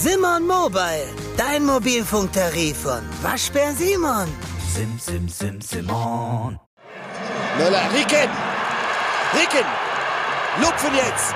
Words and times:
Simon 0.00 0.46
Mobile, 0.46 1.08
dein 1.36 1.64
Mobilfunktarif 1.66 2.76
von 2.82 3.02
Waschbär 3.20 3.72
Simon. 3.72 4.28
Sim, 4.72 4.96
sim, 4.96 5.28
sim, 5.28 5.60
Simon. 5.60 6.56
Möller, 7.58 7.82
Ricken! 7.92 8.30
Ricken! 9.34 9.66
Lupfen 10.60 10.94
jetzt! 10.94 11.34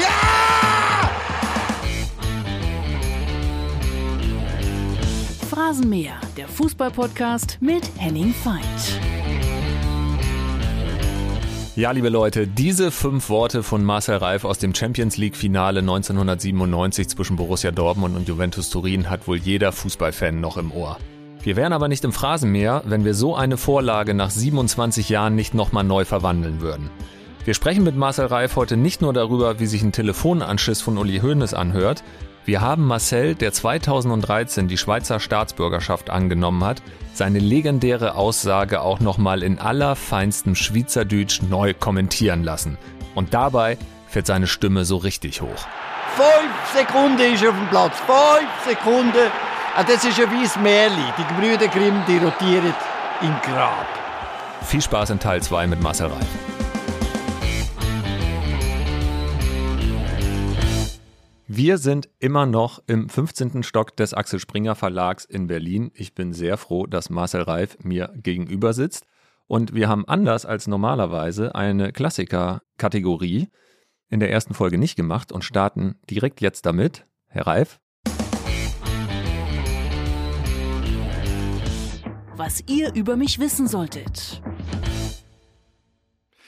Ja! 0.00 1.10
Phrasenmäher, 5.50 6.20
der 6.36 6.46
Fußballpodcast 6.46 7.58
mit 7.60 7.82
Henning 7.96 8.32
Feind. 8.32 9.17
Ja, 11.78 11.92
liebe 11.92 12.08
Leute, 12.08 12.48
diese 12.48 12.90
fünf 12.90 13.28
Worte 13.28 13.62
von 13.62 13.84
Marcel 13.84 14.16
Reif 14.16 14.44
aus 14.44 14.58
dem 14.58 14.74
Champions 14.74 15.16
League-Finale 15.16 15.78
1997 15.78 17.06
zwischen 17.06 17.36
Borussia 17.36 17.70
Dortmund 17.70 18.16
und 18.16 18.26
Juventus 18.26 18.68
Turin 18.68 19.08
hat 19.08 19.28
wohl 19.28 19.36
jeder 19.36 19.70
Fußballfan 19.70 20.40
noch 20.40 20.56
im 20.56 20.72
Ohr. 20.72 20.98
Wir 21.40 21.54
wären 21.54 21.72
aber 21.72 21.86
nicht 21.86 22.02
im 22.02 22.12
Phrasenmäher, 22.12 22.82
wenn 22.84 23.04
wir 23.04 23.14
so 23.14 23.36
eine 23.36 23.56
Vorlage 23.56 24.12
nach 24.12 24.30
27 24.30 25.08
Jahren 25.08 25.36
nicht 25.36 25.54
nochmal 25.54 25.84
neu 25.84 26.04
verwandeln 26.04 26.60
würden. 26.60 26.90
Wir 27.44 27.54
sprechen 27.54 27.84
mit 27.84 27.94
Marcel 27.94 28.26
Reif 28.26 28.56
heute 28.56 28.76
nicht 28.76 29.00
nur 29.00 29.12
darüber, 29.12 29.60
wie 29.60 29.66
sich 29.66 29.82
ein 29.82 29.92
Telefonanschiss 29.92 30.80
von 30.80 30.98
Uli 30.98 31.20
Hoeneß 31.20 31.54
anhört, 31.54 32.02
wir 32.48 32.62
haben 32.62 32.86
Marcel, 32.86 33.34
der 33.34 33.52
2013 33.52 34.68
die 34.68 34.78
Schweizer 34.78 35.20
Staatsbürgerschaft 35.20 36.08
angenommen 36.08 36.64
hat, 36.64 36.80
seine 37.12 37.40
legendäre 37.40 38.14
Aussage 38.14 38.80
auch 38.80 39.00
nochmal 39.00 39.42
in 39.42 39.58
allerfeinstem 39.58 40.54
Schweizerdeutsch 40.54 41.42
neu 41.42 41.74
kommentieren 41.74 42.44
lassen. 42.44 42.78
Und 43.14 43.34
dabei 43.34 43.76
fährt 44.06 44.28
seine 44.28 44.46
Stimme 44.46 44.86
so 44.86 44.96
richtig 44.96 45.42
hoch. 45.42 45.66
Fünf 46.16 46.74
Sekunden 46.74 47.34
ist 47.34 47.42
er 47.42 47.50
auf 47.50 47.56
dem 47.56 47.68
Platz. 47.68 47.92
Fünf 48.06 48.50
Sekunden. 48.66 49.30
Ah, 49.76 49.84
das 49.84 50.02
ist 50.04 50.18
ein 50.18 50.32
weißes 50.32 50.56
Märli. 50.56 51.04
Die 51.18 51.24
Gebrüder 51.24 51.68
Grimm, 51.68 52.02
die 52.08 52.16
rotieren 52.16 52.74
im 53.20 53.36
Grab. 53.42 53.86
Viel 54.62 54.80
Spaß 54.80 55.10
in 55.10 55.18
Teil 55.18 55.42
2 55.42 55.66
mit 55.66 55.82
Marcel 55.82 56.06
Reif. 56.06 56.57
Wir 61.58 61.78
sind 61.78 62.08
immer 62.20 62.46
noch 62.46 62.84
im 62.86 63.08
15. 63.08 63.64
Stock 63.64 63.96
des 63.96 64.14
Axel 64.14 64.38
Springer 64.38 64.76
Verlags 64.76 65.24
in 65.24 65.48
Berlin. 65.48 65.90
Ich 65.92 66.14
bin 66.14 66.32
sehr 66.32 66.56
froh, 66.56 66.86
dass 66.86 67.10
Marcel 67.10 67.42
Reif 67.42 67.76
mir 67.82 68.14
gegenüber 68.14 68.72
sitzt. 68.72 69.06
Und 69.48 69.74
wir 69.74 69.88
haben 69.88 70.06
anders 70.06 70.46
als 70.46 70.68
normalerweise 70.68 71.56
eine 71.56 71.90
Klassiker-Kategorie 71.90 73.48
in 74.08 74.20
der 74.20 74.30
ersten 74.30 74.54
Folge 74.54 74.78
nicht 74.78 74.94
gemacht 74.94 75.32
und 75.32 75.42
starten 75.42 75.96
direkt 76.08 76.40
jetzt 76.40 76.64
damit. 76.64 77.06
Herr 77.26 77.48
Reif. 77.48 77.80
Was 82.36 82.62
ihr 82.68 82.94
über 82.94 83.16
mich 83.16 83.40
wissen 83.40 83.66
solltet. 83.66 84.40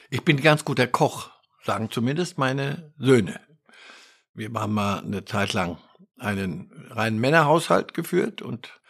Ich 0.09 0.23
bin 0.23 0.41
ganz 0.41 0.65
guter 0.65 0.87
Koch, 0.87 1.31
sagen 1.65 1.91
zumindest 1.91 2.39
meine 2.39 2.93
Söhne. 2.97 3.50
Wir 4.41 4.51
haben 4.55 4.73
mal 4.73 5.01
eine 5.01 5.25
Zeit 5.27 5.53
lang 5.53 5.77
einen 6.19 6.71
reinen 6.91 7.21
Männerhaushalt 7.21 7.93
geführt 7.93 8.41
und 8.41 8.81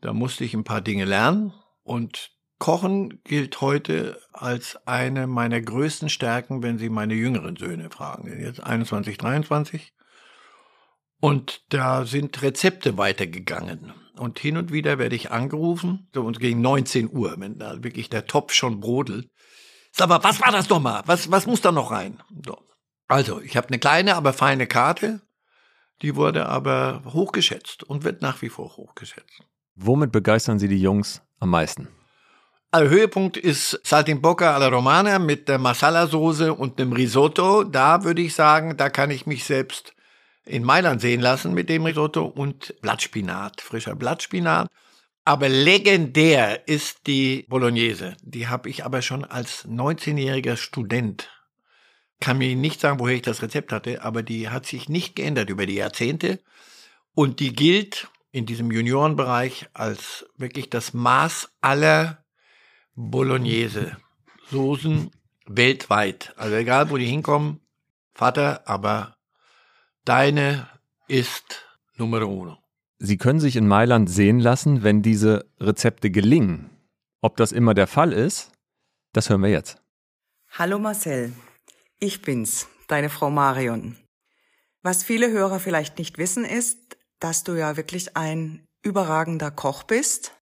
da 0.00 0.12
musste 0.12 0.44
ich 0.44 0.52
ein 0.52 0.64
paar 0.64 0.80
Dinge 0.80 1.04
lernen 1.04 1.52
und 1.82 2.32
Kochen 2.58 3.22
gilt 3.22 3.60
heute 3.60 4.20
als 4.32 4.78
eine 4.86 5.26
meiner 5.26 5.60
größten 5.60 6.08
Stärken, 6.08 6.62
wenn 6.62 6.78
Sie 6.78 6.88
meine 6.88 7.14
jüngeren 7.14 7.56
Söhne 7.56 7.90
fragen. 7.90 8.40
Jetzt 8.40 8.62
21, 8.62 9.18
23. 9.18 9.92
Und 11.20 11.62
da 11.68 12.06
sind 12.06 12.42
Rezepte 12.42 12.96
weitergegangen. 12.96 13.92
Und 14.16 14.38
hin 14.38 14.56
und 14.56 14.72
wieder 14.72 14.98
werde 14.98 15.16
ich 15.16 15.30
angerufen, 15.30 16.08
so 16.14 16.22
und 16.22 16.40
gegen 16.40 16.62
19 16.62 17.10
Uhr, 17.10 17.34
wenn 17.38 17.58
da 17.58 17.84
wirklich 17.84 18.08
der 18.08 18.26
Topf 18.26 18.54
schon 18.54 18.80
brodelt. 18.80 19.28
Sag 19.92 20.08
mal, 20.08 20.24
was 20.24 20.40
war 20.40 20.50
das 20.50 20.68
nochmal? 20.70 21.02
Was, 21.04 21.30
was 21.30 21.46
muss 21.46 21.60
da 21.60 21.72
noch 21.72 21.90
rein? 21.90 22.22
So. 22.44 22.58
Also, 23.08 23.40
ich 23.40 23.56
habe 23.56 23.68
eine 23.68 23.78
kleine, 23.78 24.16
aber 24.16 24.32
feine 24.32 24.66
Karte. 24.66 25.20
Die 26.02 26.16
wurde 26.16 26.46
aber 26.46 27.02
hochgeschätzt 27.06 27.82
und 27.84 28.04
wird 28.04 28.20
nach 28.20 28.42
wie 28.42 28.48
vor 28.48 28.76
hochgeschätzt. 28.76 29.42
Womit 29.74 30.12
begeistern 30.12 30.58
Sie 30.58 30.68
die 30.68 30.80
Jungs 30.80 31.22
am 31.38 31.50
meisten? 31.50 31.88
Also 32.70 32.90
Höhepunkt 32.90 33.36
ist 33.36 33.80
Saltimbocca 33.84 34.54
alla 34.54 34.68
Romana 34.68 35.18
mit 35.18 35.48
der 35.48 35.58
Masala-Soße 35.58 36.52
und 36.52 36.80
einem 36.80 36.92
Risotto. 36.92 37.64
Da 37.64 38.04
würde 38.04 38.22
ich 38.22 38.34
sagen, 38.34 38.76
da 38.76 38.90
kann 38.90 39.10
ich 39.10 39.24
mich 39.24 39.44
selbst 39.44 39.94
in 40.44 40.64
Mailand 40.64 41.00
sehen 41.00 41.20
lassen 41.20 41.54
mit 41.54 41.68
dem 41.68 41.86
Risotto 41.86 42.24
und 42.24 42.74
Blattspinat, 42.82 43.60
frischer 43.60 43.94
Blattspinat. 43.94 44.68
Aber 45.24 45.48
legendär 45.48 46.68
ist 46.68 47.06
die 47.06 47.46
Bolognese. 47.48 48.16
Die 48.22 48.48
habe 48.48 48.68
ich 48.68 48.84
aber 48.84 49.02
schon 49.02 49.24
als 49.24 49.66
19-jähriger 49.66 50.56
Student 50.56 51.30
kann 52.20 52.38
mir 52.38 52.54
nicht 52.56 52.80
sagen, 52.80 52.98
woher 52.98 53.14
ich 53.16 53.22
das 53.22 53.42
Rezept 53.42 53.72
hatte, 53.72 54.02
aber 54.02 54.22
die 54.22 54.48
hat 54.48 54.66
sich 54.66 54.88
nicht 54.88 55.16
geändert 55.16 55.50
über 55.50 55.66
die 55.66 55.74
Jahrzehnte. 55.74 56.40
Und 57.14 57.40
die 57.40 57.52
gilt 57.52 58.08
in 58.32 58.46
diesem 58.46 58.70
Juniorenbereich 58.70 59.68
als 59.72 60.26
wirklich 60.36 60.70
das 60.70 60.92
Maß 60.92 61.50
aller 61.60 62.24
Bolognese 62.94 63.96
Soßen 64.50 65.10
weltweit. 65.46 66.34
Also 66.36 66.56
egal, 66.56 66.90
wo 66.90 66.96
die 66.96 67.06
hinkommen, 67.06 67.60
Vater, 68.14 68.68
aber 68.68 69.16
deine 70.04 70.68
ist 71.08 71.64
Nummer 71.96 72.26
uno. 72.26 72.58
Sie 72.98 73.18
können 73.18 73.40
sich 73.40 73.56
in 73.56 73.68
Mailand 73.68 74.08
sehen 74.08 74.40
lassen, 74.40 74.82
wenn 74.82 75.02
diese 75.02 75.50
Rezepte 75.60 76.10
gelingen. 76.10 76.70
Ob 77.20 77.36
das 77.36 77.52
immer 77.52 77.74
der 77.74 77.86
Fall 77.86 78.12
ist, 78.12 78.52
das 79.12 79.28
hören 79.28 79.42
wir 79.42 79.50
jetzt. 79.50 79.82
Hallo 80.50 80.78
Marcel, 80.78 81.32
ich 81.98 82.22
bin's, 82.22 82.68
deine 82.88 83.10
Frau 83.10 83.30
Marion. 83.30 83.96
Was 84.82 85.02
viele 85.02 85.30
Hörer 85.30 85.60
vielleicht 85.60 85.98
nicht 85.98 86.18
wissen, 86.18 86.44
ist, 86.44 86.96
dass 87.20 87.42
du 87.42 87.54
ja 87.54 87.76
wirklich 87.76 88.16
ein 88.16 88.66
überragender 88.82 89.50
Koch 89.50 89.82
bist. 89.82 90.32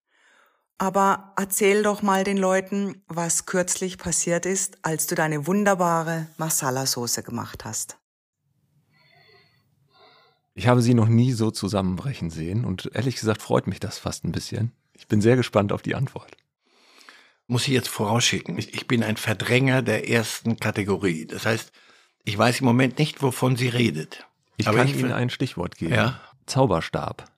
Aber 0.76 1.32
erzähl 1.36 1.82
doch 1.82 2.02
mal 2.02 2.24
den 2.24 2.36
Leuten, 2.36 3.02
was 3.06 3.46
kürzlich 3.46 3.96
passiert 3.96 4.44
ist, 4.44 4.78
als 4.82 5.06
du 5.06 5.14
deine 5.14 5.46
wunderbare 5.46 6.26
Masala-Soße 6.36 7.22
gemacht 7.22 7.64
hast. 7.64 7.96
Ich 10.54 10.66
habe 10.66 10.82
sie 10.82 10.94
noch 10.94 11.08
nie 11.08 11.32
so 11.32 11.50
zusammenbrechen 11.50 12.30
sehen 12.30 12.64
und 12.64 12.90
ehrlich 12.94 13.16
gesagt 13.16 13.42
freut 13.42 13.66
mich 13.66 13.80
das 13.80 13.98
fast 13.98 14.24
ein 14.24 14.32
bisschen. 14.32 14.72
Ich 14.92 15.08
bin 15.08 15.20
sehr 15.20 15.36
gespannt 15.36 15.72
auf 15.72 15.82
die 15.82 15.94
Antwort 15.94 16.36
muss 17.46 17.68
ich 17.68 17.74
jetzt 17.74 17.88
vorausschicken. 17.88 18.58
Ich 18.58 18.86
bin 18.86 19.02
ein 19.02 19.16
Verdränger 19.16 19.82
der 19.82 20.08
ersten 20.08 20.56
Kategorie. 20.56 21.26
Das 21.26 21.46
heißt, 21.46 21.72
ich 22.24 22.36
weiß 22.36 22.60
im 22.60 22.66
Moment 22.66 22.98
nicht, 22.98 23.22
wovon 23.22 23.56
sie 23.56 23.68
redet. 23.68 24.26
Ich 24.56 24.66
Aber 24.66 24.78
kann 24.78 24.88
ich 24.88 24.96
Ihnen 24.96 25.12
ein 25.12 25.30
Stichwort 25.30 25.76
geben. 25.76 25.94
Ja? 25.94 26.20
Zauberstab. 26.46 27.30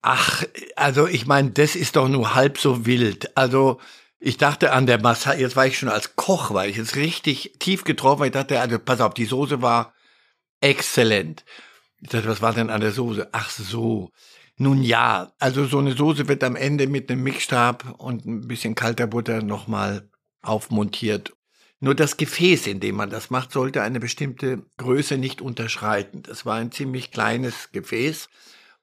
Ach, 0.00 0.42
also 0.74 1.06
ich 1.06 1.26
meine, 1.26 1.50
das 1.50 1.76
ist 1.76 1.94
doch 1.94 2.08
nur 2.08 2.34
halb 2.34 2.58
so 2.58 2.84
wild. 2.86 3.36
Also 3.36 3.80
ich 4.18 4.36
dachte 4.36 4.72
an 4.72 4.86
der 4.86 5.00
Massage, 5.00 5.40
jetzt 5.40 5.54
war 5.54 5.66
ich 5.66 5.78
schon 5.78 5.88
als 5.88 6.16
Koch, 6.16 6.52
weil 6.52 6.70
ich 6.70 6.76
jetzt 6.76 6.96
richtig 6.96 7.54
tief 7.60 7.84
getroffen. 7.84 8.24
Ich 8.24 8.32
dachte, 8.32 8.60
also 8.60 8.78
pass 8.78 9.00
auf, 9.00 9.14
die 9.14 9.24
Soße 9.24 9.62
war 9.62 9.94
exzellent. 10.60 11.44
Ich 12.00 12.08
dachte, 12.08 12.28
was 12.28 12.42
war 12.42 12.52
denn 12.52 12.70
an 12.70 12.80
der 12.80 12.92
Soße? 12.92 13.28
Ach 13.30 13.50
so. 13.50 14.10
Nun 14.56 14.82
ja, 14.82 15.32
also 15.38 15.64
so 15.64 15.78
eine 15.78 15.92
Soße 15.92 16.28
wird 16.28 16.44
am 16.44 16.56
Ende 16.56 16.86
mit 16.86 17.10
einem 17.10 17.22
Mixstab 17.22 17.94
und 17.98 18.26
ein 18.26 18.46
bisschen 18.48 18.74
kalter 18.74 19.06
Butter 19.06 19.42
nochmal 19.42 20.08
aufmontiert. 20.42 21.32
Nur 21.80 21.94
das 21.94 22.16
Gefäß, 22.16 22.68
in 22.68 22.78
dem 22.78 22.94
man 22.94 23.10
das 23.10 23.30
macht, 23.30 23.50
sollte 23.50 23.82
eine 23.82 23.98
bestimmte 23.98 24.64
Größe 24.76 25.18
nicht 25.18 25.40
unterschreiten. 25.40 26.22
Das 26.22 26.46
war 26.46 26.56
ein 26.56 26.70
ziemlich 26.70 27.10
kleines 27.10 27.72
Gefäß 27.72 28.28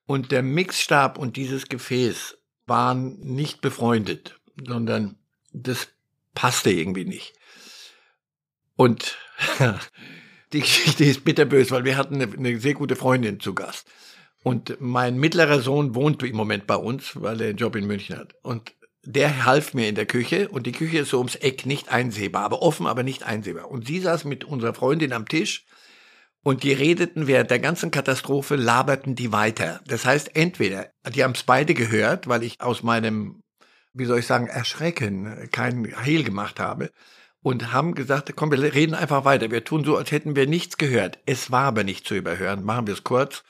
und 0.06 0.32
der 0.32 0.44
Mixstab 0.44 1.18
und 1.18 1.38
dieses 1.38 1.70
Gefäß 1.70 2.38
waren 2.66 3.20
nicht 3.20 3.62
befreundet, 3.62 4.40
sondern 4.68 5.18
das 5.54 5.88
passte 6.34 6.72
irgendwie 6.72 7.06
nicht. 7.06 7.34
Und 8.76 9.18
die 10.54 10.62
Geschichte 10.62 11.06
ist 11.06 11.24
bitterbös, 11.24 11.72
weil 11.72 11.86
wir 11.86 11.96
hatten 11.96 12.16
eine, 12.16 12.34
eine 12.34 12.60
sehr 12.60 12.74
gute 12.74 12.96
Freundin 12.96 13.40
zu 13.40 13.54
Gast. 13.54 13.88
Und 14.44 14.78
mein 14.80 15.18
mittlerer 15.18 15.60
Sohn 15.60 15.96
wohnt 15.96 16.24
im 16.24 16.36
Moment 16.36 16.66
bei 16.66 16.76
uns, 16.76 17.22
weil 17.22 17.42
er 17.42 17.50
einen 17.50 17.58
Job 17.58 17.76
in 17.76 17.88
München 17.88 18.18
hat. 18.18 18.36
Und 18.42 18.74
der 19.04 19.46
half 19.46 19.74
mir 19.74 19.88
in 19.88 19.96
der 19.96 20.06
Küche 20.06 20.50
und 20.50 20.66
die 20.66 20.72
Küche 20.72 21.00
ist 21.00 21.10
so 21.10 21.18
ums 21.18 21.36
Eck 21.36 21.66
nicht 21.66 21.90
einsehbar, 21.90 22.44
aber 22.44 22.62
offen, 22.62 22.86
aber 22.86 23.04
nicht 23.04 23.24
einsehbar. 23.24 23.70
Und 23.70 23.88
sie 23.88 24.00
saß 24.00 24.26
mit 24.26 24.44
unserer 24.44 24.74
Freundin 24.74 25.14
am 25.14 25.28
Tisch 25.28 25.66
und 26.44 26.64
die 26.64 26.74
redeten 26.74 27.28
während 27.28 27.52
der 27.52 27.60
ganzen 27.60 27.92
Katastrophe, 27.92 28.56
laberten 28.56 29.16
die 29.16 29.32
weiter. 29.32 29.82
Das 29.88 30.06
heißt, 30.06 30.36
entweder, 30.36 30.90
die 31.14 31.24
haben 31.24 31.34
es 31.34 31.44
beide 31.44 31.74
gehört, 31.74 32.28
weil 32.28 32.44
ich 32.44 32.62
aus 32.62 32.84
meinem, 32.84 33.42
wie 33.94 34.06
soll 34.06 34.20
ich 34.20 34.28
sagen, 34.28 34.48
Erschrecken 34.48 35.50
keinen 35.52 35.86
Hehl 35.86 36.24
gemacht 36.24 36.60
habe 36.60 36.92
und 37.42 37.74
haben 37.74 37.96
gesagt, 37.96 38.34
komm, 38.36 38.52
wir 38.52 38.74
reden 38.74 38.96
einfach 38.96 39.26
weiter. 39.26 39.52
Wir 39.52 39.64
tun 39.64 39.84
so, 39.84 39.98
als 39.98 40.12
hätten 40.12 40.36
wir 40.36 40.48
nichts 40.48 40.78
gehört. 40.78 41.20
Es 41.26 41.52
war 41.52 41.64
aber 41.64 41.84
nicht 41.84 42.08
zu 42.08 42.16
überhören. 42.16 42.64
Machen 42.64 42.88
wir 42.88 42.94
es 42.94 43.04
kurz 43.04 43.44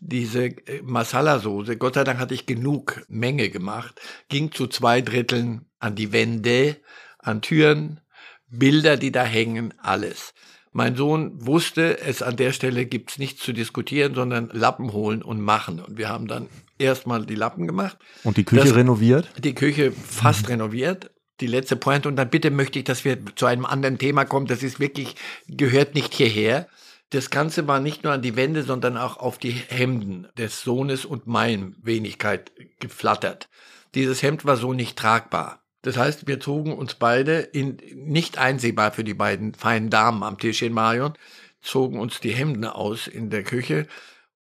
diese 0.00 0.44
äh, 0.46 0.82
Masala-Soße, 0.82 1.76
Gott 1.76 1.94
sei 1.94 2.04
Dank 2.04 2.18
hatte 2.18 2.34
ich 2.34 2.46
genug 2.46 3.02
Menge 3.08 3.50
gemacht, 3.50 4.00
ging 4.28 4.50
zu 4.52 4.66
zwei 4.66 5.00
Dritteln 5.02 5.66
an 5.78 5.94
die 5.94 6.12
Wände, 6.12 6.76
an 7.18 7.42
Türen, 7.42 8.00
Bilder, 8.48 8.96
die 8.96 9.12
da 9.12 9.22
hängen, 9.24 9.74
alles. 9.78 10.34
Mein 10.72 10.96
Sohn 10.96 11.32
wusste, 11.46 11.98
es 12.00 12.22
an 12.22 12.36
der 12.36 12.52
Stelle 12.52 12.86
gibt's 12.86 13.18
nichts 13.18 13.42
zu 13.42 13.52
diskutieren, 13.52 14.14
sondern 14.14 14.50
Lappen 14.52 14.92
holen 14.92 15.22
und 15.22 15.40
machen. 15.40 15.80
Und 15.80 15.98
wir 15.98 16.08
haben 16.08 16.28
dann 16.28 16.46
erstmal 16.78 17.26
die 17.26 17.34
Lappen 17.34 17.66
gemacht. 17.66 17.98
Und 18.24 18.36
die 18.36 18.44
Küche 18.44 18.64
Das- 18.64 18.74
renoviert? 18.76 19.28
Die 19.38 19.54
Küche 19.54 19.92
fast 19.92 20.48
renoviert. 20.48 21.10
Die 21.40 21.46
letzte 21.48 21.74
Pointe. 21.74 22.08
Und 22.08 22.16
dann 22.16 22.30
bitte 22.30 22.50
möchte 22.50 22.78
ich, 22.78 22.84
dass 22.84 23.04
wir 23.04 23.18
zu 23.34 23.46
einem 23.46 23.64
anderen 23.66 23.98
Thema 23.98 24.24
kommen. 24.24 24.46
Das 24.46 24.62
ist 24.62 24.78
wirklich, 24.78 25.16
gehört 25.48 25.94
nicht 25.94 26.14
hierher. 26.14 26.68
Das 27.10 27.30
Ganze 27.30 27.66
war 27.66 27.80
nicht 27.80 28.04
nur 28.04 28.12
an 28.12 28.22
die 28.22 28.36
Wände, 28.36 28.62
sondern 28.62 28.96
auch 28.96 29.16
auf 29.16 29.38
die 29.38 29.50
Hemden 29.50 30.28
des 30.38 30.62
Sohnes 30.62 31.04
und 31.04 31.26
mein 31.26 31.74
Wenigkeit 31.82 32.52
geflattert. 32.78 33.48
Dieses 33.96 34.22
Hemd 34.22 34.44
war 34.44 34.56
so 34.56 34.72
nicht 34.72 34.96
tragbar. 34.96 35.64
Das 35.82 35.96
heißt, 35.96 36.28
wir 36.28 36.38
zogen 36.38 36.72
uns 36.72 36.94
beide 36.94 37.40
in, 37.40 37.78
nicht 37.94 38.38
einsehbar 38.38 38.92
für 38.92 39.02
die 39.02 39.14
beiden 39.14 39.54
feinen 39.54 39.90
Damen 39.90 40.22
am 40.22 40.38
Tischchen 40.38 40.72
Marion, 40.72 41.14
zogen 41.60 41.98
uns 41.98 42.20
die 42.20 42.32
Hemden 42.34 42.64
aus 42.64 43.08
in 43.08 43.28
der 43.30 43.42
Küche 43.42 43.88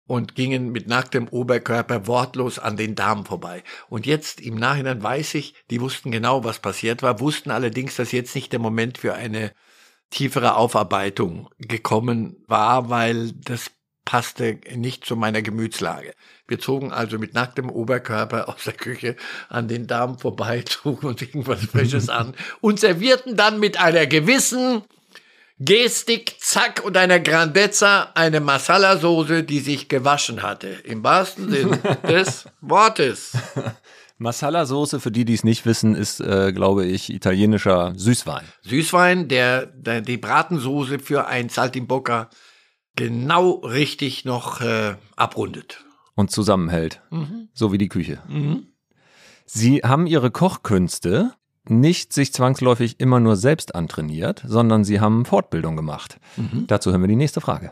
und 0.05 0.35
gingen 0.35 0.71
mit 0.71 0.87
nacktem 0.87 1.27
Oberkörper 1.27 2.07
wortlos 2.07 2.59
an 2.59 2.77
den 2.77 2.93
Damen 2.95 3.25
vorbei. 3.25 3.63
Und 3.89 4.05
jetzt 4.05 4.41
im 4.41 4.55
Nachhinein 4.55 5.01
weiß 5.01 5.35
ich, 5.35 5.55
die 5.69 5.81
wussten 5.81 6.11
genau, 6.11 6.43
was 6.43 6.59
passiert 6.59 7.01
war, 7.01 7.19
wussten 7.19 7.51
allerdings, 7.51 7.95
dass 7.95 8.11
jetzt 8.11 8.35
nicht 8.35 8.51
der 8.51 8.59
Moment 8.59 8.97
für 8.97 9.13
eine 9.15 9.53
tiefere 10.09 10.55
Aufarbeitung 10.55 11.49
gekommen 11.59 12.43
war, 12.47 12.89
weil 12.89 13.31
das 13.33 13.71
passte 14.05 14.59
nicht 14.75 15.05
zu 15.05 15.15
meiner 15.15 15.43
Gemütslage. 15.43 16.13
Wir 16.47 16.57
zogen 16.59 16.91
also 16.91 17.19
mit 17.19 17.35
nacktem 17.35 17.69
Oberkörper 17.69 18.49
aus 18.49 18.63
der 18.63 18.73
Küche 18.73 19.15
an 19.49 19.67
den 19.67 19.85
Damen 19.85 20.17
vorbei, 20.17 20.61
zogen 20.65 21.07
uns 21.07 21.21
irgendwas 21.21 21.65
Frisches 21.65 22.09
an 22.09 22.33
und 22.59 22.79
servierten 22.79 23.37
dann 23.37 23.59
mit 23.59 23.79
einer 23.79 24.07
gewissen 24.07 24.81
Gestik, 25.59 26.37
Zack 26.39 26.83
und 26.85 26.95
einer 26.95 27.19
Grandezza 27.19 28.11
eine 28.15 28.39
Masala-Soße, 28.39 29.43
die 29.43 29.59
sich 29.59 29.89
gewaschen 29.89 30.41
hatte. 30.41 30.69
Im 30.85 31.03
wahrsten 31.03 31.51
Sinn 31.51 31.77
des 32.07 32.45
Wortes. 32.61 33.33
Masala-Soße, 34.19 34.99
für 34.99 35.11
die, 35.11 35.25
die 35.25 35.33
es 35.33 35.43
nicht 35.43 35.65
wissen, 35.65 35.95
ist, 35.95 36.19
äh, 36.19 36.51
glaube 36.53 36.85
ich, 36.85 37.11
italienischer 37.11 37.93
Süßwein. 37.95 38.43
Süßwein, 38.61 39.29
der, 39.29 39.65
der 39.65 40.01
die 40.01 40.17
Bratensoße 40.17 40.99
für 40.99 41.27
ein 41.27 41.49
Saltimbocca 41.49 42.29
genau 42.95 43.51
richtig 43.51 44.25
noch 44.25 44.59
äh, 44.59 44.95
abrundet. 45.15 45.85
Und 46.15 46.31
zusammenhält. 46.31 47.01
Mhm. 47.11 47.47
So 47.53 47.71
wie 47.71 47.77
die 47.77 47.87
Küche. 47.87 48.21
Sie 49.45 49.77
haben 49.77 50.05
Ihre 50.05 50.31
Kochkünste 50.31 51.31
nicht 51.69 52.11
sich 52.11 52.33
zwangsläufig 52.33 52.99
immer 52.99 53.21
nur 53.21 53.37
selbst 53.37 53.73
antrainiert, 53.73 54.43
sondern 54.45 54.83
Sie 54.83 54.99
haben 54.99 55.23
Fortbildung 55.25 55.77
gemacht. 55.77 56.19
Mhm. 56.35 56.65
Dazu 56.67 56.91
hören 56.91 57.01
wir 57.01 57.07
die 57.07 57.15
nächste 57.15 57.39
Frage. 57.39 57.71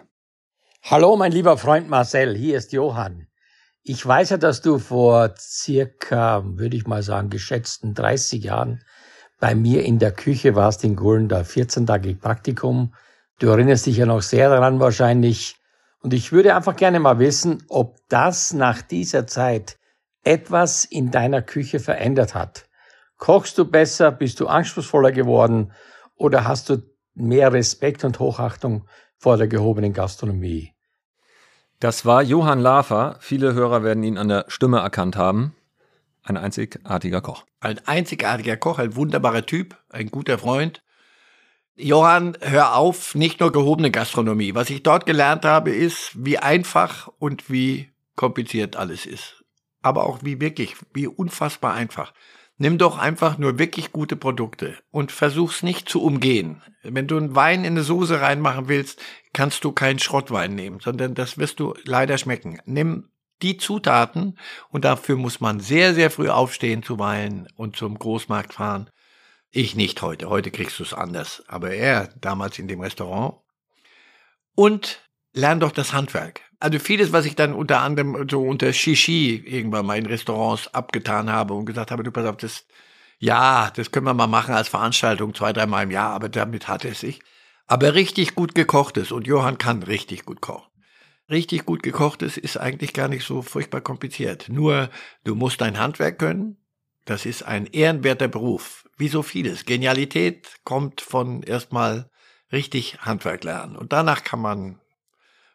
Hallo, 0.84 1.18
mein 1.18 1.34
lieber 1.34 1.58
Freund 1.58 1.90
Marcel, 1.90 2.38
hier 2.38 2.58
ist 2.58 2.72
Johann. 2.72 3.27
Ich 3.90 4.06
weiß 4.06 4.32
ja, 4.32 4.38
dass 4.38 4.60
du 4.60 4.80
vor 4.80 5.34
circa, 5.40 6.44
würde 6.46 6.76
ich 6.76 6.88
mal 6.88 7.04
sagen, 7.04 7.30
geschätzten 7.30 7.94
30 7.94 8.44
Jahren 8.44 8.84
bei 9.40 9.56
mir 9.56 9.86
in 9.86 9.98
der 9.98 10.12
Küche 10.12 10.56
warst 10.56 10.84
in 10.84 10.98
Gulden, 10.98 11.30
da 11.30 11.40
14-tägig 11.40 12.20
Praktikum. 12.20 12.94
Du 13.40 13.48
erinnerst 13.48 13.86
dich 13.86 13.96
ja 13.96 14.06
noch 14.06 14.22
sehr 14.22 14.50
daran 14.50 14.82
wahrscheinlich. 14.82 15.56
Und 16.02 16.14
ich 16.14 16.34
würde 16.34 16.54
einfach 16.54 16.76
gerne 16.76 17.00
mal 17.00 17.20
wissen, 17.20 17.64
ob 17.70 17.96
das 18.10 18.52
nach 18.52 18.82
dieser 18.82 19.26
Zeit 19.26 19.78
etwas 20.26 20.84
in 20.84 21.10
deiner 21.10 21.42
Küche 21.42 21.80
verändert 21.80 22.36
hat. 22.36 22.66
Kochst 23.16 23.58
du 23.58 23.64
besser? 23.64 24.12
Bist 24.12 24.42
du 24.42 24.48
anspruchsvoller 24.48 25.14
geworden? 25.14 25.72
Oder 26.18 26.46
hast 26.46 26.68
du 26.70 26.80
mehr 27.14 27.54
Respekt 27.54 28.04
und 28.04 28.20
Hochachtung 28.20 28.86
vor 29.16 29.38
der 29.38 29.48
gehobenen 29.48 29.94
Gastronomie? 29.94 30.77
Das 31.80 32.06
war 32.06 32.24
Johann 32.24 32.60
Lafer. 32.60 33.18
Viele 33.20 33.54
Hörer 33.54 33.84
werden 33.84 34.04
ihn 34.04 34.18
an 34.18 34.30
der 34.30 34.46
Stimme 34.48 34.80
erkannt 34.80 35.16
haben. 35.16 35.56
Ein 36.24 36.36
einzigartiger 36.36 37.22
Koch. 37.22 37.46
Ein 37.60 37.80
einzigartiger 37.86 38.58
Koch, 38.58 38.80
ein 38.80 38.96
wunderbarer 38.96 39.46
Typ, 39.46 39.78
ein 39.90 40.10
guter 40.10 40.40
Freund. 40.40 40.82
Johann, 41.76 42.36
hör 42.42 42.76
auf, 42.76 43.14
nicht 43.14 43.40
nur 43.40 43.52
gehobene 43.52 43.92
Gastronomie. 43.92 44.56
Was 44.56 44.72
ich 44.72 44.82
dort 44.82 45.06
gelernt 45.06 45.46
habe, 45.46 45.70
ist, 45.70 46.12
wie 46.16 46.40
einfach 46.40 47.10
und 47.20 47.52
wie 47.52 47.92
kompliziert 48.16 48.76
alles 48.76 49.06
ist. 49.06 49.44
Aber 49.84 50.08
auch 50.08 50.20
wie 50.24 50.42
wirklich, 50.42 50.76
wie 50.94 51.08
unfassbar 51.08 51.76
einfach. 51.76 52.12
Nimm 52.58 52.80
doch 52.80 52.98
einfach 52.98 53.38
nur 53.38 53.60
wirklich 53.60 53.92
gute 53.92 54.16
Produkte 54.16 54.78
und 54.90 55.12
versuch's 55.12 55.62
nicht 55.62 55.88
zu 55.88 56.02
umgehen. 56.02 56.64
Wenn 56.82 57.08
du 57.08 57.18
einen 57.18 57.36
Wein 57.36 57.64
in 57.64 57.74
eine 57.74 57.84
Soße 57.84 58.20
reinmachen 58.20 58.68
willst, 58.68 59.00
kannst 59.34 59.64
du 59.64 59.72
keinen 59.72 60.00
Schrottwein 60.00 60.56
nehmen, 60.56 60.80
sondern 60.80 61.14
das 61.14 61.38
wirst 61.38 61.60
du 61.60 61.76
leider 61.84 62.18
schmecken. 62.18 62.60
Nimm 62.66 63.10
die 63.44 63.58
Zutaten 63.58 64.40
und 64.70 64.86
dafür 64.86 65.18
muss 65.18 65.40
man 65.40 65.60
sehr, 65.60 65.94
sehr 65.94 66.10
früh 66.10 66.30
aufstehen 66.30 66.82
zuweilen 66.82 67.48
und 67.56 67.76
zum 67.76 68.00
Großmarkt 68.00 68.56
fahren. 68.56 68.90
Ich 69.52 69.76
nicht 69.76 70.02
heute. 70.02 70.30
Heute 70.30 70.52
kriegst 70.52 70.80
du 70.80 70.84
es 70.84 70.94
anders. 70.94 71.44
Aber 71.48 71.72
er 71.72 72.10
damals 72.20 72.60
in 72.60 72.68
dem 72.68 72.82
Restaurant. 72.82 73.36
Und 74.56 75.08
lern 75.34 75.60
doch 75.60 75.72
das 75.72 75.94
Handwerk. 75.94 76.42
Also 76.60 76.80
vieles, 76.80 77.12
was 77.12 77.26
ich 77.26 77.36
dann 77.36 77.54
unter 77.54 77.82
anderem 77.82 78.28
so 78.30 78.42
unter 78.42 78.74
Shishi 78.74 79.36
irgendwann 79.46 79.86
mal 79.86 79.98
in 79.98 80.08
Restaurants 80.08 80.74
abgetan 80.74 81.32
habe 81.32 81.54
und 81.54 81.66
gesagt 81.66 81.92
habe, 81.92 82.04
du 82.04 82.12
pass 82.12 82.26
auf, 82.26 82.38
das, 82.38 82.66
ja, 83.20 83.72
das 83.76 83.92
können 83.92 84.08
wir 84.08 84.14
mal 84.16 84.28
machen 84.28 84.56
als 84.56 84.68
Veranstaltung 84.68 85.36
zwei, 85.36 85.54
dreimal 85.54 85.84
im 85.84 85.92
Jahr, 85.92 86.14
aber 86.14 86.30
damit 86.30 86.68
hat 86.68 86.84
er 86.84 86.96
sich. 86.96 87.20
Aber 87.68 87.94
richtig 87.94 88.34
gut 88.34 88.56
gekochtes 88.56 89.12
und 89.12 89.28
Johann 89.28 89.58
kann 89.58 89.84
richtig 89.84 90.26
gut 90.26 90.42
kochen. 90.42 90.68
Richtig 91.30 91.66
gut 91.66 91.84
gekochtes 91.84 92.38
ist 92.38 92.58
eigentlich 92.58 92.94
gar 92.94 93.10
nicht 93.10 93.26
so 93.26 93.42
furchtbar 93.42 93.82
kompliziert. 93.82 94.48
Nur, 94.48 94.90
du 95.26 95.36
musst 95.36 95.60
dein 95.60 95.78
Handwerk 95.78 96.18
können. 96.18 96.58
Das 97.04 97.26
ist 97.26 97.44
ein 97.44 97.66
ehrenwerter 97.68 98.30
Beruf. 98.30 98.88
Wie 98.98 99.10
so 99.10 99.22
vieles. 99.22 99.66
Genialität 99.66 100.48
kommt 100.64 101.02
von 101.02 101.44
erstmal 101.44 102.10
richtig 102.54 103.00
Handwerk 103.02 103.44
lernen. 103.44 103.76
Und 103.76 103.92
danach 103.92 104.24
kann 104.24 104.40
man 104.40 104.80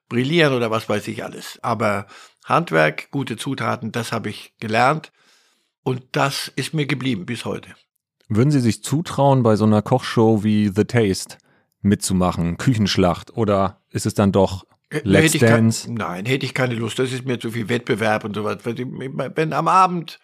brillieren 0.08 0.52
oder 0.54 0.70
was 0.70 0.88
weiß 0.88 1.08
ich 1.08 1.24
alles. 1.24 1.58
Aber 1.62 2.06
Handwerk, 2.44 3.10
gute 3.10 3.36
Zutaten, 3.36 3.92
das 3.92 4.12
habe 4.12 4.30
ich 4.30 4.54
gelernt. 4.60 5.12
Und 5.84 6.02
das 6.12 6.52
ist 6.54 6.74
mir 6.74 6.86
geblieben 6.86 7.26
bis 7.26 7.44
heute. 7.44 7.70
Würden 8.28 8.50
Sie 8.50 8.60
sich 8.60 8.82
zutrauen, 8.84 9.42
bei 9.42 9.56
so 9.56 9.64
einer 9.64 9.82
Kochshow 9.82 10.44
wie 10.44 10.68
The 10.74 10.84
Taste 10.84 11.38
mitzumachen, 11.80 12.56
Küchenschlacht, 12.56 13.36
oder 13.36 13.80
ist 13.90 14.06
es 14.06 14.14
dann 14.14 14.32
doch 14.32 14.64
Let's 15.04 15.32
Hätte 15.32 15.36
ich 15.38 15.40
kein- 15.40 15.50
Dance? 15.64 15.90
nein, 15.92 16.26
hätte 16.26 16.44
ich 16.44 16.52
keine 16.52 16.74
Lust. 16.74 16.98
Das 16.98 17.12
ist 17.12 17.24
mir 17.24 17.40
zu 17.40 17.50
viel 17.50 17.70
Wettbewerb 17.70 18.24
und 18.24 18.34
so 18.36 18.44
was. 18.44 18.58
Wenn 18.64 19.52
am 19.54 19.66
Abend 19.66 20.20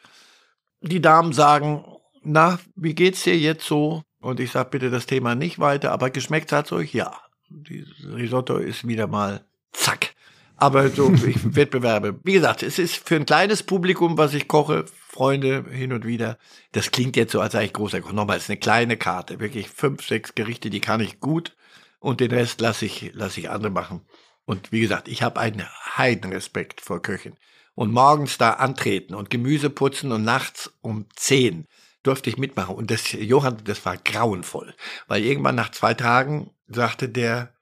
die 0.83 1.01
Damen 1.01 1.33
sagen, 1.33 1.85
na, 2.23 2.59
wie 2.77 2.95
geht's 2.95 3.23
dir 3.23 3.37
jetzt 3.39 3.65
so? 3.65 4.03
Und 4.21 4.41
ich 4.41 4.51
sag 4.51 4.71
bitte 4.71 4.91
das 4.91 5.07
Thema 5.07 5.35
nicht 5.35 5.59
weiter, 5.59 5.91
aber 5.91 6.11
geschmeckt 6.11 6.53
hat's 6.53 6.71
euch? 6.73 6.93
Ja. 6.93 7.17
Die 7.49 7.83
Risotto 8.05 8.59
ist 8.59 8.87
wieder 8.87 9.07
mal 9.07 9.41
zack. 9.73 10.15
Aber 10.57 10.89
so 10.91 11.13
ich, 11.27 11.55
Wettbewerbe. 11.55 12.19
Wie 12.25 12.33
gesagt, 12.33 12.63
es 12.63 12.79
ist 12.79 13.09
für 13.09 13.17
ein 13.17 13.27
kleines 13.27 13.63
Publikum, 13.63 14.19
was 14.19 14.35
ich 14.35 14.49
koche, 14.49 14.85
Freunde 15.09 15.65
hin 15.71 15.93
und 15.93 16.05
wieder. 16.05 16.39
Das 16.73 16.91
klingt 16.91 17.17
jetzt 17.17 17.33
so, 17.33 17.41
als 17.41 17.53
sei 17.53 17.65
ich 17.65 17.73
großer 17.73 18.01
Koch. 18.01 18.13
Nochmal, 18.13 18.37
es 18.37 18.45
ist 18.45 18.51
eine 18.51 18.59
kleine 18.59 18.97
Karte. 18.97 19.41
Wirklich 19.41 19.69
fünf, 19.69 20.07
sechs 20.07 20.35
Gerichte, 20.35 20.71
die 20.71 20.81
kann 20.81 21.01
ich 21.01 21.21
gut. 21.21 21.57
Und 22.01 22.21
den 22.21 22.31
Rest 22.31 22.61
lasse 22.61 22.85
ich, 22.85 23.13
lasse 23.15 23.41
ich 23.41 23.51
andere 23.51 23.73
machen. 23.73 24.03
Und 24.45 24.73
wie 24.73 24.81
gesagt, 24.81 25.09
ich 25.09 25.23
habe 25.23 25.41
einen 25.41 25.67
Heidenrespekt 25.97 26.81
vor 26.81 27.03
Köchen. 27.03 27.37
Und 27.75 27.93
morgens 27.93 28.39
da 28.39 28.53
antreten 28.53 29.15
und 29.15 29.31
Gemüse 29.31 29.71
putzen 29.71 30.11
und 30.11 30.25
nachts 30.25 30.73
um 30.81 31.07
zehn 31.15 31.67
durfte 32.03 32.31
ich 32.31 32.39
mitmachen. 32.39 32.75
Und 32.75 32.91
das, 32.91 33.13
Johann, 33.13 33.59
das 33.65 33.85
war 33.85 33.97
grauenvoll. 33.97 34.75
Weil 35.07 35.23
irgendwann 35.23 35.55
nach 35.55 35.71
zwei 35.71 35.95
Tagen 35.95 36.51
sagte 36.67 37.09
der, 37.09 37.55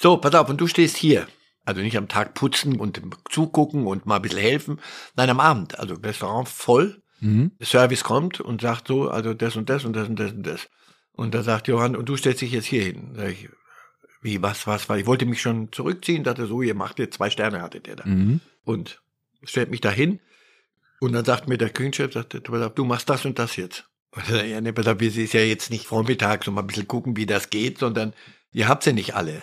so, 0.00 0.16
pass 0.16 0.34
auf, 0.34 0.48
und 0.48 0.60
du 0.60 0.66
stehst 0.68 0.96
hier. 0.96 1.26
Also 1.68 1.82
nicht 1.82 1.98
am 1.98 2.08
Tag 2.08 2.32
putzen 2.32 2.80
und 2.80 3.02
zugucken 3.28 3.86
und 3.86 4.06
mal 4.06 4.16
ein 4.16 4.22
bisschen 4.22 4.38
helfen. 4.38 4.80
Nein, 5.16 5.28
am 5.28 5.38
Abend. 5.38 5.78
Also 5.78 5.96
Restaurant 5.96 6.48
voll. 6.48 7.02
Mhm. 7.20 7.50
Service 7.62 8.04
kommt 8.04 8.40
und 8.40 8.62
sagt 8.62 8.88
so, 8.88 9.10
also 9.10 9.34
das 9.34 9.54
und 9.54 9.68
das 9.68 9.84
und 9.84 9.94
das 9.94 10.08
und 10.08 10.18
das 10.18 10.32
und 10.32 10.46
das. 10.46 10.68
Und 11.12 11.34
da 11.34 11.42
sagt 11.42 11.68
Johann, 11.68 11.94
und 11.94 12.08
du 12.08 12.16
stellst 12.16 12.40
dich 12.40 12.52
jetzt 12.52 12.64
hier 12.64 12.84
hin. 12.84 13.10
Sag 13.14 13.32
ich, 13.32 13.50
wie, 14.22 14.40
was, 14.40 14.66
was, 14.66 14.88
was? 14.88 14.98
Ich 14.98 15.04
wollte 15.04 15.26
mich 15.26 15.42
schon 15.42 15.70
zurückziehen, 15.70 16.24
dachte 16.24 16.46
so, 16.46 16.62
ihr 16.62 16.74
macht 16.74 16.98
jetzt 16.98 17.16
zwei 17.16 17.28
Sterne, 17.28 17.60
hatte 17.60 17.80
der 17.80 17.96
da. 17.96 18.06
Mhm. 18.06 18.40
Und 18.64 19.02
stellt 19.42 19.70
mich 19.70 19.82
da 19.82 19.90
hin. 19.90 20.20
Und 21.00 21.12
dann 21.12 21.26
sagt 21.26 21.48
mir 21.48 21.58
der 21.58 21.68
Küchenchef, 21.68 22.14
sagt, 22.14 22.32
er, 22.32 22.70
du 22.70 22.84
machst 22.86 23.10
das 23.10 23.26
und 23.26 23.38
das 23.38 23.56
jetzt. 23.56 23.84
Und 24.12 24.30
dann, 24.30 24.48
ja, 24.48 24.62
ne, 24.62 24.72
pass 24.72 24.86
auf, 24.86 25.02
es 25.02 25.18
ist 25.18 25.34
ja 25.34 25.42
jetzt 25.42 25.70
nicht 25.70 25.84
vormittags, 25.84 26.48
um 26.48 26.54
mal 26.54 26.62
ein 26.62 26.66
bisschen 26.66 26.88
gucken, 26.88 27.14
wie 27.18 27.26
das 27.26 27.50
geht, 27.50 27.76
sondern 27.76 28.14
ihr 28.52 28.68
habt's 28.68 28.86
ja 28.86 28.92
nicht 28.92 29.14
alle. 29.14 29.42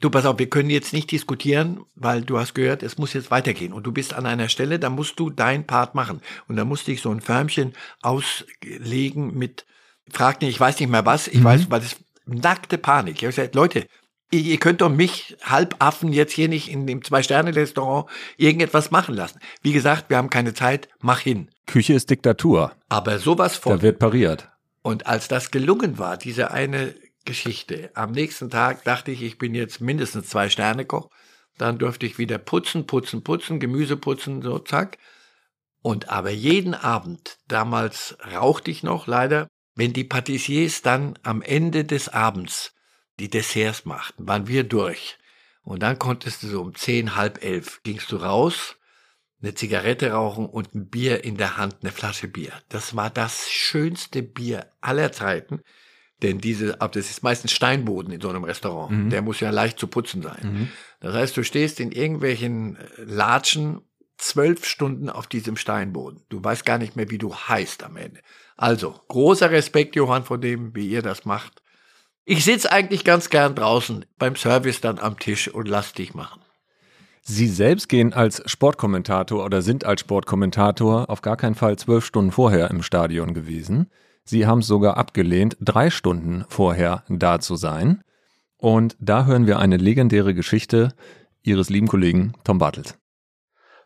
Du 0.00 0.10
pass 0.10 0.26
auf, 0.26 0.38
wir 0.38 0.48
können 0.48 0.70
jetzt 0.70 0.92
nicht 0.92 1.10
diskutieren, 1.10 1.84
weil 1.94 2.22
du 2.22 2.38
hast 2.38 2.54
gehört, 2.54 2.82
es 2.82 2.98
muss 2.98 3.12
jetzt 3.12 3.30
weitergehen. 3.30 3.72
Und 3.72 3.84
du 3.86 3.92
bist 3.92 4.14
an 4.14 4.26
einer 4.26 4.48
Stelle, 4.48 4.78
da 4.78 4.90
musst 4.90 5.18
du 5.20 5.30
dein 5.30 5.66
Part 5.66 5.94
machen. 5.94 6.20
Und 6.48 6.56
da 6.56 6.64
musste 6.64 6.92
ich 6.92 7.02
so 7.02 7.10
ein 7.10 7.20
Förmchen 7.20 7.74
auslegen 8.02 9.36
mit, 9.36 9.66
frag 10.10 10.40
nicht, 10.40 10.50
ich 10.50 10.60
weiß 10.60 10.80
nicht 10.80 10.88
mehr 10.88 11.06
was, 11.06 11.28
ich 11.28 11.40
mhm. 11.40 11.44
weiß, 11.44 11.70
weil 11.70 11.80
das 11.80 11.96
nackte 12.26 12.78
Panik. 12.78 13.16
Ich 13.16 13.22
habe 13.22 13.34
gesagt, 13.34 13.54
Leute, 13.54 13.86
ihr 14.30 14.58
könnt 14.58 14.80
doch 14.80 14.88
mich 14.88 15.36
Halbaffen 15.42 16.12
jetzt 16.12 16.32
hier 16.32 16.48
nicht 16.48 16.70
in 16.70 16.86
dem 16.86 17.04
Zwei-Sterne-Restaurant 17.04 18.08
irgendetwas 18.36 18.90
machen 18.90 19.14
lassen. 19.14 19.40
Wie 19.62 19.72
gesagt, 19.72 20.08
wir 20.08 20.16
haben 20.16 20.30
keine 20.30 20.54
Zeit, 20.54 20.88
mach 21.00 21.20
hin. 21.20 21.50
Küche 21.66 21.94
ist 21.94 22.10
Diktatur. 22.10 22.72
Aber 22.88 23.18
sowas 23.18 23.56
von. 23.56 23.76
Da 23.76 23.82
wird 23.82 23.98
pariert. 23.98 24.48
Und 24.82 25.06
als 25.06 25.28
das 25.28 25.50
gelungen 25.50 25.98
war, 25.98 26.16
diese 26.16 26.52
eine 26.52 26.94
Geschichte, 27.24 27.90
am 27.94 28.12
nächsten 28.12 28.50
Tag 28.50 28.84
dachte 28.84 29.10
ich, 29.10 29.22
ich 29.22 29.38
bin 29.38 29.54
jetzt 29.54 29.80
mindestens 29.80 30.28
Zwei-Sterne-Koch. 30.28 31.10
Dann 31.58 31.78
durfte 31.78 32.06
ich 32.06 32.18
wieder 32.18 32.38
putzen, 32.38 32.86
putzen, 32.86 33.22
putzen, 33.22 33.60
Gemüse 33.60 33.96
putzen, 33.96 34.42
so 34.42 34.58
zack. 34.58 34.98
Und 35.82 36.08
aber 36.08 36.30
jeden 36.30 36.74
Abend, 36.74 37.38
damals 37.48 38.16
rauchte 38.32 38.70
ich 38.70 38.82
noch 38.82 39.06
leider, 39.06 39.48
wenn 39.74 39.92
die 39.92 40.04
Patissiers 40.04 40.82
dann 40.82 41.18
am 41.22 41.42
Ende 41.42 41.84
des 41.84 42.08
Abends 42.08 42.74
die 43.18 43.30
Desserts 43.30 43.84
machten, 43.84 44.26
waren 44.26 44.46
wir 44.46 44.64
durch. 44.64 45.18
Und 45.62 45.82
dann 45.82 45.98
konntest 45.98 46.42
du 46.42 46.48
so 46.48 46.60
um 46.60 46.74
zehn, 46.74 47.16
halb 47.16 47.44
elf, 47.44 47.80
gingst 47.82 48.10
du 48.12 48.16
raus, 48.16 48.76
eine 49.42 49.54
Zigarette 49.54 50.12
rauchen 50.12 50.46
und 50.46 50.74
ein 50.74 50.88
Bier 50.88 51.24
in 51.24 51.36
der 51.36 51.56
Hand, 51.56 51.76
eine 51.82 51.92
Flasche 51.92 52.28
Bier. 52.28 52.52
Das 52.68 52.96
war 52.96 53.10
das 53.10 53.50
schönste 53.50 54.22
Bier 54.22 54.72
aller 54.80 55.12
Zeiten. 55.12 55.62
Denn 56.22 56.38
diese, 56.38 56.76
das 56.76 56.96
ist 57.10 57.22
meistens 57.22 57.52
Steinboden 57.52 58.12
in 58.12 58.20
so 58.20 58.28
einem 58.28 58.44
Restaurant. 58.44 58.90
Mhm. 58.90 59.10
Der 59.10 59.22
muss 59.22 59.40
ja 59.40 59.50
leicht 59.50 59.78
zu 59.78 59.86
putzen 59.86 60.22
sein. 60.22 60.40
Mhm. 60.42 60.68
Das 61.00 61.14
heißt, 61.14 61.36
du 61.36 61.42
stehst 61.42 61.80
in 61.80 61.92
irgendwelchen 61.92 62.76
äh, 62.76 62.80
Latschen 63.04 63.80
zwölf 64.18 64.66
Stunden 64.66 65.08
auf 65.08 65.26
diesem 65.26 65.56
Steinboden. 65.56 66.22
Du 66.28 66.44
weißt 66.44 66.66
gar 66.66 66.78
nicht 66.78 66.94
mehr, 66.94 67.10
wie 67.10 67.18
du 67.18 67.34
heißt 67.34 67.82
am 67.82 67.96
Ende. 67.96 68.20
Also, 68.56 68.94
großer 69.08 69.50
Respekt, 69.50 69.96
Johann, 69.96 70.24
vor 70.24 70.38
dem, 70.38 70.74
wie 70.74 70.88
ihr 70.88 71.02
das 71.02 71.24
macht. 71.24 71.62
Ich 72.26 72.44
sitze 72.44 72.70
eigentlich 72.70 73.04
ganz 73.04 73.30
gern 73.30 73.54
draußen 73.54 74.04
beim 74.18 74.36
Service 74.36 74.80
dann 74.82 74.98
am 74.98 75.18
Tisch 75.18 75.48
und 75.48 75.66
lass 75.66 75.94
dich 75.94 76.14
machen. 76.14 76.42
Sie 77.22 77.48
selbst 77.48 77.88
gehen 77.88 78.12
als 78.12 78.42
Sportkommentator 78.46 79.44
oder 79.44 79.62
sind 79.62 79.84
als 79.84 80.02
Sportkommentator 80.02 81.08
auf 81.08 81.22
gar 81.22 81.36
keinen 81.36 81.54
Fall 81.54 81.76
zwölf 81.76 82.04
Stunden 82.04 82.32
vorher 82.32 82.70
im 82.70 82.82
Stadion 82.82 83.34
gewesen. 83.34 83.90
Sie 84.24 84.46
haben 84.46 84.60
es 84.60 84.66
sogar 84.66 84.96
abgelehnt, 84.96 85.56
drei 85.60 85.90
Stunden 85.90 86.44
vorher 86.48 87.04
da 87.08 87.40
zu 87.40 87.56
sein. 87.56 88.02
Und 88.56 88.96
da 89.00 89.24
hören 89.24 89.46
wir 89.46 89.58
eine 89.58 89.76
legendäre 89.76 90.34
Geschichte 90.34 90.94
Ihres 91.42 91.70
lieben 91.70 91.88
Kollegen 91.88 92.34
Tom 92.44 92.58
Bartels. 92.58 92.98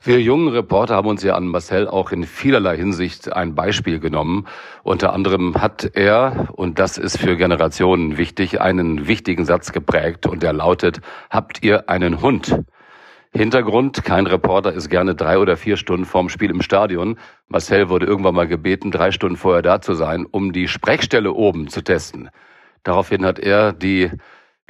Wir 0.07 0.21
jungen 0.21 0.49
Reporter 0.49 0.97
haben 0.97 1.09
uns 1.09 1.23
ja 1.23 1.35
an 1.35 1.47
Marcel 1.47 1.89
auch 1.89 2.13
in 2.13 2.25
vielerlei 2.25 2.77
Hinsicht 2.77 3.33
ein 3.33 3.55
Beispiel 3.55 4.01
genommen. 4.01 4.47
Unter 4.83 5.15
anderem 5.15 5.63
hat 5.63 5.93
er, 5.95 6.51
und 6.53 6.79
das 6.79 6.99
ist 6.99 7.17
für 7.17 7.39
Generationen 7.39 8.19
wichtig, 8.19 8.61
einen 8.61 9.07
wichtigen 9.07 9.47
Satz 9.47 9.73
geprägt 9.73 10.27
und 10.27 10.43
der 10.43 10.53
lautet, 10.53 11.01
habt 11.31 11.63
ihr 11.63 11.89
einen 11.89 12.21
Hund? 12.21 12.65
Hintergrund, 13.37 14.05
kein 14.05 14.29
Reporter 14.29 14.73
ist 14.73 14.89
gerne 14.89 15.17
drei 15.17 15.39
oder 15.39 15.57
vier 15.57 15.77
Stunden 15.77 16.05
vorm 16.05 16.29
Spiel 16.29 16.51
im 16.51 16.63
Stadion. 16.63 17.19
Marcel 17.49 17.89
wurde 17.89 18.07
irgendwann 18.07 18.37
mal 18.37 18.47
gebeten, 18.47 18.93
drei 18.93 19.11
Stunden 19.11 19.37
vorher 19.37 19.63
da 19.63 19.81
zu 19.81 19.95
sein, 19.95 20.25
um 20.25 20.53
die 20.53 20.69
Sprechstelle 20.69 21.33
oben 21.33 21.67
zu 21.67 21.83
testen. 21.83 22.31
Daraufhin 22.85 23.25
hat 23.25 23.41
er 23.41 23.73
die 23.73 24.09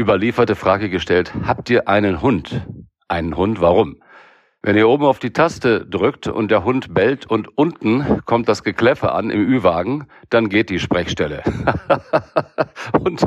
überlieferte 0.00 0.54
Frage 0.54 0.88
gestellt, 0.88 1.34
habt 1.46 1.68
ihr 1.68 1.88
einen 1.88 2.22
Hund? 2.22 2.66
Einen 3.06 3.36
Hund, 3.36 3.60
warum? 3.60 4.00
Wenn 4.62 4.78
ihr 4.78 4.88
oben 4.88 5.04
auf 5.04 5.18
die 5.18 5.34
Taste 5.34 5.84
drückt 5.84 6.26
und 6.26 6.50
der 6.50 6.64
Hund 6.64 6.94
bellt 6.94 7.26
und 7.26 7.58
unten 7.58 8.22
kommt 8.24 8.48
das 8.48 8.64
Gekläffe 8.64 9.12
an 9.12 9.28
im 9.28 9.40
Ü-Wagen, 9.40 10.06
dann 10.30 10.48
geht 10.48 10.70
die 10.70 10.78
Sprechstelle. 10.78 11.42
und 12.98 13.20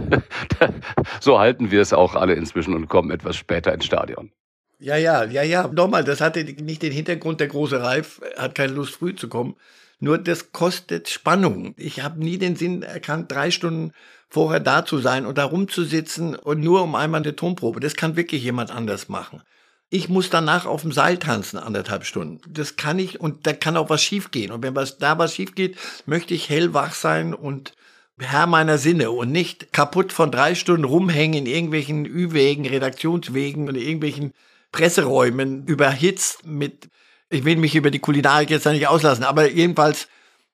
so 1.20 1.38
halten 1.38 1.70
wir 1.70 1.82
es 1.82 1.94
auch 1.94 2.16
alle 2.16 2.34
inzwischen 2.34 2.74
und 2.74 2.88
kommen 2.88 3.12
etwas 3.12 3.36
später 3.36 3.72
ins 3.72 3.86
Stadion. 3.86 4.32
Ja, 4.80 4.96
ja, 4.96 5.24
ja, 5.24 5.42
ja. 5.42 5.68
Nochmal, 5.68 6.04
das 6.04 6.22
hatte 6.22 6.44
nicht 6.44 6.84
den 6.84 6.92
Hintergrund, 6.92 7.40
der 7.40 7.48
große 7.48 7.82
Reif 7.82 8.22
hat 8.38 8.54
keine 8.56 8.74
Lust, 8.74 8.94
früh 8.94 9.16
zu 9.16 9.28
kommen. 9.28 9.56
Nur 10.00 10.20
das 10.20 10.52
kostet 10.52 11.10
Spannung. 11.10 11.74
Ich 11.78 12.02
habe 12.02 12.20
nie 12.24 12.38
den 12.38 12.56
Sinn 12.56 12.84
erkannt, 12.84 13.32
drei 13.32 13.50
Stunden 13.50 13.92
vorher 14.30 14.60
da 14.60 14.86
zu 14.86 15.00
sein 15.00 15.26
und 15.26 15.40
da 15.40 15.46
rumzusitzen 15.46 16.36
und 16.36 16.60
nur 16.60 16.84
um 16.84 16.94
einmal 16.94 17.22
eine 17.22 17.36
Tonprobe. 17.36 17.80
Das 17.80 17.96
kann 17.96 18.16
wirklich 18.16 18.44
jemand 18.44 18.70
anders 18.70 19.10
machen. 19.10 19.42
Ich 19.90 20.10
muss 20.10 20.30
danach 20.30 20.66
auf 20.66 20.82
dem 20.82 20.92
Seil 20.92 21.18
tanzen, 21.18 21.58
anderthalb 21.58 22.06
Stunden. 22.06 22.42
Das 22.48 22.76
kann 22.76 23.00
ich 23.00 23.20
und 23.20 23.48
da 23.48 23.54
kann 23.54 23.78
auch 23.78 23.90
was 23.90 24.04
schiefgehen. 24.04 24.52
Und 24.52 24.62
wenn 24.62 24.76
was, 24.76 24.98
da 25.00 25.18
was 25.18 25.34
schief 25.34 25.56
geht, 25.56 25.78
möchte 26.06 26.34
ich 26.34 26.50
hellwach 26.50 26.94
sein 26.94 27.34
und 27.34 27.74
Herr 28.20 28.48
meiner 28.48 28.78
Sinne 28.78 29.12
und 29.12 29.32
nicht 29.32 29.72
kaputt 29.74 30.12
von 30.12 30.32
drei 30.32 30.56
Stunden 30.56 30.84
rumhängen 30.84 31.46
in 31.46 31.46
irgendwelchen 31.46 32.06
Ü-Wegen, 32.06 32.66
Redaktionswegen 32.66 33.70
und 33.70 33.76
irgendwelchen 33.76 34.34
Presseräumen 34.78 35.66
überhitzt 35.66 36.46
mit, 36.46 36.90
ich 37.32 37.46
will 37.46 37.56
mich 37.56 37.76
über 37.76 37.90
die 37.90 37.98
Kulinarik 37.98 38.52
jetzt 38.52 38.68
nicht 38.68 38.88
auslassen, 38.88 39.24
aber 39.24 39.50
jedenfalls, 39.50 40.08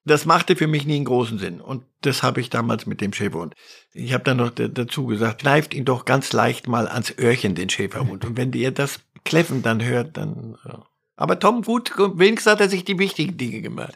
das 0.05 0.25
machte 0.25 0.55
für 0.55 0.67
mich 0.67 0.85
nie 0.85 0.95
einen 0.95 1.05
großen 1.05 1.39
Sinn. 1.39 1.59
Und 1.59 1.83
das 2.01 2.23
habe 2.23 2.39
ich 2.39 2.49
damals 2.49 2.85
mit 2.85 3.01
dem 3.01 3.11
Schäferhund. 3.11 3.53
Ich 3.91 4.13
habe 4.13 4.23
dann 4.23 4.37
noch 4.37 4.51
dazu 4.51 5.07
gesagt, 5.07 5.41
kneift 5.41 5.73
ihn 5.73 5.83
doch 5.83 6.05
ganz 6.05 6.31
leicht 6.31 6.69
mal 6.69 6.87
ans 6.87 7.13
Öhrchen, 7.19 7.53
den 7.53 7.69
Schäferhund. 7.69 8.23
Und 8.23 8.37
wenn 8.37 8.53
ihr 8.53 8.71
das 8.71 9.01
Kläffen 9.25 9.61
dann 9.61 9.83
hört, 9.83 10.15
dann. 10.15 10.57
Ja. 10.65 10.85
Aber 11.17 11.37
Tom, 11.37 11.61
gut, 11.61 11.91
wenigstens 11.97 12.53
hat 12.53 12.61
er 12.61 12.69
sich 12.69 12.85
die 12.85 12.99
wichtigen 12.99 13.35
Dinge 13.35 13.61
gemacht. 13.61 13.93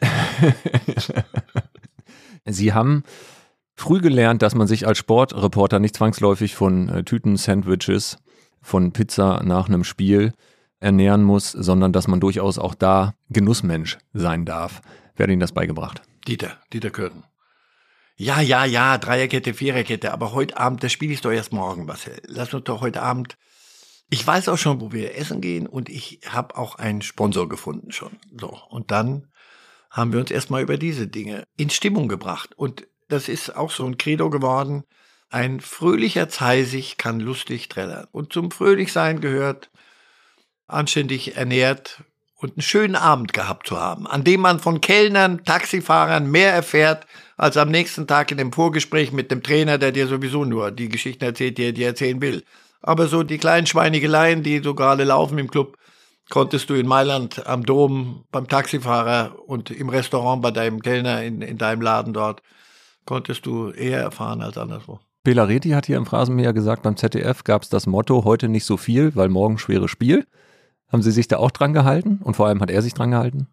Sie 2.44 2.74
haben 2.74 3.02
früh 3.74 4.00
gelernt, 4.00 4.42
dass 4.42 4.54
man 4.54 4.66
sich 4.66 4.86
als 4.86 4.98
Sportreporter 4.98 5.78
nicht 5.78 5.96
zwangsläufig 5.96 6.54
von 6.54 6.90
äh, 6.90 7.02
Tüten-Sandwiches, 7.02 8.18
von 8.60 8.92
Pizza 8.92 9.42
nach 9.44 9.68
einem 9.68 9.84
Spiel 9.84 10.32
ernähren 10.80 11.22
muss, 11.22 11.52
sondern 11.52 11.92
dass 11.92 12.08
man 12.08 12.20
durchaus 12.20 12.58
auch 12.58 12.74
da 12.74 13.14
Genussmensch 13.30 13.98
sein 14.12 14.44
darf. 14.44 14.80
Wer 15.16 15.24
hat 15.24 15.30
Ihnen 15.30 15.40
das 15.40 15.52
beigebracht? 15.52 16.02
Dieter, 16.26 16.58
Dieter 16.72 16.90
Kürten. 16.90 17.24
Ja, 18.16 18.40
ja, 18.40 18.64
ja, 18.64 18.98
Dreierkette, 18.98 19.54
Viererkette, 19.54 20.12
aber 20.12 20.32
heute 20.32 20.58
Abend, 20.58 20.82
das 20.82 20.92
spiele 20.92 21.12
ich 21.12 21.20
doch 21.20 21.30
erst 21.30 21.52
morgen, 21.52 21.86
Marcel. 21.86 22.20
Lass 22.26 22.52
uns 22.52 22.64
doch 22.64 22.80
heute 22.80 23.02
Abend 23.02 23.36
ich 24.10 24.26
weiß 24.26 24.48
auch 24.48 24.56
schon, 24.56 24.80
wo 24.80 24.92
wir 24.92 25.16
essen 25.16 25.40
gehen 25.40 25.66
und 25.66 25.88
ich 25.88 26.20
habe 26.26 26.56
auch 26.56 26.76
einen 26.76 27.02
Sponsor 27.02 27.48
gefunden 27.48 27.92
schon. 27.92 28.18
So, 28.38 28.58
und 28.70 28.90
dann 28.90 29.28
haben 29.90 30.12
wir 30.12 30.20
uns 30.20 30.30
erstmal 30.30 30.62
über 30.62 30.78
diese 30.78 31.08
Dinge 31.08 31.44
in 31.56 31.70
Stimmung 31.70 32.08
gebracht. 32.08 32.54
Und 32.56 32.86
das 33.08 33.28
ist 33.28 33.54
auch 33.54 33.70
so 33.70 33.84
ein 33.84 33.98
Credo 33.98 34.30
geworden. 34.30 34.84
Ein 35.30 35.60
fröhlicher 35.60 36.28
Zeisig 36.28 36.96
kann 36.96 37.20
lustig 37.20 37.68
trällern. 37.68 38.06
Und 38.12 38.32
zum 38.32 38.50
Fröhlichsein 38.50 39.20
gehört, 39.20 39.70
anständig 40.66 41.36
ernährt 41.36 42.02
und 42.36 42.52
einen 42.52 42.62
schönen 42.62 42.96
Abend 42.96 43.32
gehabt 43.32 43.66
zu 43.66 43.78
haben, 43.78 44.06
an 44.06 44.24
dem 44.24 44.40
man 44.40 44.60
von 44.60 44.80
Kellnern, 44.80 45.44
Taxifahrern 45.44 46.30
mehr 46.30 46.52
erfährt, 46.52 47.06
als 47.36 47.56
am 47.56 47.70
nächsten 47.70 48.06
Tag 48.06 48.30
in 48.30 48.38
dem 48.38 48.52
Vorgespräch 48.52 49.12
mit 49.12 49.30
dem 49.30 49.42
Trainer, 49.42 49.76
der 49.76 49.92
dir 49.92 50.06
sowieso 50.06 50.44
nur 50.44 50.70
die 50.70 50.88
Geschichten 50.88 51.24
erzählt, 51.24 51.58
die 51.58 51.64
er 51.64 51.72
dir 51.72 51.88
erzählen 51.88 52.20
will. 52.22 52.44
Aber 52.80 53.08
so 53.08 53.22
die 53.22 53.38
kleinen 53.38 53.66
Schweinigeleien, 53.66 54.42
die 54.42 54.60
so 54.62 54.74
gerade 54.74 55.04
laufen 55.04 55.38
im 55.38 55.50
Club, 55.50 55.76
konntest 56.30 56.70
du 56.70 56.74
in 56.74 56.86
Mailand 56.86 57.46
am 57.46 57.64
Dom 57.64 58.24
beim 58.30 58.48
Taxifahrer 58.48 59.36
und 59.46 59.70
im 59.70 59.88
Restaurant 59.88 60.42
bei 60.42 60.52
deinem 60.52 60.80
Kellner 60.80 61.22
in, 61.22 61.42
in 61.42 61.58
deinem 61.58 61.82
Laden 61.82 62.12
dort, 62.12 62.42
konntest 63.04 63.46
du 63.46 63.70
eher 63.70 64.00
erfahren 64.00 64.42
als 64.42 64.58
anderswo. 64.58 65.00
Bela 65.24 65.44
Reti 65.44 65.70
hat 65.70 65.86
hier 65.86 65.96
im 65.96 66.06
Phrasenmäher 66.06 66.52
gesagt, 66.52 66.82
beim 66.82 66.96
ZDF 66.96 67.44
gab 67.44 67.62
es 67.62 67.68
das 67.68 67.86
Motto, 67.86 68.24
heute 68.24 68.48
nicht 68.48 68.64
so 68.64 68.76
viel, 68.76 69.14
weil 69.14 69.28
morgen 69.28 69.58
schweres 69.58 69.90
Spiel. 69.90 70.26
Haben 70.90 71.02
Sie 71.02 71.10
sich 71.10 71.28
da 71.28 71.36
auch 71.36 71.50
dran 71.50 71.72
gehalten? 71.72 72.20
Und 72.22 72.34
vor 72.34 72.46
allem 72.46 72.60
hat 72.60 72.70
er 72.70 72.82
sich 72.82 72.94
dran 72.94 73.10
gehalten? 73.10 73.48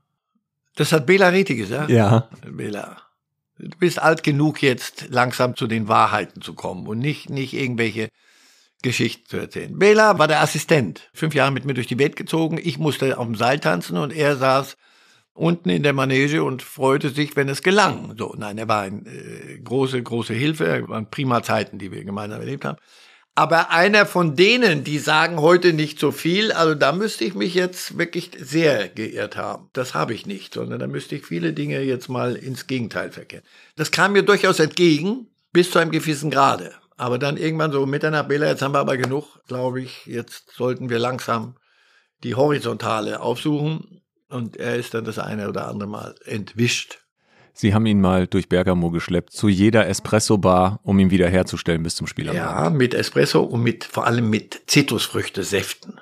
Das 0.76 0.92
hat 0.92 1.06
Bela 1.06 1.30
Reti 1.30 1.56
gesagt? 1.56 1.90
Ja. 1.90 2.30
Bela. 2.50 2.98
Du 3.58 3.78
bist 3.78 4.02
alt 4.02 4.24
genug 4.24 4.62
jetzt 4.62 5.08
langsam 5.10 5.56
zu 5.56 5.68
den 5.68 5.88
Wahrheiten 5.88 6.42
zu 6.42 6.54
kommen 6.54 6.88
und 6.88 7.00
nicht, 7.00 7.30
nicht 7.30 7.54
irgendwelche 7.54 8.10
Geschichten 8.82 9.28
zu 9.28 9.38
erzählen. 9.38 9.78
Bela 9.80 10.20
war 10.20 10.28
der 10.28 10.42
Assistent, 10.42 11.10
fünf 11.14 11.34
Jahre 11.34 11.52
mit 11.52 11.66
mir 11.66 11.74
durch 11.74 11.88
die 11.88 11.98
Welt 11.98 12.16
gezogen. 12.16 12.60
Ich 12.62 12.78
musste 12.78 13.18
auf 13.18 13.26
dem 13.26 13.36
Seil 13.36 13.60
tanzen 13.60 13.98
und 13.98 14.14
er 14.14 14.36
saß 14.36 14.76
unten 15.36 15.70
in 15.70 15.84
der 15.84 15.94
Manege 15.94 16.44
und 16.44 16.64
freute 16.64 17.10
sich, 17.10 17.36
wenn 17.36 17.50
es 17.50 17.62
gelang. 17.62 18.16
So, 18.18 18.34
nein, 18.38 18.58
er 18.58 18.68
war 18.68 18.82
eine 18.84 19.02
äh, 19.02 19.60
große, 19.60 20.02
große 20.02 20.34
Hilfe. 20.34 20.66
Er 20.66 20.88
waren 20.88 21.12
prima 21.12 21.44
Zeiten, 21.44 21.78
die 21.78 21.92
wir 21.92 22.04
gemeinsam 22.04 22.40
erlebt 22.40 22.66
haben. 22.66 22.78
Aber 23.38 23.70
einer 23.70 24.06
von 24.06 24.38
denen, 24.38 24.86
die 24.86 24.98
sagen 24.98 25.42
heute 25.42 25.74
nicht 25.74 26.00
so 26.00 26.14
viel, 26.14 26.54
also 26.54 26.74
da 26.74 26.94
müsste 26.94 27.26
ich 27.26 27.36
mich 27.36 27.54
jetzt 27.54 27.98
wirklich 27.98 28.32
sehr 28.40 28.88
geirrt 28.88 29.36
haben. 29.36 29.70
Das 29.74 29.94
habe 29.94 30.14
ich 30.14 30.26
nicht, 30.26 30.54
sondern 30.54 30.80
da 30.80 30.88
müsste 30.88 31.18
ich 31.18 31.26
viele 31.26 31.52
Dinge 31.52 31.82
jetzt 31.82 32.08
mal 32.08 32.38
ins 32.38 32.66
Gegenteil 32.66 33.12
verkehren. 33.12 33.44
Das 33.76 33.92
kam 33.92 34.14
mir 34.14 34.24
durchaus 34.24 34.60
entgegen, 34.60 35.28
bis 35.52 35.70
zu 35.70 35.80
einem 35.80 35.92
gewissen 35.92 36.32
Grade. 36.32 36.74
Aber 36.96 37.20
dann 37.20 37.36
irgendwann 37.36 37.74
so 37.74 37.86
Mitternacht, 37.86 38.30
Bela, 38.30 38.48
jetzt 38.48 38.62
haben 38.62 38.74
wir 38.74 38.80
aber 38.80 38.96
genug, 38.96 39.42
glaube 39.48 39.82
ich. 39.82 40.06
Jetzt 40.06 40.52
sollten 40.56 40.90
wir 40.90 40.98
langsam 40.98 41.56
die 42.24 42.36
Horizontale 42.36 43.20
aufsuchen. 43.20 44.02
Und 44.36 44.58
er 44.58 44.76
ist 44.76 44.94
dann 44.94 45.06
das 45.06 45.18
eine 45.18 45.48
oder 45.48 45.68
andere 45.68 45.88
Mal 45.88 46.16
entwischt. 46.26 47.00
Sie 47.54 47.74
haben 47.74 47.86
ihn 47.86 48.02
mal 48.02 48.28
durch 48.28 48.50
Bergamo 48.50 48.92
geschleppt, 48.92 49.32
zu 49.32 49.48
jeder 49.48 49.88
Espresso-Bar, 49.88 50.82
um 50.84 51.00
ihn 51.00 51.10
wiederherzustellen 51.10 51.82
bis 51.84 51.96
zum 51.96 52.06
Spiel. 52.06 52.30
am 52.30 52.36
Ja, 52.36 52.70
mit 52.70 52.94
Espresso 52.94 53.42
und 53.44 53.64
mit, 53.64 53.86
vor 53.86 54.06
allem 54.06 54.30
mit 54.30 54.64
Zitrusfrüchte-Säften. 54.68 56.02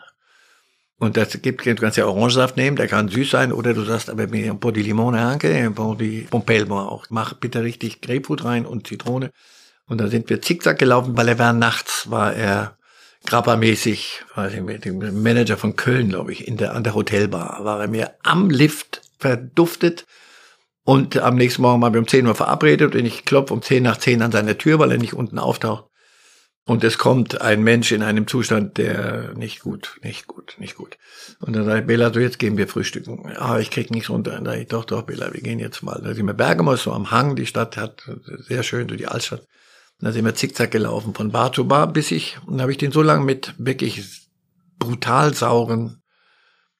Und 0.97 1.15
das 1.15 1.39
gibt, 1.43 1.63
du 1.63 1.75
kannst 1.75 1.97
ja 1.97 2.07
Orangensaft 2.07 2.57
nehmen, 2.57 2.75
der 2.75 2.87
kann 2.87 3.07
süß 3.07 3.29
sein, 3.29 3.51
oder 3.53 3.75
du 3.75 3.83
sagst, 3.83 4.09
aber 4.09 4.25
mir 4.25 4.49
ein 4.49 4.59
po' 4.59 4.71
di 4.71 4.81
limone 4.81 5.21
anche, 5.21 5.67
un 5.67 5.75
po' 5.75 5.93
di 5.93 6.21
pompelmo 6.27 6.79
auch. 6.79 7.05
Mach 7.11 7.33
bitte 7.33 7.61
richtig 7.61 8.01
Grapefruit 8.01 8.45
rein 8.45 8.65
und 8.65 8.87
Zitrone. 8.87 9.29
Und 9.85 9.99
dann 10.01 10.09
sind 10.09 10.29
wir 10.31 10.41
zickzack 10.41 10.79
gelaufen, 10.79 11.15
weil 11.15 11.27
er 11.27 11.37
war 11.37 11.53
nachts, 11.53 12.09
war 12.09 12.33
er 12.33 12.77
grappermäßig, 13.25 14.23
weiß 14.35 14.53
ich, 14.53 14.61
mit 14.61 14.85
dem 14.85 15.23
Manager 15.23 15.57
von 15.57 15.75
Köln, 15.75 16.09
glaube 16.09 16.31
ich, 16.31 16.47
in 16.47 16.57
der, 16.57 16.73
an 16.73 16.83
der 16.83 16.95
Hotelbar, 16.95 17.63
war 17.63 17.81
er 17.81 17.87
mir 17.87 18.15
am 18.23 18.49
Lift 18.49 19.01
verduftet. 19.19 20.05
Und 20.85 21.17
am 21.17 21.35
nächsten 21.35 21.61
Morgen 21.61 21.81
waren 21.81 21.93
wir 21.93 22.01
um 22.01 22.07
10 22.07 22.27
Uhr 22.27 22.35
verabredet 22.35 22.93
und 22.93 23.05
ich 23.05 23.23
klopfe 23.23 23.53
um 23.53 23.61
10 23.61 23.83
nach 23.83 23.97
10 23.97 24.21
an 24.21 24.33
seine 24.33 24.57
Tür, 24.57 24.79
weil 24.79 24.91
er 24.91 24.97
nicht 24.97 25.13
unten 25.13 25.39
auftaucht. 25.39 25.85
Und 26.65 26.83
es 26.85 26.97
kommt 26.97 27.41
ein 27.41 27.61
Mensch 27.61 27.91
in 27.91 28.03
einem 28.03 28.25
Zustand, 28.25 28.77
der 28.77 29.33
nicht 29.35 29.61
gut, 29.61 29.99
nicht 30.01 30.27
gut, 30.27 30.55
nicht 30.59 30.75
gut. 30.75 30.97
Und 31.39 31.53
dann 31.53 31.77
ich, 31.77 31.85
Bela, 31.85 32.13
so 32.13 32.21
jetzt 32.21 32.39
gehen 32.39 32.57
wir 32.57 32.69
frühstücken. 32.69 33.33
Ah, 33.37 33.59
ich 33.59 33.69
krieg 33.69 33.91
nichts 33.91 34.09
runter. 34.09 34.31
Dann 34.31 34.45
sage 34.45 34.61
ich, 34.61 34.67
doch, 34.67 34.85
doch, 34.85 35.01
Bela, 35.01 35.33
wir 35.33 35.41
gehen 35.41 35.59
jetzt 35.59 35.83
mal. 35.83 36.01
Da 36.01 36.13
sind 36.13 36.25
wir 36.25 36.33
Bergamo, 36.33 36.75
so 36.77 36.93
am 36.93 37.11
Hang, 37.11 37.35
die 37.35 37.45
Stadt 37.45 37.75
hat 37.75 38.09
sehr 38.47 38.63
schön 38.63 38.87
durch 38.87 38.99
die 38.99 39.07
Altstadt. 39.07 39.45
Und 40.03 40.07
da 40.07 40.11
sind 40.11 40.25
wir 40.25 40.35
zickzack 40.35 40.69
gelaufen 40.69 41.13
von 41.13 41.31
Bar 41.31 41.53
zu 41.53 41.65
Bar, 41.65 41.87
bis 41.87 42.11
ich, 42.11 42.37
und 42.45 42.59
habe 42.59 42.73
ich 42.73 42.77
den 42.77 42.91
so 42.91 43.01
lange 43.01 43.23
mit 43.23 43.53
wirklich 43.57 44.27
brutal 44.77 45.33
sauren 45.33 46.01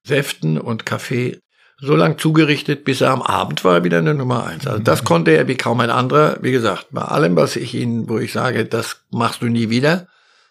Säften 0.05 0.57
und 0.57 0.85
Kaffee 0.85 1.39
so 1.77 1.95
lang 1.95 2.17
zugerichtet, 2.17 2.83
bis 2.83 2.99
er 2.99 3.11
am 3.11 3.21
Abend 3.21 3.63
war, 3.63 3.85
wieder 3.85 3.99
eine 3.99 4.13
Nummer 4.13 4.45
eins. 4.45 4.67
Also 4.67 4.83
das 4.83 5.05
konnte 5.05 5.31
er 5.31 5.47
wie 5.47 5.55
kaum 5.55 5.79
ein 5.79 5.89
anderer. 5.89 6.37
Wie 6.41 6.51
gesagt, 6.51 6.87
bei 6.91 7.03
allem, 7.03 7.37
was 7.37 7.55
ich 7.55 7.73
ihn, 7.75 8.09
wo 8.09 8.17
ich 8.17 8.33
sage, 8.33 8.65
das 8.65 9.05
machst 9.09 9.41
du 9.41 9.45
nie 9.45 9.69
wieder, 9.69 10.09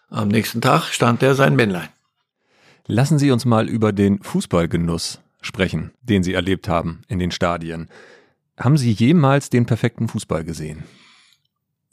am 0.09 0.29
nächsten 0.29 0.63
Tag 0.63 0.85
stand 0.95 1.23
er 1.23 1.35
sein 1.35 1.55
Männlein. 1.55 1.91
Lassen 2.87 3.19
Sie 3.19 3.33
uns 3.33 3.45
mal 3.45 3.69
über 3.69 3.93
den 3.93 4.23
Fußballgenuss 4.23 5.21
sprechen, 5.43 5.91
den 6.01 6.23
Sie 6.23 6.33
erlebt 6.33 6.69
haben 6.69 7.03
in 7.07 7.19
den 7.19 7.33
Stadien. 7.33 7.91
Haben 8.57 8.79
Sie 8.79 8.93
jemals 8.93 9.51
den 9.51 9.67
perfekten 9.67 10.09
Fußball 10.09 10.43
gesehen? 10.43 10.85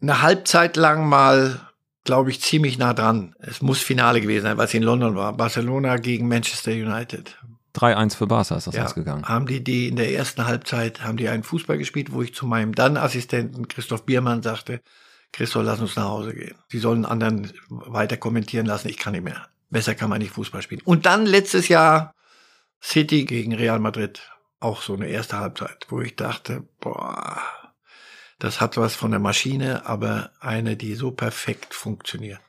Eine 0.01 0.21
Halbzeit 0.21 0.77
lang 0.77 1.07
mal, 1.07 1.59
glaube 2.05 2.29
ich, 2.31 2.41
ziemlich 2.41 2.77
nah 2.77 2.93
dran. 2.93 3.35
Es 3.39 3.61
muss 3.61 3.81
Finale 3.81 4.21
gewesen 4.21 4.43
sein, 4.43 4.57
weil 4.57 4.65
es 4.65 4.73
in 4.73 4.83
London 4.83 5.15
war. 5.15 5.33
Barcelona 5.33 5.97
gegen 5.97 6.27
Manchester 6.27 6.71
United. 6.71 7.37
3-1 7.75 8.15
für 8.15 8.27
Barca 8.27 8.55
ist 8.57 8.67
das 8.67 8.75
Ja, 8.75 8.85
ausgegangen. 8.85 9.25
haben 9.27 9.45
die 9.45 9.63
die 9.63 9.87
in 9.87 9.95
der 9.95 10.11
ersten 10.11 10.45
Halbzeit 10.45 11.03
haben 11.03 11.17
die 11.17 11.29
einen 11.29 11.43
Fußball 11.43 11.77
gespielt, 11.77 12.11
wo 12.11 12.21
ich 12.21 12.33
zu 12.33 12.47
meinem 12.47 12.73
dann 12.73 12.97
Assistenten 12.97 13.67
Christoph 13.67 14.05
Biermann 14.05 14.41
sagte, 14.41 14.81
Christoph, 15.31 15.63
lass 15.63 15.79
uns 15.79 15.95
nach 15.95 16.05
Hause 16.05 16.33
gehen. 16.33 16.55
Sie 16.69 16.79
sollen 16.79 17.05
anderen 17.05 17.53
weiter 17.69 18.17
kommentieren 18.17 18.65
lassen, 18.65 18.89
ich 18.89 18.97
kann 18.97 19.13
nicht 19.13 19.23
mehr. 19.23 19.47
Besser 19.69 19.93
kann 19.93 20.09
man 20.09 20.17
nicht 20.19 20.31
Fußball 20.33 20.63
spielen. 20.63 20.81
Und 20.83 21.05
dann 21.05 21.27
letztes 21.27 21.67
Jahr 21.67 22.15
City 22.81 23.25
gegen 23.25 23.53
Real 23.53 23.77
Madrid, 23.79 24.21
auch 24.59 24.81
so 24.81 24.93
eine 24.95 25.07
erste 25.07 25.37
Halbzeit, 25.37 25.85
wo 25.89 26.01
ich 26.01 26.15
dachte, 26.15 26.63
boah, 26.79 27.39
das 28.39 28.61
hat 28.61 28.77
was 28.77 28.95
von 28.95 29.11
der 29.11 29.19
Maschine, 29.19 29.85
aber 29.85 30.31
eine, 30.39 30.75
die 30.75 30.95
so 30.95 31.11
perfekt 31.11 31.73
funktioniert. 31.73 32.39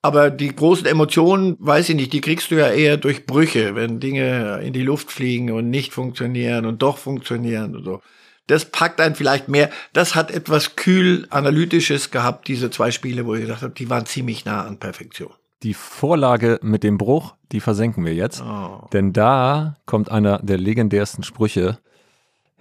Aber 0.00 0.30
die 0.30 0.54
großen 0.54 0.86
Emotionen, 0.86 1.56
weiß 1.60 1.90
ich 1.90 1.94
nicht, 1.94 2.12
die 2.12 2.20
kriegst 2.20 2.50
du 2.50 2.56
ja 2.56 2.68
eher 2.68 2.96
durch 2.96 3.24
Brüche, 3.26 3.76
wenn 3.76 4.00
Dinge 4.00 4.60
in 4.62 4.72
die 4.72 4.82
Luft 4.82 5.12
fliegen 5.12 5.52
und 5.52 5.70
nicht 5.70 5.92
funktionieren 5.92 6.66
und 6.66 6.82
doch 6.82 6.98
funktionieren 6.98 7.76
und 7.76 7.84
so. 7.84 8.02
Das 8.48 8.64
packt 8.64 9.00
einen 9.00 9.14
vielleicht 9.14 9.48
mehr. 9.48 9.70
Das 9.92 10.16
hat 10.16 10.32
etwas 10.32 10.74
kühl 10.74 11.26
analytisches 11.30 12.10
gehabt, 12.10 12.48
diese 12.48 12.70
zwei 12.70 12.90
Spiele, 12.90 13.26
wo 13.26 13.34
ich 13.34 13.42
gesagt 13.42 13.62
habe, 13.62 13.74
die 13.74 13.88
waren 13.90 14.06
ziemlich 14.06 14.44
nah 14.44 14.64
an 14.64 14.78
Perfektion. 14.78 15.30
Die 15.62 15.74
Vorlage 15.74 16.58
mit 16.62 16.82
dem 16.82 16.98
Bruch, 16.98 17.36
die 17.52 17.60
versenken 17.60 18.04
wir 18.04 18.14
jetzt. 18.14 18.42
Oh. 18.42 18.88
Denn 18.92 19.12
da 19.12 19.76
kommt 19.86 20.10
einer 20.10 20.40
der 20.40 20.58
legendärsten 20.58 21.22
Sprüche 21.22 21.78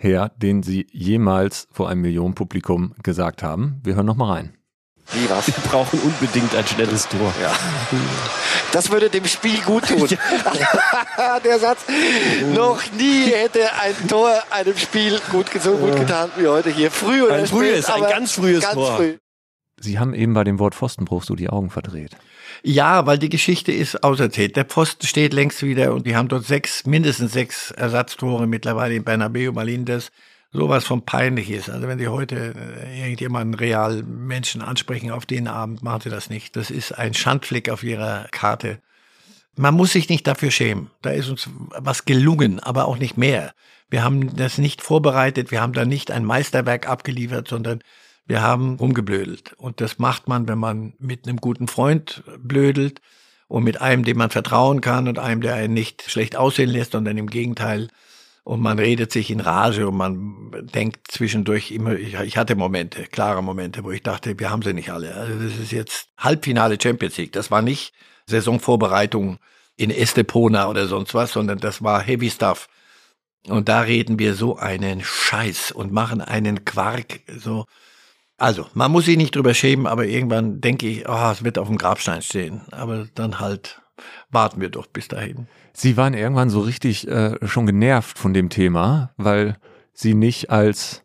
her, 0.04 0.32
den 0.38 0.64
Sie 0.64 0.88
jemals 0.92 1.68
vor 1.72 1.90
einem 1.90 2.02
Millionenpublikum 2.02 2.94
gesagt 3.04 3.44
haben. 3.44 3.80
Wir 3.84 3.96
hören 3.96 4.06
noch 4.06 4.16
mal 4.16 4.32
rein. 4.32 4.58
Wie 5.14 5.30
was? 5.30 5.48
Wir 5.48 5.70
brauchen 5.70 6.00
unbedingt 6.00 6.56
ein 6.56 6.66
schnelles 6.66 7.08
Tor. 7.08 7.34
Ja. 7.42 7.54
Das 8.72 8.92
würde 8.92 9.10
dem 9.10 9.26
Spiel 9.26 9.60
gut 9.62 9.88
tun. 9.88 10.08
Der 11.44 11.60
Satz. 11.60 11.82
Noch 12.54 12.80
nie 12.98 13.26
hätte 13.26 13.74
ein 13.82 14.08
Tor 14.08 14.32
einem 14.52 14.78
Spiel 14.78 15.20
gut, 15.32 15.48
so 15.62 15.78
gut 15.78 15.98
getan 15.98 16.32
wie 16.38 16.48
heute 16.48 16.70
hier. 16.70 16.92
Früh 16.92 17.24
oder 17.24 17.36
Ein 17.36 17.48
spät, 17.48 17.60
frühes, 17.60 17.86
ein 17.88 18.02
aber 18.02 18.10
ganz 18.10 18.32
frühes 18.32 18.62
ganz 18.62 18.74
Tor. 18.74 18.96
Früh. 18.96 19.18
Sie 19.80 20.00
haben 20.00 20.14
eben 20.14 20.34
bei 20.34 20.44
dem 20.44 20.60
Wort 20.60 20.76
Pfostenbruch 20.76 21.24
so 21.24 21.36
die 21.36 21.50
Augen 21.50 21.70
verdreht. 21.70 22.16
Ja, 22.64 23.06
weil 23.08 23.18
die 23.18 23.30
Geschichte 23.30 23.72
ist 23.72 24.04
auserzählt. 24.04 24.56
Der 24.56 24.66
Pfosten 24.66 25.08
steht 25.08 25.34
längst 25.34 25.64
wieder 25.64 25.94
und 25.94 26.06
die 26.06 26.16
haben 26.16 26.28
dort 26.28 26.46
sechs, 26.46 26.86
mindestens 26.86 27.34
sechs 27.34 27.72
Ersatztore 27.72 28.46
mittlerweile 28.46 28.96
in 28.96 29.04
Bernabeu, 29.04 29.52
Malindes. 29.52 30.12
Sowas 30.54 30.84
von 30.84 31.06
peinlich 31.06 31.50
ist. 31.50 31.70
Also 31.70 31.88
wenn 31.88 31.98
Sie 31.98 32.10
heute 32.10 32.54
äh, 32.86 33.00
irgendjemanden 33.00 33.54
real 33.54 34.04
Menschen 34.04 34.62
ansprechen 34.62 35.10
auf 35.10 35.26
den 35.26 35.48
Abend, 35.48 35.82
machen 35.82 36.02
Sie 36.02 36.10
das 36.10 36.30
nicht. 36.30 36.58
Das 36.58 36.70
ist 36.70 36.92
ein 36.92 37.14
Schandfleck 37.14 37.70
auf 37.70 37.84
Ihrer 37.84 38.28
Karte. 38.32 38.80
Man 39.56 39.74
muss 39.74 39.94
sich 39.94 40.10
nicht 40.10 40.28
dafür 40.28 40.52
schämen. 40.52 40.92
Da 41.02 41.12
ist 41.12 41.30
uns 41.30 41.50
was 41.70 42.04
gelungen, 42.04 42.60
aber 42.60 42.86
auch 42.86 42.98
nicht 42.98 43.18
mehr. 43.18 43.54
Wir 43.90 44.04
haben 44.04 44.36
das 44.36 44.58
nicht 44.58 44.82
vorbereitet, 44.82 45.52
wir 45.52 45.62
haben 45.62 45.74
da 45.74 45.86
nicht 45.86 46.12
ein 46.12 46.26
Meisterwerk 46.26 46.88
abgeliefert, 46.88 47.48
sondern 47.48 47.82
wir 48.32 48.42
haben 48.42 48.78
rumgeblödelt. 48.78 49.52
Und 49.58 49.82
das 49.82 50.00
macht 50.00 50.30
man, 50.30 50.48
wenn 50.48 50.58
man 50.58 50.94
mit 51.00 51.28
einem 51.28 51.36
guten 51.36 51.68
Freund 51.68 52.24
blödelt 52.38 53.02
und 53.50 53.66
mit 53.66 53.82
einem, 53.82 54.06
dem 54.06 54.18
man 54.18 54.30
vertrauen 54.30 54.80
kann 54.80 55.10
und 55.10 55.20
einem, 55.20 55.42
der 55.42 55.56
einen 55.56 55.74
nicht 55.74 56.10
schlecht 56.10 56.38
aussehen 56.38 56.70
lässt, 56.70 56.94
sondern 56.94 57.18
im 57.18 57.28
Gegenteil. 57.28 57.90
Und 58.46 58.62
man 58.62 58.80
redet 58.80 59.12
sich 59.12 59.32
in 59.32 59.42
Rage 59.42 59.86
und 59.86 59.98
man 59.98 60.50
denkt 60.74 61.12
zwischendurch 61.12 61.72
immer, 61.72 61.96
ich, 61.96 62.38
hatte 62.38 62.56
Momente, 62.56 63.04
klare 63.04 63.44
Momente, 63.44 63.84
wo 63.84 63.92
ich 63.92 64.02
dachte, 64.02 64.40
wir 64.40 64.50
haben 64.50 64.62
sie 64.62 64.74
nicht 64.74 64.92
alle. 64.92 65.14
Also 65.14 65.38
das 65.38 65.60
ist 65.60 65.74
jetzt 65.74 66.08
Halbfinale 66.18 66.78
Champions 66.82 67.18
League. 67.18 67.34
Das 67.34 67.52
war 67.52 67.62
nicht 67.62 67.92
Saisonvorbereitung 68.28 69.40
in 69.76 69.90
Estepona 69.90 70.70
oder 70.70 70.88
sonst 70.88 71.14
was, 71.14 71.34
sondern 71.34 71.58
das 71.58 71.84
war 71.84 72.02
Heavy 72.02 72.30
Stuff. 72.30 72.70
Und 73.50 73.68
da 73.68 73.82
reden 73.82 74.20
wir 74.20 74.36
so 74.36 74.56
einen 74.56 75.04
Scheiß 75.04 75.74
und 75.74 75.92
machen 75.92 76.22
einen 76.22 76.64
Quark, 76.64 77.20
so. 77.28 77.66
Also, 78.42 78.66
man 78.74 78.92
muss 78.92 79.06
sich 79.06 79.18
nicht 79.18 79.36
drüber 79.36 79.54
schämen, 79.54 79.86
aber 79.86 80.06
irgendwann 80.08 80.62
denke 80.62 80.88
ich, 80.88 81.08
oh, 81.08 81.30
es 81.32 81.44
wird 81.44 81.60
auf 81.60 81.68
dem 81.68 81.78
Grabstein 81.78 82.22
stehen. 82.24 82.62
Aber 82.72 83.08
dann 83.14 83.40
halt 83.40 83.82
warten 84.32 84.60
wir 84.62 84.70
doch 84.70 84.88
bis 84.88 85.08
dahin. 85.08 85.48
Sie 85.74 85.96
waren 85.96 86.16
irgendwann 86.16 86.50
so 86.50 86.62
richtig 86.62 87.08
äh, 87.08 87.36
schon 87.48 87.68
genervt 87.68 88.18
von 88.18 88.34
dem 88.34 88.50
Thema, 88.50 89.12
weil 89.18 89.58
Sie 89.94 90.16
nicht 90.16 90.50
als 90.50 91.04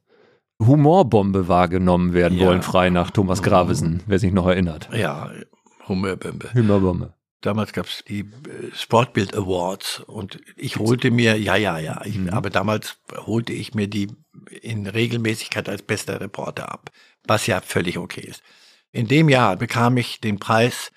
Humorbombe 0.64 1.46
wahrgenommen 1.46 2.14
werden 2.14 2.38
Ja. 2.38 2.46
wollen, 2.46 2.62
frei 2.62 2.88
nach 2.88 3.11
Thomas 3.11 3.42
Gravesen, 3.42 4.03
wer 4.07 4.18
sich 4.18 4.33
noch 4.33 4.46
erinnert. 4.46 4.88
Ja, 4.94 5.31
Humörbombe. 5.88 6.49
Humorbombe. 6.55 7.12
Damals 7.42 7.72
gab 7.75 7.87
es 7.87 8.03
die 8.09 8.20
äh, 8.20 8.25
Sportbild 8.75 9.37
Awards 9.37 10.01
und 10.01 10.40
ich 10.57 10.79
holte 10.79 11.11
mir, 11.11 11.38
ja, 11.38 11.55
ja, 11.57 11.79
ja, 11.79 12.01
ich, 12.05 12.18
aber 12.33 12.49
damals 12.49 12.96
holte 13.27 13.53
ich 13.53 13.75
mir 13.75 13.88
die 13.88 14.09
in 14.62 14.87
Regelmäßigkeit 14.87 15.68
als 15.68 15.83
bester 15.83 16.20
Reporter 16.20 16.72
ab, 16.72 16.90
was 17.29 17.47
ja 17.47 17.61
völlig 17.61 17.99
okay 17.99 18.23
ist. 18.23 18.43
In 18.93 19.09
dem 19.09 19.29
Jahr 19.29 19.57
bekam 19.57 19.97
ich 19.97 20.21
den 20.21 20.39
Preis 20.39 20.91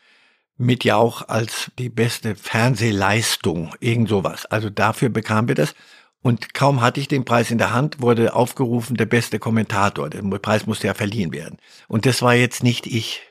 mit 0.57 0.83
Jauch 0.83 1.27
als 1.27 1.71
die 1.77 1.89
beste 1.89 2.35
Fernsehleistung, 2.35 3.73
irgend 3.79 4.09
sowas. 4.09 4.45
Also 4.45 4.69
dafür 4.69 5.09
bekamen 5.09 5.47
wir 5.47 5.55
das. 5.55 5.73
Und 6.21 6.53
kaum 6.53 6.81
hatte 6.81 6.99
ich 6.99 7.07
den 7.07 7.23
Preis 7.23 7.49
in 7.49 7.57
der 7.57 7.73
Hand, 7.73 8.01
wurde 8.01 8.33
aufgerufen, 8.33 8.97
der 8.97 9.05
beste 9.05 9.39
Kommentator. 9.39 10.09
Der 10.09 10.21
Preis 10.39 10.67
musste 10.67 10.87
ja 10.87 10.93
verliehen 10.93 11.31
werden. 11.31 11.57
Und 11.87 12.05
das 12.05 12.21
war 12.21 12.35
jetzt 12.35 12.61
nicht 12.61 12.87
ich. 12.87 13.21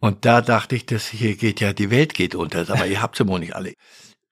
Und 0.00 0.24
da 0.24 0.40
dachte 0.40 0.76
ich, 0.76 0.86
das 0.86 1.08
hier 1.08 1.36
geht 1.36 1.60
ja, 1.60 1.72
die 1.72 1.90
Welt 1.90 2.14
geht 2.14 2.34
unter, 2.34 2.60
aber 2.70 2.86
ihr 2.86 3.02
habt 3.02 3.16
sie 3.16 3.26
wohl 3.26 3.40
nicht 3.40 3.54
alle. 3.54 3.74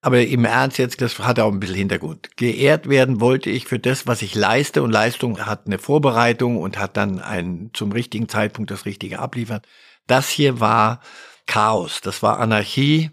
Aber 0.07 0.25
im 0.25 0.45
Ernst 0.45 0.79
jetzt, 0.79 1.01
das 1.01 1.19
hat 1.19 1.41
auch 1.41 1.51
ein 1.51 1.59
bisschen 1.59 1.75
Hintergrund. 1.75 2.37
Geehrt 2.37 2.89
werden 2.89 3.21
wollte 3.21 3.51
ich 3.51 3.67
für 3.67 3.81
das, 3.81 4.07
was 4.07 4.23
ich 4.23 4.37
leiste 4.37 4.85
und 4.85 4.93
Leistung 4.93 5.45
hat 5.45 5.67
eine 5.67 5.81
Vorbereitung 5.81 6.59
und 6.59 6.79
hat 6.79 6.97
dann 6.97 7.19
ein, 7.19 7.71
zum 7.73 7.91
richtigen 7.91 8.29
Zeitpunkt 8.29 8.71
das 8.71 8.87
Richtige 8.87 9.19
abliefern. 9.19 9.63
Das 10.07 10.29
hier 10.29 10.61
war 10.61 11.01
Chaos, 11.47 12.03
das 12.03 12.23
war 12.23 12.39
Anarchie 12.39 13.11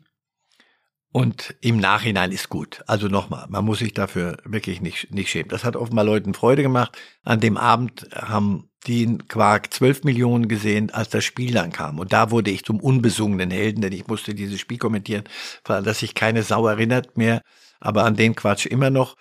Und 1.12 1.56
im 1.62 1.78
Nachhinein 1.78 2.32
ist 2.32 2.50
gut. 2.50 2.84
Also 2.86 3.08
nochmal, 3.08 3.48
man 3.50 3.66
muss 3.66 3.80
sich 3.80 3.96
dafür 3.96 4.38
wirklich 4.46 4.80
nicht, 4.80 5.12
nicht 5.12 5.32
schämen. 5.32 5.50
Das 5.50 5.64
hat 5.64 5.76
offenbar 5.76 6.06
Leuten 6.06 6.36
Freude 6.36 6.62
gemacht. 6.62 6.96
An 7.24 7.40
dem 7.40 7.58
Abend 7.58 8.08
haben 8.14 8.70
die 8.84 9.04
in 9.04 9.28
Quark 9.28 9.74
12 9.74 10.04
Millionen 10.04 10.48
gesehen, 10.48 10.92
als 10.92 11.10
das 11.10 11.24
Spiel 11.24 11.54
dann 11.54 11.72
kam. 11.72 12.00
Und 12.00 12.14
da 12.14 12.32
wurde 12.32 12.52
ich 12.52 12.64
zum 12.64 12.80
unbesungenen 12.80 13.52
Helden, 13.52 13.82
denn 13.82 13.94
ich 13.94 14.08
musste 14.08 14.34
dieses 14.34 14.60
Spiel 14.60 14.78
kommentieren, 14.78 15.24
dass 15.64 16.00
sich 16.00 16.16
keine 16.16 16.44
Sau 16.44 16.68
erinnert 16.68 17.18
mehr, 17.18 17.42
aber 17.80 18.06
an 18.06 18.16
den 18.16 18.36
Quatsch 18.36 18.66
immer 18.66 18.90
noch. 18.90 19.16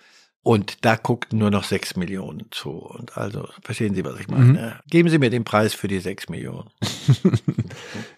Und 0.45 0.83
da 0.83 0.97
guckten 0.97 1.39
nur 1.39 1.51
noch 1.51 1.63
sechs 1.63 1.95
Millionen 1.95 2.47
zu. 2.51 2.71
Und 2.71 3.17
also, 3.17 3.47
verstehen 3.61 3.95
Sie, 3.95 4.03
was 4.03 4.19
ich 4.19 4.27
meine? 4.27 4.43
Mhm. 4.43 4.71
Geben 4.89 5.07
Sie 5.07 5.17
mir 5.17 5.29
den 5.29 5.45
Preis 5.45 5.73
für 5.73 5.87
die 5.87 5.99
sechs 5.99 6.29
Millionen. 6.29 6.69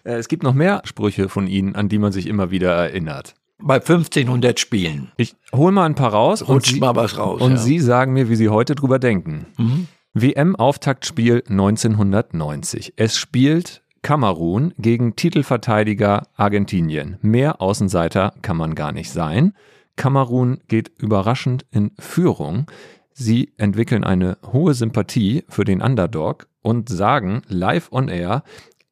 Äh, 0.04 0.14
es 0.14 0.28
gibt 0.28 0.44
noch 0.44 0.54
mehr 0.54 0.82
Sprüche 0.84 1.28
von 1.28 1.48
Ihnen, 1.48 1.74
an 1.74 1.88
die 1.88 1.98
man 1.98 2.12
sich 2.12 2.26
immer 2.26 2.52
wieder 2.52 2.72
erinnert. 2.72 3.34
Bei 3.58 3.76
1500 3.76 4.60
Spielen. 4.60 5.10
Ich 5.16 5.34
hole 5.52 5.72
mal 5.72 5.84
ein 5.84 5.94
paar 5.94 6.12
raus. 6.12 6.46
Rutscht 6.46 6.74
Sie, 6.74 6.80
mal 6.80 6.94
was 6.94 7.18
raus. 7.18 7.40
Und 7.40 7.52
ja. 7.52 7.56
Sie 7.56 7.80
sagen 7.80 8.12
mir, 8.12 8.28
wie 8.28 8.36
Sie 8.36 8.48
heute 8.48 8.74
drüber 8.74 8.98
denken. 8.98 9.46
Mhm. 9.56 9.88
WM-Auftaktspiel 10.18 11.42
1990. 11.46 12.94
Es 12.96 13.18
spielt 13.18 13.82
Kamerun 14.00 14.72
gegen 14.78 15.14
Titelverteidiger 15.14 16.22
Argentinien. 16.36 17.18
Mehr 17.20 17.60
Außenseiter 17.60 18.32
kann 18.40 18.56
man 18.56 18.74
gar 18.74 18.92
nicht 18.92 19.10
sein. 19.10 19.52
Kamerun 19.96 20.60
geht 20.68 20.90
überraschend 20.98 21.66
in 21.70 21.90
Führung. 21.98 22.64
Sie 23.12 23.52
entwickeln 23.58 24.04
eine 24.04 24.38
hohe 24.54 24.72
Sympathie 24.72 25.44
für 25.50 25.64
den 25.64 25.82
Underdog 25.82 26.48
und 26.62 26.88
sagen 26.88 27.42
live 27.48 27.92
on 27.92 28.08
air, 28.08 28.42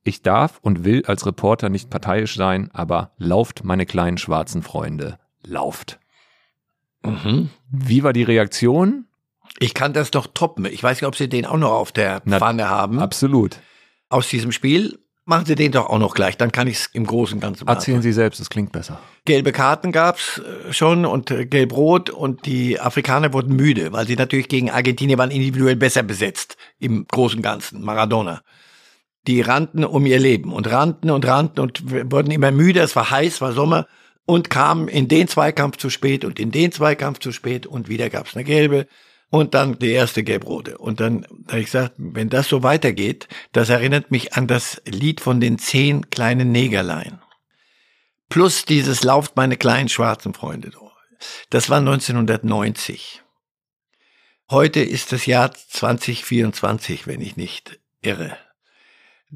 ich 0.02 0.20
darf 0.20 0.58
und 0.60 0.84
will 0.84 1.06
als 1.06 1.24
Reporter 1.24 1.70
nicht 1.70 1.88
parteiisch 1.88 2.36
sein, 2.36 2.68
aber 2.74 3.12
lauft, 3.16 3.64
meine 3.64 3.86
kleinen 3.86 4.18
schwarzen 4.18 4.62
Freunde, 4.62 5.18
lauft. 5.42 5.98
Mhm. 7.02 7.48
Wie 7.70 8.02
war 8.02 8.12
die 8.12 8.24
Reaktion? 8.24 9.06
Ich 9.58 9.74
kann 9.74 9.92
das 9.92 10.10
doch 10.10 10.26
toppen. 10.32 10.64
Ich 10.64 10.82
weiß 10.82 11.00
nicht, 11.00 11.06
ob 11.06 11.16
Sie 11.16 11.28
den 11.28 11.46
auch 11.46 11.56
noch 11.56 11.72
auf 11.72 11.92
der 11.92 12.20
Pfanne 12.22 12.68
haben. 12.68 12.98
Absolut. 12.98 13.58
Aus 14.08 14.28
diesem 14.28 14.52
Spiel 14.52 14.98
machen 15.24 15.46
Sie 15.46 15.54
den 15.54 15.72
doch 15.72 15.86
auch 15.86 15.98
noch 15.98 16.14
gleich. 16.14 16.36
Dann 16.36 16.52
kann 16.52 16.66
ich 16.66 16.78
es 16.78 16.86
im 16.92 17.06
Großen 17.06 17.36
und 17.36 17.40
Ganzen 17.40 17.64
machen. 17.64 17.76
Erzählen 17.76 18.02
Sie 18.02 18.12
selbst, 18.12 18.40
es 18.40 18.50
klingt 18.50 18.72
besser. 18.72 19.00
Gelbe 19.24 19.52
Karten 19.52 19.92
gab's 19.92 20.38
äh, 20.38 20.72
schon 20.72 21.06
und 21.06 21.30
äh, 21.30 21.46
gelb-rot 21.46 22.10
und 22.10 22.46
die 22.46 22.80
Afrikaner 22.80 23.32
wurden 23.32 23.54
müde, 23.54 23.92
weil 23.92 24.06
sie 24.06 24.16
natürlich 24.16 24.48
gegen 24.48 24.70
Argentinien 24.70 25.18
waren 25.18 25.30
individuell 25.30 25.76
besser 25.76 26.02
besetzt 26.02 26.56
im 26.78 27.06
Großen 27.06 27.38
und 27.38 27.42
Ganzen. 27.42 27.82
Maradona 27.82 28.42
die 29.26 29.40
rannten 29.40 29.84
um 29.84 30.06
ihr 30.06 30.18
Leben 30.18 30.52
und 30.52 30.70
rannten 30.70 31.10
und 31.10 31.26
rannten 31.26 31.60
und 31.60 32.12
wurden 32.12 32.30
immer 32.30 32.50
müde. 32.50 32.80
Es 32.80 32.94
war 32.94 33.10
heiß, 33.10 33.40
war 33.40 33.52
Sommer 33.52 33.86
und 34.26 34.50
kamen 34.50 34.88
in 34.88 35.08
den 35.08 35.28
Zweikampf 35.28 35.76
zu 35.76 35.90
spät 35.90 36.24
und 36.24 36.38
in 36.38 36.50
den 36.50 36.72
Zweikampf 36.72 37.18
zu 37.20 37.32
spät 37.32 37.66
und 37.66 37.88
wieder 37.88 38.10
gab 38.10 38.26
es 38.26 38.34
eine 38.34 38.44
gelbe 38.44 38.86
und 39.34 39.54
dann 39.54 39.78
die 39.78 39.90
erste 39.90 40.22
gelb-rote. 40.22 40.78
Und 40.78 41.00
dann 41.00 41.26
habe 41.48 41.60
ich 41.60 41.66
gesagt, 41.66 41.94
wenn 41.96 42.28
das 42.28 42.48
so 42.48 42.62
weitergeht, 42.62 43.28
das 43.52 43.68
erinnert 43.68 44.10
mich 44.10 44.34
an 44.34 44.46
das 44.46 44.80
Lied 44.86 45.20
von 45.20 45.40
den 45.40 45.58
zehn 45.58 46.10
kleinen 46.10 46.52
Negerlein. 46.52 47.20
Plus 48.28 48.64
dieses 48.64 49.02
Lauft 49.02 49.36
meine 49.36 49.56
kleinen 49.56 49.88
schwarzen 49.88 50.34
Freunde. 50.34 50.72
Das 51.50 51.70
war 51.70 51.78
1990. 51.78 53.22
Heute 54.50 54.80
ist 54.80 55.12
das 55.12 55.26
Jahr 55.26 55.52
2024, 55.52 57.06
wenn 57.06 57.20
ich 57.20 57.36
nicht 57.36 57.78
irre 58.02 58.36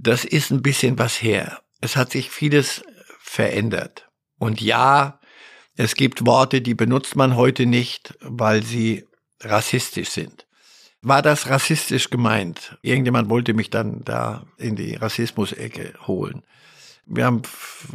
das 0.02 0.24
ist 0.24 0.50
ein 0.50 0.62
bisschen 0.62 0.98
was 0.98 1.20
her. 1.22 1.60
Es 1.80 1.96
hat 1.96 2.12
sich 2.12 2.30
vieles 2.30 2.82
verändert. 3.18 4.08
Und 4.38 4.60
ja, 4.60 5.20
es 5.74 5.94
gibt 5.94 6.26
Worte, 6.26 6.60
die 6.60 6.74
benutzt 6.74 7.16
man 7.16 7.36
heute 7.36 7.66
nicht, 7.66 8.16
weil 8.20 8.62
sie 8.62 9.07
rassistisch 9.42 10.10
sind. 10.10 10.46
War 11.00 11.22
das 11.22 11.48
rassistisch 11.48 12.10
gemeint? 12.10 12.76
Irgendjemand 12.82 13.28
wollte 13.28 13.54
mich 13.54 13.70
dann 13.70 14.04
da 14.04 14.44
in 14.56 14.74
die 14.76 14.96
Rassismus-Ecke 14.96 15.94
holen. 16.06 16.42
Wir 17.06 17.24
haben 17.24 17.42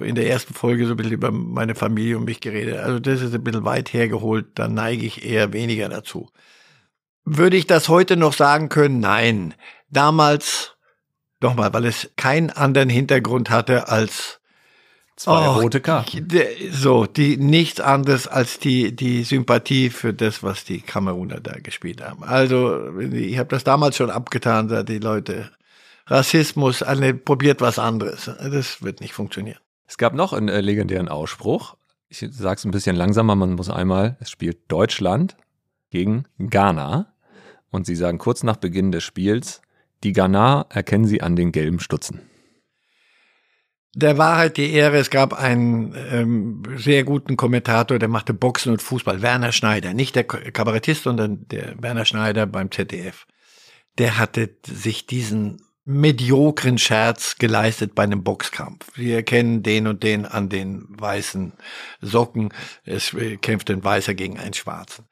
in 0.01 0.15
der 0.15 0.29
ersten 0.29 0.53
Folge 0.53 0.85
so 0.85 0.91
ein 0.93 0.97
bisschen 0.97 1.13
über 1.13 1.31
meine 1.31 1.75
Familie 1.75 2.17
und 2.17 2.25
mich 2.25 2.39
geredet. 2.39 2.77
Also 2.77 2.99
das 2.99 3.21
ist 3.21 3.35
ein 3.35 3.43
bisschen 3.43 3.65
weit 3.65 3.93
hergeholt, 3.93 4.47
da 4.55 4.67
neige 4.67 5.05
ich 5.05 5.25
eher 5.25 5.53
weniger 5.53 5.89
dazu. 5.89 6.29
Würde 7.25 7.57
ich 7.57 7.67
das 7.67 7.89
heute 7.89 8.17
noch 8.17 8.33
sagen 8.33 8.69
können? 8.69 8.99
Nein. 8.99 9.53
Damals 9.89 10.73
Nochmal, 11.43 11.73
weil 11.73 11.83
es 11.83 12.09
keinen 12.15 12.51
anderen 12.51 12.89
Hintergrund 12.89 13.49
hatte 13.49 13.89
als 13.89 14.39
zwei 15.23 15.47
oh, 15.47 15.61
rote 15.61 15.81
Karten. 15.81 16.27
So, 16.71 17.05
die 17.05 17.37
nichts 17.37 17.79
anderes 17.79 18.27
als 18.27 18.59
die 18.59 18.95
die 18.95 19.23
Sympathie 19.23 19.89
für 19.89 20.13
das, 20.13 20.43
was 20.43 20.63
die 20.63 20.81
Kameruner 20.81 21.39
da 21.39 21.53
gespielt 21.59 22.01
haben. 22.01 22.23
Also 22.23 22.99
ich 22.99 23.37
habe 23.37 23.49
das 23.49 23.63
damals 23.63 23.97
schon 23.97 24.09
abgetan, 24.09 24.67
da 24.67 24.83
die 24.83 24.99
Leute 24.99 25.51
Rassismus, 26.07 26.83
alle 26.83 27.13
probiert 27.13 27.61
was 27.61 27.79
anderes. 27.79 28.25
Das 28.25 28.81
wird 28.81 29.01
nicht 29.01 29.13
funktionieren. 29.13 29.59
Es 29.87 29.97
gab 29.97 30.13
noch 30.13 30.33
einen 30.33 30.49
äh, 30.49 30.61
legendären 30.61 31.07
Ausspruch. 31.07 31.75
Ich 32.09 32.19
sage 32.19 32.55
es 32.55 32.65
ein 32.65 32.71
bisschen 32.71 32.95
langsamer. 32.95 33.35
Man 33.35 33.53
muss 33.53 33.69
einmal. 33.69 34.17
Es 34.19 34.29
spielt 34.29 34.71
Deutschland 34.71 35.37
gegen 35.89 36.25
Ghana 36.37 37.13
und 37.71 37.85
sie 37.85 37.95
sagen 37.95 38.17
kurz 38.17 38.43
nach 38.43 38.57
Beginn 38.57 38.91
des 38.91 39.03
Spiels 39.03 39.61
die 40.03 40.11
Ghana 40.11 40.65
erkennen 40.69 41.05
sie 41.05 41.21
an 41.21 41.37
den 41.37 41.53
gelben 41.53 41.79
Stutzen. 41.79 42.19
Der 43.95 44.17
war 44.17 44.37
halt 44.37 44.57
die 44.57 44.73
Ehre, 44.73 44.97
es 44.97 45.11
gab 45.11 45.33
einen 45.33 45.95
ähm, 46.11 46.63
sehr 46.75 47.03
guten 47.03 47.37
Kommentator, 47.37 47.99
der 47.99 48.09
machte 48.09 48.33
Boxen 48.33 48.71
und 48.71 48.81
Fußball, 48.81 49.21
Werner 49.21 49.51
Schneider, 49.51 49.93
nicht 49.93 50.15
der 50.15 50.23
Kabarettist, 50.23 51.03
sondern 51.03 51.47
der 51.49 51.75
Werner 51.79 52.05
Schneider 52.05 52.47
beim 52.47 52.71
ZDF. 52.71 53.27
Der 53.99 54.17
hatte 54.17 54.57
sich 54.65 55.05
diesen 55.05 55.61
mediokren 55.85 56.77
Scherz 56.77 57.37
geleistet 57.37 57.93
bei 57.93 58.03
einem 58.03 58.23
Boxkampf. 58.23 58.87
Wir 58.95 59.17
erkennen 59.17 59.63
den 59.63 59.85
und 59.85 60.01
den 60.01 60.25
an 60.25 60.49
den 60.49 60.85
weißen 60.89 61.53
Socken. 62.01 62.53
Es 62.85 63.15
kämpft 63.41 63.69
ein 63.69 63.83
Weißer 63.83 64.15
gegen 64.15 64.39
einen 64.39 64.53
Schwarzen. 64.53 65.05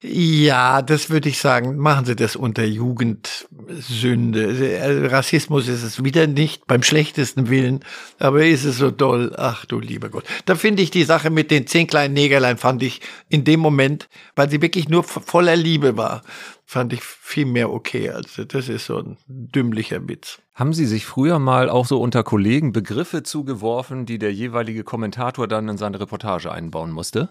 Ja, 0.00 0.80
das 0.80 1.10
würde 1.10 1.28
ich 1.28 1.38
sagen. 1.38 1.76
Machen 1.76 2.04
Sie 2.04 2.14
das 2.14 2.36
unter 2.36 2.62
Jugendsünde. 2.62 4.78
Also 4.80 5.06
Rassismus 5.06 5.66
ist 5.66 5.82
es 5.82 6.04
wieder 6.04 6.28
nicht 6.28 6.68
beim 6.68 6.84
schlechtesten 6.84 7.50
Willen, 7.50 7.80
aber 8.20 8.46
ist 8.46 8.64
es 8.64 8.78
so 8.78 8.92
doll. 8.92 9.34
Ach 9.36 9.64
du 9.64 9.80
lieber 9.80 10.08
Gott. 10.08 10.22
Da 10.44 10.54
finde 10.54 10.82
ich 10.82 10.92
die 10.92 11.02
Sache 11.02 11.30
mit 11.30 11.50
den 11.50 11.66
zehn 11.66 11.88
kleinen 11.88 12.14
Negerlein 12.14 12.58
fand 12.58 12.84
ich 12.84 13.00
in 13.28 13.42
dem 13.42 13.58
Moment, 13.58 14.08
weil 14.36 14.48
sie 14.48 14.62
wirklich 14.62 14.88
nur 14.88 15.02
voller 15.02 15.56
Liebe 15.56 15.96
war, 15.96 16.22
fand 16.64 16.92
ich 16.92 17.02
viel 17.02 17.46
mehr 17.46 17.72
okay. 17.72 18.10
Also 18.10 18.44
das 18.44 18.68
ist 18.68 18.86
so 18.86 18.98
ein 18.98 19.16
dümmlicher 19.26 20.06
Witz. 20.06 20.38
Haben 20.54 20.74
Sie 20.74 20.86
sich 20.86 21.06
früher 21.06 21.40
mal 21.40 21.70
auch 21.70 21.86
so 21.86 22.00
unter 22.00 22.22
Kollegen 22.22 22.72
Begriffe 22.72 23.24
zugeworfen, 23.24 24.06
die 24.06 24.18
der 24.18 24.32
jeweilige 24.32 24.84
Kommentator 24.84 25.48
dann 25.48 25.68
in 25.68 25.76
seine 25.76 25.98
Reportage 25.98 26.52
einbauen 26.52 26.92
musste? 26.92 27.30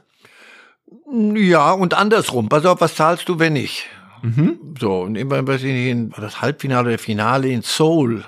Ja, 1.36 1.72
und 1.72 1.94
andersrum. 1.94 2.50
Pass 2.50 2.66
auf, 2.66 2.82
was 2.82 2.96
zahlst 2.96 3.28
du, 3.30 3.40
wenn 3.40 3.54
nicht? 3.54 3.86
Mhm. 4.22 4.76
So, 4.80 5.02
und 5.02 5.16
immer, 5.16 5.46
weiß 5.46 5.64
ich 5.64 5.74
nicht, 5.74 5.88
in 5.88 6.10
das 6.12 6.42
Halbfinale 6.42 6.90
oder 6.90 6.98
Finale 6.98 7.50
in 7.50 7.62
Seoul, 7.62 8.24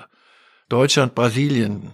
Deutschland, 0.68 1.14
Brasilien, 1.14 1.90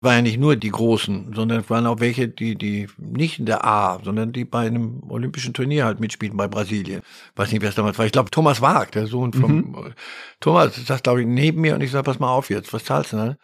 war 0.00 0.14
ja 0.14 0.22
nicht 0.22 0.38
nur 0.38 0.54
die 0.54 0.70
Großen, 0.70 1.32
sondern 1.34 1.60
es 1.60 1.70
waren 1.70 1.86
auch 1.86 1.98
welche, 1.98 2.28
die, 2.28 2.56
die 2.56 2.88
nicht 2.98 3.38
in 3.38 3.46
der 3.46 3.64
A, 3.64 3.98
sondern 4.04 4.32
die 4.32 4.44
bei 4.44 4.66
einem 4.66 5.02
olympischen 5.08 5.54
Turnier 5.54 5.86
halt 5.86 5.98
mitspielen 5.98 6.36
bei 6.36 6.46
Brasilien. 6.46 7.02
Weiß 7.36 7.50
nicht, 7.50 7.62
wer 7.62 7.70
es 7.70 7.74
damals 7.74 7.98
war. 7.98 8.06
Ich 8.06 8.12
glaube, 8.12 8.30
Thomas 8.30 8.60
Wag, 8.60 8.92
der 8.92 9.06
Sohn 9.06 9.32
von 9.32 9.56
mhm. 9.56 9.94
Thomas, 10.40 10.76
saß, 10.76 11.02
glaube 11.02 11.22
ich, 11.22 11.26
neben 11.26 11.62
mir 11.62 11.74
und 11.74 11.80
ich 11.80 11.90
sag, 11.90 12.04
pass 12.04 12.18
mal 12.20 12.30
auf 12.30 12.50
jetzt, 12.50 12.72
was 12.72 12.84
zahlst 12.84 13.12
du 13.12 13.16
denn? 13.16 13.36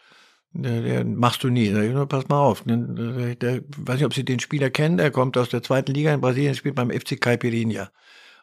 Der, 0.52 0.82
der 0.82 1.04
machst 1.04 1.44
du 1.44 1.48
nie. 1.48 1.70
Der, 1.70 2.06
pass 2.06 2.28
mal 2.28 2.40
auf. 2.40 2.64
Der, 2.64 2.76
der, 3.36 3.60
weiß 3.76 3.96
nicht, 3.96 4.04
ob 4.04 4.14
Sie 4.14 4.24
den 4.24 4.40
Spieler 4.40 4.70
kennen. 4.70 4.96
Der 4.96 5.10
kommt 5.10 5.38
aus 5.38 5.48
der 5.48 5.62
zweiten 5.62 5.92
Liga 5.92 6.12
in 6.12 6.20
Brasilien, 6.20 6.54
spielt 6.54 6.74
beim 6.74 6.90
FC 6.90 7.20
Caipirinha. 7.20 7.90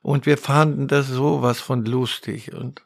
Und 0.02 0.26
wir 0.26 0.38
fanden 0.38 0.88
das 0.88 1.08
sowas 1.08 1.60
von 1.60 1.86
lustig. 1.86 2.54
Und 2.54 2.84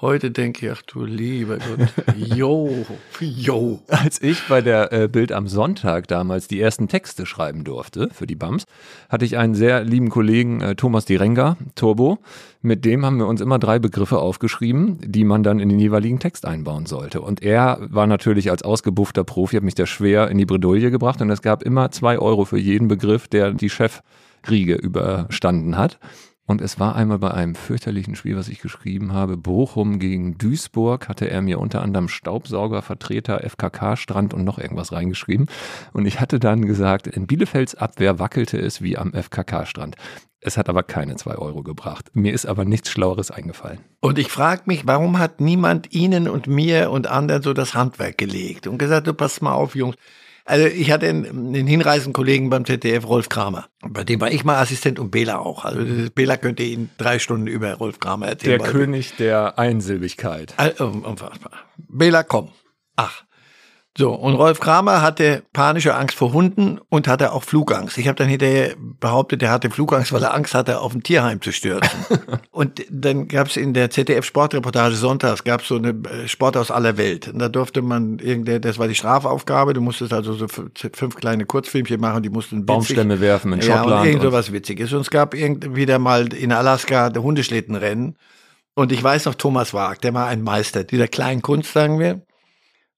Heute 0.00 0.32
denke 0.32 0.66
ich, 0.66 0.72
ach 0.72 0.82
du 0.82 1.04
lieber 1.04 1.58
Gott, 1.58 1.88
yo, 2.16 2.84
yo. 3.20 3.80
Als 3.88 4.20
ich 4.20 4.42
bei 4.48 4.60
der 4.60 4.92
äh, 4.92 5.06
Bild 5.06 5.30
am 5.30 5.46
Sonntag 5.46 6.08
damals 6.08 6.48
die 6.48 6.60
ersten 6.60 6.88
Texte 6.88 7.26
schreiben 7.26 7.62
durfte 7.62 8.08
für 8.12 8.26
die 8.26 8.34
BAMS, 8.34 8.64
hatte 9.08 9.24
ich 9.24 9.38
einen 9.38 9.54
sehr 9.54 9.84
lieben 9.84 10.10
Kollegen, 10.10 10.60
äh, 10.60 10.74
Thomas 10.74 11.04
Direnga, 11.04 11.56
Turbo. 11.76 12.18
Mit 12.60 12.84
dem 12.84 13.06
haben 13.06 13.18
wir 13.18 13.28
uns 13.28 13.40
immer 13.40 13.60
drei 13.60 13.78
Begriffe 13.78 14.18
aufgeschrieben, 14.18 14.98
die 15.00 15.22
man 15.22 15.44
dann 15.44 15.60
in 15.60 15.68
den 15.68 15.78
jeweiligen 15.78 16.18
Text 16.18 16.44
einbauen 16.44 16.86
sollte. 16.86 17.20
Und 17.20 17.40
er 17.44 17.78
war 17.88 18.08
natürlich 18.08 18.50
als 18.50 18.64
ausgebuffter 18.64 19.22
Profi, 19.22 19.54
hat 19.54 19.62
mich 19.62 19.76
da 19.76 19.86
schwer 19.86 20.28
in 20.28 20.38
die 20.38 20.46
Bredouille 20.46 20.90
gebracht 20.90 21.22
und 21.22 21.30
es 21.30 21.40
gab 21.40 21.62
immer 21.62 21.92
zwei 21.92 22.18
Euro 22.18 22.44
für 22.44 22.58
jeden 22.58 22.88
Begriff, 22.88 23.28
der 23.28 23.52
die 23.52 23.70
Chefriege 23.70 24.74
überstanden 24.74 25.78
hat. 25.78 26.00
Und 26.46 26.60
es 26.60 26.78
war 26.78 26.94
einmal 26.94 27.18
bei 27.18 27.30
einem 27.30 27.54
fürchterlichen 27.54 28.16
Spiel, 28.16 28.36
was 28.36 28.48
ich 28.48 28.60
geschrieben 28.60 29.14
habe, 29.14 29.38
Bochum 29.38 29.98
gegen 29.98 30.36
Duisburg, 30.36 31.08
hatte 31.08 31.30
er 31.30 31.40
mir 31.40 31.58
unter 31.58 31.80
anderem 31.80 32.08
Staubsauger, 32.08 32.82
Vertreter, 32.82 33.42
FKK-Strand 33.42 34.34
und 34.34 34.44
noch 34.44 34.58
irgendwas 34.58 34.92
reingeschrieben. 34.92 35.46
Und 35.94 36.04
ich 36.04 36.20
hatte 36.20 36.38
dann 36.38 36.66
gesagt, 36.66 37.06
in 37.06 37.26
Bielefelds 37.26 37.74
Abwehr 37.74 38.18
wackelte 38.18 38.58
es 38.58 38.82
wie 38.82 38.98
am 38.98 39.14
FKK-Strand. 39.14 39.96
Es 40.46 40.58
hat 40.58 40.68
aber 40.68 40.82
keine 40.82 41.16
zwei 41.16 41.36
Euro 41.36 41.62
gebracht. 41.62 42.10
Mir 42.12 42.34
ist 42.34 42.44
aber 42.44 42.66
nichts 42.66 42.90
Schlaueres 42.90 43.30
eingefallen. 43.30 43.78
Und 44.00 44.18
ich 44.18 44.28
frage 44.28 44.64
mich, 44.66 44.86
warum 44.86 45.18
hat 45.18 45.40
niemand 45.40 45.94
Ihnen 45.94 46.28
und 46.28 46.46
mir 46.46 46.90
und 46.90 47.06
anderen 47.06 47.40
so 47.40 47.54
das 47.54 47.72
Handwerk 47.72 48.18
gelegt 48.18 48.66
und 48.66 48.76
gesagt, 48.76 49.06
du 49.06 49.14
pass 49.14 49.40
mal 49.40 49.54
auf, 49.54 49.74
Jungs. 49.74 49.96
Also 50.44 50.66
ich 50.66 50.90
hatte 50.90 51.08
einen, 51.08 51.24
einen 51.24 51.66
hinreißenden 51.66 52.12
Kollegen 52.12 52.50
beim 52.50 52.66
ZDF, 52.66 53.06
Rolf 53.06 53.30
Kramer. 53.30 53.66
Bei 53.80 54.04
dem 54.04 54.20
war 54.20 54.30
ich 54.30 54.44
mal 54.44 54.60
Assistent 54.60 54.98
und 54.98 55.10
Bela 55.10 55.38
auch. 55.38 55.64
Also 55.64 56.10
Bela 56.14 56.36
könnte 56.36 56.62
Ihnen 56.62 56.90
drei 56.98 57.18
Stunden 57.18 57.46
über 57.46 57.72
Rolf 57.74 57.98
Kramer 57.98 58.28
erzählen. 58.28 58.58
Der 58.58 58.68
König 58.68 59.16
der 59.16 59.58
Einsilbigkeit. 59.58 60.54
Unfassbar. 60.78 61.52
Bela, 61.76 62.22
komm. 62.22 62.50
Ach. 62.96 63.24
So, 63.96 64.12
und 64.12 64.34
Rolf 64.34 64.58
Kramer 64.58 65.02
hatte 65.02 65.44
panische 65.52 65.94
Angst 65.94 66.16
vor 66.16 66.32
Hunden 66.32 66.80
und 66.88 67.06
hatte 67.06 67.32
auch 67.32 67.44
Flugangst. 67.44 67.96
Ich 67.96 68.08
habe 68.08 68.16
dann 68.16 68.28
hinterher 68.28 68.74
behauptet, 68.98 69.40
er 69.40 69.52
hatte 69.52 69.70
Flugangst, 69.70 70.12
weil 70.12 70.24
er 70.24 70.34
Angst 70.34 70.52
hatte, 70.52 70.80
auf 70.80 70.92
ein 70.96 71.04
Tierheim 71.04 71.40
zu 71.40 71.52
stürzen. 71.52 72.00
und 72.50 72.84
dann 72.90 73.28
gab 73.28 73.46
es 73.46 73.56
in 73.56 73.72
der 73.72 73.90
ZDF-Sportreportage 73.90 74.96
sonntags, 74.96 75.44
gab 75.44 75.60
es 75.60 75.68
so 75.68 75.76
eine 75.76 75.90
äh, 75.90 76.26
Sport 76.26 76.56
aus 76.56 76.72
aller 76.72 76.96
Welt. 76.96 77.28
Und 77.28 77.38
da 77.38 77.48
durfte 77.48 77.82
man, 77.82 78.18
irgendein, 78.18 78.62
das 78.62 78.80
war 78.80 78.88
die 78.88 78.96
Strafaufgabe, 78.96 79.74
du 79.74 79.80
musstest 79.80 80.12
also 80.12 80.32
so 80.32 80.48
fünf 80.48 81.14
kleine 81.14 81.46
Kurzfilmchen 81.46 82.00
machen, 82.00 82.24
die 82.24 82.30
mussten 82.30 82.56
witzig, 82.56 82.66
Baumstämme 82.66 83.20
werfen 83.20 83.52
in 83.52 83.60
ja, 83.60 83.78
Schottland. 83.78 84.00
Und 84.00 84.06
irgend 84.08 84.22
sowas 84.22 84.52
Witziges. 84.52 84.92
Und 84.92 85.02
es 85.02 85.10
gab 85.10 85.34
irgend 85.34 85.76
wieder 85.76 86.00
mal 86.00 86.32
in 86.32 86.50
Alaska 86.50 87.12
Hundeschlittenrennen. 87.14 88.16
Und 88.74 88.90
ich 88.90 89.00
weiß 89.00 89.26
noch, 89.26 89.36
Thomas 89.36 89.72
Wag, 89.72 90.00
der 90.00 90.14
war 90.14 90.26
ein 90.26 90.42
Meister 90.42 90.82
dieser 90.82 91.06
kleinen 91.06 91.42
Kunst, 91.42 91.72
sagen 91.72 92.00
wir. 92.00 92.22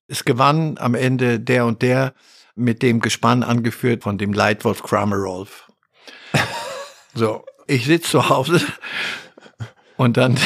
Es 0.07 0.23
gewann 0.23 0.77
am 0.77 0.95
Ende 0.95 1.39
der 1.39 1.65
und 1.65 1.81
der 1.81 2.13
mit 2.55 2.81
dem 2.81 3.01
Gespann 3.01 3.43
angeführt 3.43 4.03
von 4.03 4.17
dem 4.17 4.33
Leitwolf 4.33 4.81
Kramer 4.83 5.17
Rolf. 5.17 5.69
so, 7.13 7.45
ich 7.67 7.85
sitze 7.85 8.11
zu 8.11 8.29
Hause 8.29 8.61
und 9.97 10.17
dann 10.17 10.37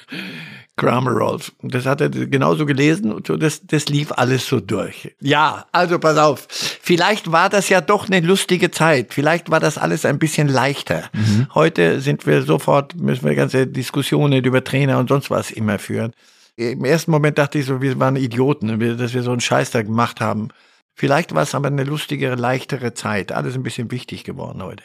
Kramer 0.76 1.12
Rolf. 1.12 1.52
Das 1.62 1.86
hat 1.86 2.00
er 2.00 2.08
genauso 2.08 2.66
gelesen 2.66 3.12
und 3.12 3.26
so, 3.26 3.36
das, 3.36 3.66
das 3.66 3.88
lief 3.88 4.12
alles 4.12 4.46
so 4.46 4.60
durch. 4.60 5.14
Ja, 5.20 5.66
also 5.72 5.98
pass 5.98 6.16
auf. 6.16 6.46
Vielleicht 6.48 7.30
war 7.30 7.48
das 7.48 7.68
ja 7.68 7.80
doch 7.80 8.08
eine 8.08 8.20
lustige 8.20 8.70
Zeit. 8.70 9.14
Vielleicht 9.14 9.50
war 9.50 9.60
das 9.60 9.78
alles 9.78 10.04
ein 10.04 10.18
bisschen 10.18 10.48
leichter. 10.48 11.10
Mhm. 11.12 11.48
Heute 11.54 12.00
sind 12.00 12.26
wir 12.26 12.42
sofort, 12.42 12.96
müssen 12.96 13.24
wir 13.24 13.34
ganze 13.34 13.66
Diskussionen 13.66 14.44
über 14.44 14.64
Trainer 14.64 14.98
und 14.98 15.08
sonst 15.08 15.30
was 15.30 15.50
immer 15.50 15.78
führen. 15.78 16.12
Im 16.56 16.84
ersten 16.84 17.10
Moment 17.10 17.38
dachte 17.38 17.58
ich 17.58 17.66
so, 17.66 17.82
wir 17.82 17.98
waren 17.98 18.16
Idioten, 18.16 18.78
dass 18.96 19.12
wir 19.12 19.22
so 19.22 19.32
einen 19.32 19.40
Scheiß 19.40 19.72
da 19.72 19.82
gemacht 19.82 20.20
haben. 20.20 20.48
Vielleicht 20.96 21.34
war 21.34 21.42
es 21.42 21.54
aber 21.54 21.66
eine 21.66 21.84
lustigere, 21.84 22.36
leichtere 22.36 22.94
Zeit. 22.94 23.32
Alles 23.32 23.56
ein 23.56 23.64
bisschen 23.64 23.90
wichtig 23.90 24.22
geworden 24.22 24.62
heute. 24.62 24.84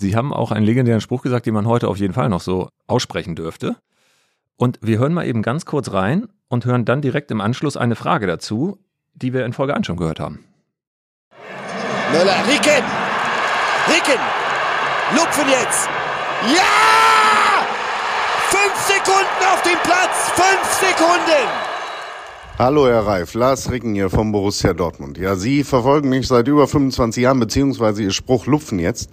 Sie 0.00 0.14
haben 0.14 0.32
auch 0.32 0.52
einen 0.52 0.64
legendären 0.64 1.00
Spruch 1.00 1.22
gesagt, 1.22 1.46
den 1.46 1.54
man 1.54 1.66
heute 1.66 1.88
auf 1.88 1.98
jeden 1.98 2.14
Fall 2.14 2.28
noch 2.28 2.40
so 2.40 2.68
aussprechen 2.86 3.34
dürfte. 3.34 3.74
Und 4.56 4.78
wir 4.80 5.00
hören 5.00 5.12
mal 5.12 5.26
eben 5.26 5.42
ganz 5.42 5.64
kurz 5.64 5.92
rein 5.92 6.28
und 6.48 6.64
hören 6.64 6.84
dann 6.84 7.02
direkt 7.02 7.32
im 7.32 7.40
Anschluss 7.40 7.76
eine 7.76 7.96
Frage 7.96 8.28
dazu, 8.28 8.78
die 9.14 9.32
wir 9.32 9.44
in 9.44 9.52
Folge 9.52 9.74
1 9.74 9.86
schon 9.86 9.96
gehört 9.96 10.20
haben. 10.20 10.44
Möller, 12.12 12.46
Ricken! 12.46 12.84
Ricken! 13.88 14.20
Lupfen 15.16 15.48
jetzt! 15.48 15.88
Ja! 16.54 17.66
Fünf 18.50 18.76
Sekunden 18.86 19.52
auf 19.52 19.62
dem 19.62 19.78
Platz! 19.82 20.30
Fünf 20.36 20.72
Sekunden! 20.78 21.48
Hallo 22.56 22.86
Herr 22.86 23.04
Reif, 23.04 23.34
Lars 23.34 23.70
Ricken 23.70 23.94
hier 23.94 24.10
vom 24.10 24.30
Borussia 24.30 24.74
Dortmund. 24.74 25.18
Ja, 25.18 25.34
Sie 25.34 25.64
verfolgen 25.64 26.08
mich 26.08 26.28
seit 26.28 26.46
über 26.46 26.68
25 26.68 27.22
Jahren, 27.24 27.40
beziehungsweise 27.40 28.04
Ihr 28.04 28.12
Spruch 28.12 28.46
Lupfen 28.46 28.78
jetzt. 28.78 29.10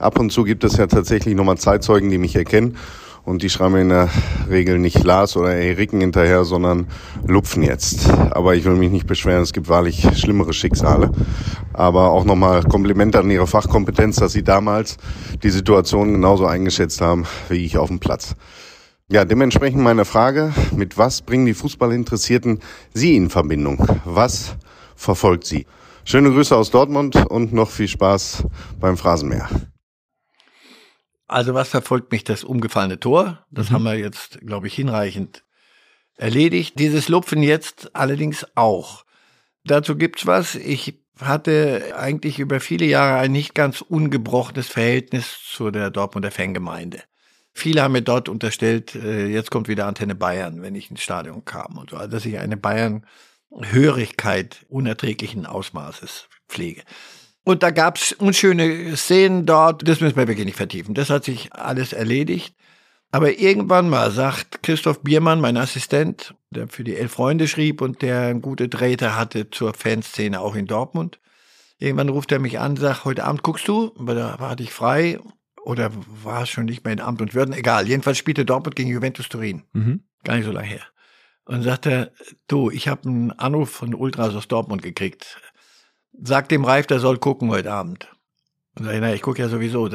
Ab 0.00 0.18
und 0.18 0.32
zu 0.32 0.44
gibt 0.44 0.64
es 0.64 0.78
ja 0.78 0.86
tatsächlich 0.86 1.34
nochmal 1.34 1.58
Zeitzeugen, 1.58 2.08
die 2.08 2.16
mich 2.16 2.34
erkennen. 2.34 2.78
Und 3.22 3.42
die 3.42 3.50
schreiben 3.50 3.74
mir 3.74 3.82
in 3.82 3.90
der 3.90 4.08
Regel 4.48 4.78
nicht 4.78 5.04
Lars 5.04 5.36
oder 5.36 5.54
Eriken 5.54 6.00
hinterher, 6.00 6.44
sondern 6.44 6.86
Lupfen 7.26 7.62
jetzt. 7.62 8.08
Aber 8.08 8.54
ich 8.54 8.64
will 8.64 8.76
mich 8.76 8.90
nicht 8.90 9.06
beschweren, 9.06 9.42
es 9.42 9.52
gibt 9.52 9.68
wahrlich 9.68 10.08
schlimmere 10.18 10.54
Schicksale. 10.54 11.12
Aber 11.74 12.12
auch 12.12 12.24
nochmal 12.24 12.62
Kompliment 12.64 13.14
an 13.14 13.30
Ihre 13.30 13.46
Fachkompetenz, 13.46 14.16
dass 14.16 14.32
Sie 14.32 14.42
damals 14.42 14.96
die 15.42 15.50
Situation 15.50 16.14
genauso 16.14 16.46
eingeschätzt 16.46 17.02
haben, 17.02 17.26
wie 17.50 17.66
ich 17.66 17.76
auf 17.76 17.88
dem 17.88 18.00
Platz. 18.00 18.34
Ja, 19.12 19.26
dementsprechend 19.26 19.82
meine 19.82 20.06
Frage, 20.06 20.54
mit 20.74 20.96
was 20.96 21.20
bringen 21.20 21.44
die 21.44 21.54
Fußballinteressierten 21.54 22.60
Sie 22.94 23.16
in 23.16 23.28
Verbindung? 23.28 23.86
Was 24.06 24.56
verfolgt 24.96 25.44
Sie? 25.46 25.66
Schöne 26.04 26.30
Grüße 26.30 26.56
aus 26.56 26.70
Dortmund 26.70 27.16
und 27.28 27.52
noch 27.52 27.68
viel 27.68 27.88
Spaß 27.88 28.44
beim 28.80 28.96
Phrasenmeer. 28.96 29.48
Also 31.30 31.54
was 31.54 31.68
verfolgt 31.68 32.10
mich 32.10 32.24
das 32.24 32.42
umgefallene 32.42 32.98
Tor? 32.98 33.46
Das 33.52 33.70
mhm. 33.70 33.74
haben 33.74 33.84
wir 33.84 33.94
jetzt, 33.94 34.40
glaube 34.40 34.66
ich, 34.66 34.74
hinreichend 34.74 35.44
erledigt. 36.16 36.80
Dieses 36.80 37.08
Lupfen 37.08 37.44
jetzt 37.44 37.94
allerdings 37.94 38.44
auch. 38.56 39.04
Dazu 39.64 39.94
gibt's 39.94 40.26
was. 40.26 40.56
Ich 40.56 40.98
hatte 41.20 41.94
eigentlich 41.96 42.40
über 42.40 42.58
viele 42.58 42.84
Jahre 42.84 43.20
ein 43.20 43.30
nicht 43.30 43.54
ganz 43.54 43.80
ungebrochenes 43.80 44.66
Verhältnis 44.66 45.38
zu 45.44 45.70
der 45.70 45.90
Dortmunder 45.90 46.32
Fangemeinde. 46.32 47.00
Viele 47.52 47.82
haben 47.82 47.92
mir 47.92 48.02
dort 48.02 48.28
unterstellt, 48.28 48.96
äh, 48.96 49.26
jetzt 49.26 49.52
kommt 49.52 49.68
wieder 49.68 49.86
Antenne 49.86 50.16
Bayern, 50.16 50.62
wenn 50.62 50.74
ich 50.74 50.90
ins 50.90 51.02
Stadion 51.02 51.44
kam 51.44 51.78
und 51.78 51.90
so, 51.90 51.96
also 51.96 52.10
dass 52.10 52.26
ich 52.26 52.38
eine 52.38 52.56
Bayern-Hörigkeit 52.56 54.66
unerträglichen 54.68 55.46
Ausmaßes 55.46 56.28
pflege. 56.48 56.82
Und 57.50 57.64
da 57.64 57.72
gab's 57.72 58.12
unschöne 58.12 58.96
Szenen 58.96 59.44
dort, 59.44 59.88
das 59.88 60.00
müssen 60.00 60.14
wir 60.14 60.28
wirklich 60.28 60.46
nicht 60.46 60.56
vertiefen. 60.56 60.94
Das 60.94 61.10
hat 61.10 61.24
sich 61.24 61.52
alles 61.52 61.92
erledigt. 61.92 62.54
Aber 63.10 63.40
irgendwann 63.40 63.90
mal 63.90 64.12
sagt 64.12 64.62
Christoph 64.62 65.02
Biermann, 65.02 65.40
mein 65.40 65.56
Assistent, 65.56 66.36
der 66.50 66.68
für 66.68 66.84
die 66.84 66.94
Elf 66.94 67.10
Freunde 67.10 67.48
schrieb 67.48 67.80
und 67.80 68.02
der 68.02 68.34
gute 68.34 68.68
Drähte 68.68 69.16
hatte 69.16 69.50
zur 69.50 69.74
Fanszene 69.74 70.40
auch 70.40 70.54
in 70.54 70.66
Dortmund. 70.66 71.18
Irgendwann 71.78 72.08
ruft 72.08 72.30
er 72.30 72.38
mich 72.38 72.60
an, 72.60 72.76
sagt, 72.76 73.04
heute 73.04 73.24
Abend 73.24 73.42
guckst 73.42 73.66
du, 73.66 73.90
weil 73.96 74.14
da 74.14 74.38
war 74.38 74.56
ich 74.60 74.72
frei 74.72 75.18
oder 75.64 75.90
war 76.22 76.44
es 76.44 76.50
schon 76.50 76.66
nicht 76.66 76.84
mehr 76.84 76.92
in 76.92 77.00
Amt 77.00 77.20
und 77.20 77.34
Würden, 77.34 77.52
egal. 77.52 77.88
Jedenfalls 77.88 78.18
spielte 78.18 78.44
Dortmund 78.44 78.76
gegen 78.76 78.90
Juventus 78.90 79.28
Turin. 79.28 79.64
Mhm. 79.72 80.04
Gar 80.22 80.36
nicht 80.36 80.46
so 80.46 80.52
lange 80.52 80.68
her. 80.68 80.84
Und 81.46 81.64
sagte, 81.64 82.12
du, 82.46 82.70
ich 82.70 82.86
habe 82.86 83.08
einen 83.08 83.32
Anruf 83.32 83.70
von 83.70 83.92
Ultras 83.92 84.36
aus 84.36 84.46
Dortmund 84.46 84.82
gekriegt 84.82 85.40
sag 86.12 86.48
dem 86.48 86.64
Reif, 86.64 86.86
der 86.86 86.98
soll 86.98 87.18
gucken 87.18 87.50
heute 87.50 87.72
Abend. 87.72 88.08
Und 88.76 88.84
sag 88.84 88.94
ich, 88.94 89.00
na, 89.00 89.14
ich 89.14 89.22
gucke 89.22 89.42
ja 89.42 89.48
sowieso. 89.48 89.90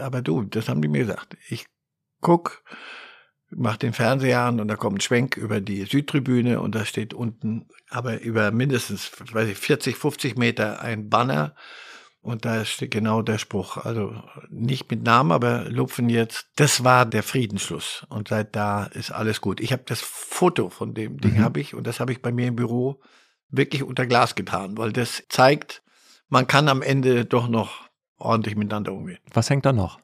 Aber 0.00 0.22
du, 0.22 0.42
das 0.42 0.68
haben 0.68 0.82
die 0.82 0.88
mir 0.88 1.00
gesagt. 1.00 1.36
Ich 1.48 1.66
guck, 2.20 2.62
mach 3.50 3.76
den 3.76 3.92
Fernseher 3.92 4.40
an 4.40 4.60
und 4.60 4.68
da 4.68 4.76
kommt 4.76 4.98
ein 4.98 5.00
Schwenk 5.00 5.36
über 5.36 5.60
die 5.60 5.84
Südtribüne 5.84 6.60
und 6.60 6.74
da 6.74 6.84
steht 6.84 7.14
unten, 7.14 7.68
aber 7.88 8.20
über 8.20 8.50
mindestens, 8.50 9.10
weiß 9.32 9.48
ich, 9.48 9.58
40, 9.58 9.96
50 9.96 10.36
Meter 10.36 10.80
ein 10.80 11.08
Banner 11.08 11.54
und 12.26 12.44
da 12.44 12.64
steht 12.64 12.90
genau 12.90 13.22
der 13.22 13.38
Spruch. 13.38 13.76
Also 13.76 14.20
nicht 14.50 14.90
mit 14.90 15.04
Namen, 15.04 15.30
aber 15.30 15.66
Lupfen 15.66 16.08
jetzt. 16.08 16.48
Das 16.56 16.82
war 16.82 17.06
der 17.06 17.22
Friedensschluss. 17.22 18.04
Und 18.08 18.28
seit 18.28 18.56
da 18.56 18.86
ist 18.86 19.12
alles 19.12 19.40
gut. 19.40 19.60
Ich 19.60 19.72
habe 19.72 19.84
das 19.86 20.00
Foto 20.00 20.68
von 20.68 20.92
dem 20.92 21.20
Ding 21.20 21.34
mhm. 21.34 21.44
habe 21.44 21.60
ich 21.60 21.74
und 21.74 21.86
das 21.86 22.00
habe 22.00 22.10
ich 22.10 22.22
bei 22.22 22.32
mir 22.32 22.48
im 22.48 22.56
Büro 22.56 23.00
wirklich 23.48 23.82
unter 23.82 24.06
Glas 24.06 24.34
getan, 24.34 24.76
weil 24.76 24.92
das 24.92 25.24
zeigt, 25.28 25.82
man 26.28 26.46
kann 26.46 26.68
am 26.68 26.82
Ende 26.82 27.24
doch 27.24 27.48
noch 27.48 27.88
ordentlich 28.18 28.56
miteinander 28.56 28.92
umgehen. 28.92 29.18
Was 29.32 29.50
hängt 29.50 29.66
da 29.66 29.72
noch? 29.72 30.00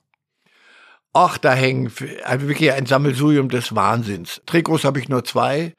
Ach, 1.12 1.36
da 1.36 1.52
hängen 1.52 1.92
also 2.24 2.48
wirklich 2.48 2.72
ein 2.72 2.86
Sammelsurium 2.86 3.48
des 3.48 3.74
Wahnsinns. 3.74 4.40
Trikots 4.46 4.84
habe 4.84 4.98
ich 4.98 5.08
nur 5.08 5.24
zwei, 5.24 5.74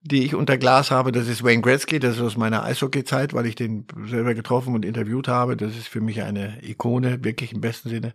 die 0.00 0.24
ich 0.24 0.34
unter 0.34 0.58
Glas 0.58 0.90
habe. 0.90 1.12
Das 1.12 1.28
ist 1.28 1.44
Wayne 1.44 1.62
Gretzky, 1.62 2.00
das 2.00 2.16
ist 2.16 2.22
aus 2.22 2.36
meiner 2.36 2.64
Eishockey-Zeit, 2.64 3.32
weil 3.32 3.46
ich 3.46 3.54
den 3.54 3.86
selber 4.06 4.34
getroffen 4.34 4.74
und 4.74 4.84
interviewt 4.84 5.28
habe. 5.28 5.56
Das 5.56 5.76
ist 5.76 5.86
für 5.86 6.00
mich 6.00 6.22
eine 6.22 6.58
Ikone, 6.64 7.22
wirklich 7.22 7.52
im 7.52 7.60
besten 7.60 7.90
Sinne. 7.90 8.14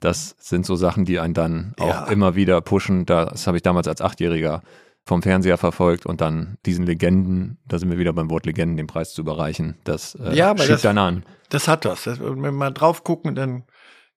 Das 0.00 0.36
sind 0.38 0.66
so 0.66 0.76
Sachen, 0.76 1.04
die 1.04 1.18
einen 1.20 1.34
dann 1.34 1.74
auch 1.80 1.88
Ja. 1.88 2.04
immer 2.06 2.34
wieder 2.34 2.60
pushen. 2.60 3.06
Das 3.06 3.46
habe 3.46 3.56
ich 3.56 3.62
damals 3.62 3.88
als 3.88 4.00
Achtjähriger 4.02 4.62
vom 5.04 5.22
Fernseher 5.22 5.56
verfolgt 5.56 6.04
und 6.04 6.20
dann 6.20 6.58
diesen 6.66 6.84
Legenden, 6.84 7.58
da 7.66 7.78
sind 7.78 7.90
wir 7.90 7.98
wieder 7.98 8.12
beim 8.12 8.28
Wort 8.28 8.44
Legenden, 8.44 8.76
den 8.76 8.86
Preis 8.88 9.14
zu 9.14 9.20
überreichen, 9.22 9.76
das 9.84 10.16
äh, 10.16 10.34
Ja, 10.34 10.56
schiebt 10.56 10.68
das- 10.70 10.82
dann 10.82 10.98
an. 10.98 11.24
Das 11.48 11.68
hat 11.68 11.84
was. 11.84 12.04
Das, 12.04 12.18
wenn 12.20 12.40
wir 12.42 12.50
mal 12.50 12.70
drauf 12.72 13.04
gucken, 13.04 13.36
dann 13.36 13.62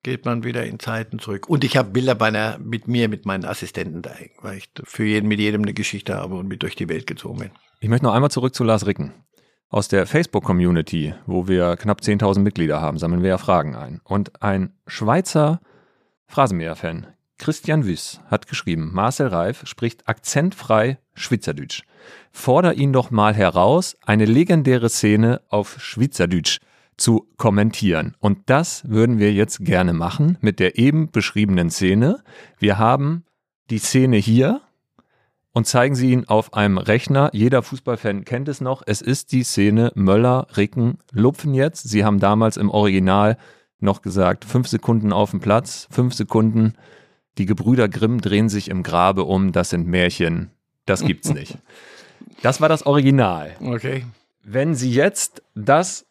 geht 0.01 0.25
man 0.25 0.43
wieder 0.43 0.65
in 0.65 0.79
Zeiten 0.79 1.19
zurück. 1.19 1.47
Und 1.47 1.63
ich 1.63 1.77
habe 1.77 1.91
Bilder 1.91 2.15
bei 2.15 2.27
einer, 2.29 2.57
mit 2.57 2.87
mir, 2.87 3.07
mit 3.07 3.25
meinen 3.27 3.45
Assistenten 3.45 4.01
da 4.01 4.09
hängen, 4.09 4.31
weil 4.41 4.57
ich 4.57 4.69
für 4.85 5.03
jeden, 5.03 5.27
mit 5.27 5.39
jedem 5.39 5.61
eine 5.61 5.73
Geschichte 5.75 6.15
habe 6.15 6.35
und 6.35 6.47
mit 6.47 6.63
durch 6.63 6.75
die 6.75 6.89
Welt 6.89 7.05
gezogen 7.05 7.39
bin. 7.39 7.51
Ich 7.81 7.89
möchte 7.89 8.05
noch 8.05 8.13
einmal 8.13 8.31
zurück 8.31 8.55
zu 8.55 8.63
Lars 8.63 8.87
Ricken. 8.87 9.13
Aus 9.71 9.87
der 9.89 10.07
Facebook-Community, 10.07 11.13
wo 11.27 11.47
wir 11.47 11.75
knapp 11.77 11.99
10.000 12.01 12.39
Mitglieder 12.39 12.81
haben, 12.81 12.97
sammeln 12.97 13.21
wir 13.21 13.29
ja 13.29 13.37
Fragen 13.37 13.75
ein. 13.75 14.01
Und 14.03 14.41
ein 14.41 14.73
Schweizer 14.87 15.59
Phrasenmäher-Fan, 16.29 17.07
Christian 17.39 17.87
Wyss, 17.87 18.21
hat 18.27 18.47
geschrieben, 18.47 18.91
Marcel 18.93 19.27
Reif 19.27 19.65
spricht 19.65 20.07
akzentfrei 20.07 20.99
Schweizerdeutsch. 21.15 21.81
Forder 22.31 22.75
ihn 22.75 22.93
doch 22.93 23.09
mal 23.09 23.33
heraus, 23.33 23.97
eine 24.05 24.25
legendäre 24.25 24.89
Szene 24.89 25.41
auf 25.49 25.81
Schweizerdeutsch 25.81 26.59
zu 26.97 27.27
kommentieren. 27.37 28.15
Und 28.19 28.47
das 28.47 28.87
würden 28.87 29.17
wir 29.17 29.33
jetzt 29.33 29.65
gerne 29.65 29.93
machen 29.93 30.37
mit 30.39 30.59
der 30.59 30.77
eben 30.77 31.09
beschriebenen 31.09 31.71
Szene. 31.71 32.23
Wir 32.59 32.77
haben 32.77 33.25
die 33.71 33.79
Szene 33.79 34.17
hier 34.17 34.61
und 35.51 35.65
zeigen 35.65 35.95
sie 35.95 36.11
ihn 36.11 36.25
auf 36.25 36.53
einem 36.53 36.77
Rechner. 36.77 37.31
Jeder 37.33 37.63
Fußballfan 37.63 38.23
kennt 38.23 38.49
es 38.49 38.61
noch. 38.61 38.83
Es 38.85 39.01
ist 39.01 39.31
die 39.31 39.43
Szene 39.43 39.91
Möller, 39.95 40.45
Ricken, 40.55 40.99
Lupfen 41.11 41.55
jetzt. 41.55 41.89
Sie 41.89 42.05
haben 42.05 42.19
damals 42.19 42.55
im 42.55 42.69
Original 42.69 43.37
noch 43.79 44.01
gesagt, 44.01 44.45
fünf 44.45 44.67
Sekunden 44.67 45.13
auf 45.13 45.31
dem 45.31 45.39
Platz, 45.39 45.87
fünf 45.91 46.13
Sekunden. 46.13 46.73
Die 47.37 47.45
Gebrüder 47.45 47.87
Grimm 47.87 48.21
drehen 48.21 48.49
sich 48.49 48.69
im 48.69 48.83
Grabe 48.83 49.23
um. 49.23 49.51
Das 49.51 49.69
sind 49.69 49.87
Märchen. 49.87 50.51
Das 50.85 51.03
gibt's 51.03 51.33
nicht. 51.33 51.57
Das 52.41 52.61
war 52.61 52.69
das 52.69 52.85
Original. 52.85 53.55
Okay. 53.61 54.05
Wenn 54.43 54.75
Sie 54.75 54.91
jetzt 54.91 55.41
das 55.55 56.05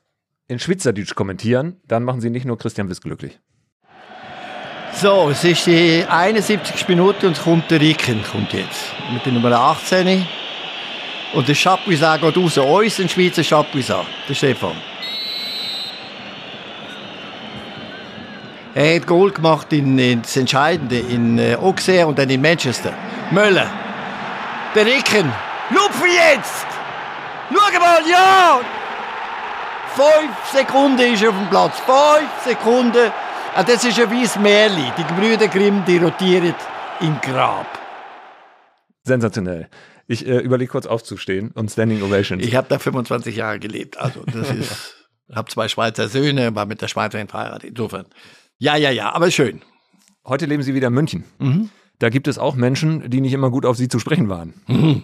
in 0.46 0.59
Schweizerdeutsch 0.59 1.14
kommentieren, 1.14 1.76
dann 1.87 2.02
machen 2.02 2.20
Sie 2.20 2.31
nicht 2.31 2.44
nur 2.44 2.59
Christian 2.59 2.88
Wiss 2.88 3.00
glücklich. 3.00 3.38
So, 4.94 5.28
es 5.31 5.44
ist 5.44 5.66
die 5.66 6.04
71. 6.09 6.88
Minute 6.88 7.26
und 7.26 7.37
es 7.37 7.42
kommt 7.42 7.70
der 7.70 7.81
Ricken, 7.81 8.22
kommt 8.24 8.52
jetzt. 8.52 8.87
Mit 9.12 9.24
der 9.24 9.33
Nummer 9.33 9.52
18. 9.52 10.26
Und 11.35 11.46
der 11.46 11.54
Chapuisat 11.54 12.20
geht 12.20 12.37
raus. 12.37 12.59
Uns 12.59 13.00
ein 13.00 13.09
Schweizer 13.09 13.44
Chapuisat. 13.44 14.07
Der 14.28 14.35
Stefan. 14.35 14.76
Er 18.74 18.96
hat 18.96 19.07
Goal 19.07 19.31
gemacht 19.31 19.72
in, 19.72 19.98
in 19.98 20.22
das 20.22 20.37
Entscheidende 20.37 20.98
in 20.98 21.38
äh, 21.38 21.57
Auxerre 21.57 22.07
und 22.07 22.18
dann 22.18 22.28
in 22.31 22.40
Manchester. 22.40 22.92
Möller. 23.31 23.70
Der 24.74 24.87
Ricken. 24.87 25.33
Lupfen 25.70 26.07
jetzt! 26.07 26.66
Schau 27.50 27.81
mal, 27.81 28.02
ja! 28.09 28.61
Fünf 29.94 30.37
Sekunden 30.52 31.12
ist 31.12 31.22
er 31.22 31.31
auf 31.31 31.37
dem 31.37 31.48
Platz. 31.48 31.78
Fünf 31.81 32.31
Sekunden. 32.44 33.11
Ah, 33.54 33.64
das 33.64 33.85
ist 33.85 33.98
ein 33.98 34.11
weißes 34.11 34.38
Märchen. 34.38 34.92
Die 34.96 35.04
Gebrüder 35.04 35.48
Grimm, 35.48 35.85
die 35.87 35.96
rotieren 35.96 36.54
im 37.00 37.20
Grab. 37.20 37.66
Sensationell. 39.02 39.68
Ich 40.07 40.26
äh, 40.26 40.38
überlege 40.38 40.70
kurz 40.70 40.87
aufzustehen 40.87 41.50
und 41.52 41.70
Standing 41.70 42.02
Ovations. 42.02 42.44
Ich 42.44 42.54
habe 42.54 42.66
da 42.68 42.78
25 42.78 43.37
Jahre 43.37 43.59
gelebt. 43.59 43.98
Also 43.98 44.22
das 44.24 44.50
ist, 44.52 44.94
habe 45.35 45.50
zwei 45.50 45.68
Schweizer 45.68 46.09
Söhne, 46.09 46.54
war 46.54 46.66
mit 46.66 46.81
der 46.81 46.88
Schweizerin 46.88 47.28
verheiratet. 47.28 47.70
Insofern. 47.70 48.07
Ja, 48.58 48.76
ja, 48.76 48.90
ja, 48.90 49.12
aber 49.12 49.30
schön. 49.30 49.60
Heute 50.26 50.46
leben 50.46 50.62
Sie 50.62 50.74
wieder 50.74 50.88
in 50.88 50.94
München. 50.94 51.24
Mhm. 51.38 51.70
Da 52.00 52.08
gibt 52.10 52.26
es 52.26 52.38
auch 52.38 52.56
Menschen, 52.56 53.08
die 53.08 53.20
nicht 53.20 53.32
immer 53.32 53.50
gut 53.50 53.64
auf 53.64 53.76
Sie 53.76 53.88
zu 53.88 53.98
sprechen 53.98 54.28
waren. 54.28 54.54
Mhm. 54.66 55.02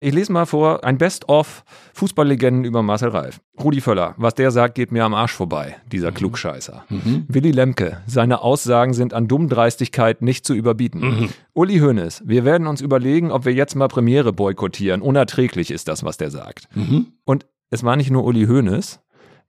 Ich 0.00 0.14
lese 0.14 0.32
mal 0.32 0.46
vor, 0.46 0.84
ein 0.84 0.96
Best-of 0.96 1.64
Fußballlegenden 1.92 2.64
über 2.64 2.82
Marcel 2.82 3.08
Reif. 3.08 3.40
Rudi 3.58 3.80
Völler, 3.80 4.14
was 4.16 4.34
der 4.34 4.52
sagt, 4.52 4.76
geht 4.76 4.92
mir 4.92 5.04
am 5.04 5.12
Arsch 5.12 5.32
vorbei, 5.32 5.76
dieser 5.90 6.12
Klugscheißer. 6.12 6.84
Mhm. 6.88 7.26
Willy 7.28 7.50
Lemke, 7.50 8.00
seine 8.06 8.40
Aussagen 8.40 8.94
sind 8.94 9.12
an 9.12 9.26
Dummdreistigkeit 9.26 10.22
nicht 10.22 10.46
zu 10.46 10.54
überbieten. 10.54 11.00
Mhm. 11.00 11.28
Uli 11.52 11.80
Hoeneß, 11.80 12.22
wir 12.26 12.44
werden 12.44 12.68
uns 12.68 12.80
überlegen, 12.80 13.32
ob 13.32 13.44
wir 13.44 13.52
jetzt 13.52 13.74
mal 13.74 13.88
Premiere 13.88 14.32
boykottieren. 14.32 15.02
Unerträglich 15.02 15.72
ist 15.72 15.88
das, 15.88 16.04
was 16.04 16.16
der 16.16 16.30
sagt. 16.30 16.68
Mhm. 16.76 17.08
Und 17.24 17.46
es 17.70 17.82
war 17.82 17.96
nicht 17.96 18.10
nur 18.10 18.24
Uli 18.24 18.46
Hoeneß, 18.46 19.00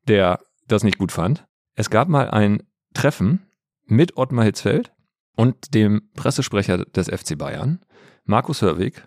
der 0.08 0.39
das 0.67 0.84
nicht 0.84 0.97
gut 0.97 1.12
fand. 1.12 1.45
Es 1.75 1.91
gab 1.91 2.10
mal 2.10 2.30
ein 2.32 2.63
Treffen 2.93 3.45
mit 3.86 4.17
Ottmar 4.17 4.45
Hitzfeld 4.45 4.91
und 5.36 5.73
dem 5.73 6.10
Pressesprecher 6.15 6.86
des 6.86 7.08
FC 7.08 7.38
Bayern, 7.38 7.80
Markus 8.25 8.62
Hörwig, 8.62 9.04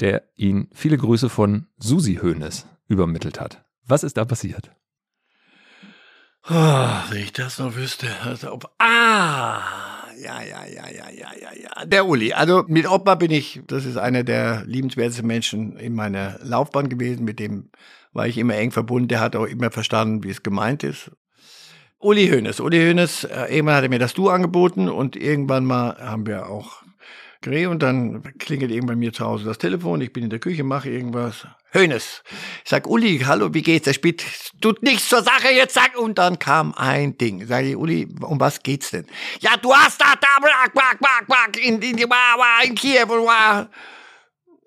der 0.00 0.28
ihn 0.34 0.68
viele 0.72 0.98
Grüße 0.98 1.28
von 1.28 1.66
Susi 1.78 2.16
Hoeneß 2.16 2.66
übermittelt 2.88 3.40
hat. 3.40 3.64
Was 3.86 4.04
ist 4.04 4.16
da 4.16 4.24
passiert? 4.24 4.70
Oh, 6.48 6.52
wenn 6.52 7.22
ich 7.22 7.32
das 7.32 7.58
noch 7.58 7.76
wüsste. 7.76 8.08
Also, 8.24 8.52
ob, 8.52 8.68
ah, 8.78 9.60
ja, 10.18 10.42
ja, 10.42 10.64
ja, 10.66 10.88
ja, 10.88 11.10
ja, 11.10 11.28
ja, 11.40 11.52
ja. 11.54 11.86
Der 11.86 12.06
Uli. 12.06 12.32
Also 12.32 12.64
mit 12.66 12.88
Opa 12.88 13.14
bin 13.14 13.30
ich, 13.30 13.60
das 13.66 13.84
ist 13.84 13.96
einer 13.96 14.24
der 14.24 14.64
liebenswertesten 14.66 15.26
Menschen 15.26 15.76
in 15.76 15.94
meiner 15.94 16.38
Laufbahn 16.42 16.88
gewesen. 16.88 17.24
Mit 17.24 17.38
dem 17.38 17.70
war 18.12 18.26
ich 18.26 18.38
immer 18.38 18.56
eng 18.56 18.72
verbunden. 18.72 19.08
Der 19.08 19.20
hat 19.20 19.36
auch 19.36 19.46
immer 19.46 19.70
verstanden, 19.70 20.24
wie 20.24 20.30
es 20.30 20.42
gemeint 20.42 20.82
ist. 20.82 21.12
Uli 22.02 22.28
Hoeneß. 22.28 22.58
Uli 22.58 22.78
Hoeneß, 22.78 23.24
äh, 23.24 23.54
irgendwann 23.54 23.76
hat 23.76 23.84
er 23.84 23.88
mir 23.88 24.00
das 24.00 24.12
Du 24.12 24.28
angeboten 24.28 24.88
und 24.88 25.14
irgendwann 25.14 25.64
mal 25.64 25.96
haben 26.00 26.26
wir 26.26 26.48
auch 26.48 26.82
geredet 27.42 27.70
und 27.70 27.80
dann 27.80 28.22
klingelt 28.38 28.72
irgendwann 28.72 28.96
bei 28.96 29.06
mir 29.06 29.12
zu 29.12 29.24
Hause 29.24 29.44
das 29.44 29.58
Telefon. 29.58 30.00
Ich 30.00 30.12
bin 30.12 30.24
in 30.24 30.30
der 30.30 30.40
Küche, 30.40 30.64
mache 30.64 30.90
irgendwas. 30.90 31.46
Hoeneß. 31.74 32.22
Ich 32.64 32.70
sag, 32.70 32.88
Uli, 32.88 33.20
hallo, 33.24 33.54
wie 33.54 33.62
geht's? 33.62 33.84
Der 33.84 33.92
spielt, 33.92 34.24
tut 34.60 34.82
nichts 34.82 35.08
zur 35.08 35.22
Sache, 35.22 35.52
jetzt 35.54 35.74
sag. 35.74 35.96
Und 35.96 36.18
dann 36.18 36.40
kam 36.40 36.74
ein 36.76 37.16
Ding. 37.16 37.46
Sag 37.46 37.64
ich, 37.64 37.76
Uli, 37.76 38.08
um 38.20 38.40
was 38.40 38.60
geht's 38.64 38.90
denn? 38.90 39.06
Ja, 39.38 39.56
du 39.56 39.72
hast 39.72 40.00
da, 40.00 40.14
da, 40.20 40.40
back, 40.40 40.74
back, 40.74 40.98
back, 40.98 41.26
back, 41.28 41.64
in, 41.64 41.80
in, 41.80 41.98
in, 41.98 42.10
in 42.64 42.74
Kiew, 42.74 43.08
war. 43.08 43.70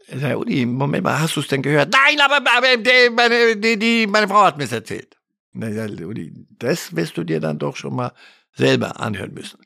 Ich 0.08 0.22
sag, 0.22 0.38
Uli, 0.38 0.66
Moment 0.66 1.04
mal, 1.04 1.20
hast 1.20 1.36
du 1.36 1.42
es 1.42 1.48
denn 1.48 1.62
gehört? 1.62 1.92
Nein, 1.92 2.18
aber, 2.22 2.38
aber 2.38 2.78
die, 2.78 3.10
meine, 3.12 3.58
die, 3.58 3.78
die, 3.78 4.08
meine 4.08 4.28
Frau 4.30 4.44
hat 4.44 4.58
mir's 4.58 4.72
erzählt. 4.72 5.15
Na 5.56 5.70
ja, 5.70 5.86
Uli, 5.86 6.34
das 6.60 6.96
wirst 6.96 7.18
du 7.18 7.24
dir 7.24 7.40
dann 7.40 7.60
doch 7.60 7.78
schon 7.78 7.96
mal 7.96 8.12
selber 8.54 9.00
anhören 9.00 9.34
müssen. 9.34 9.60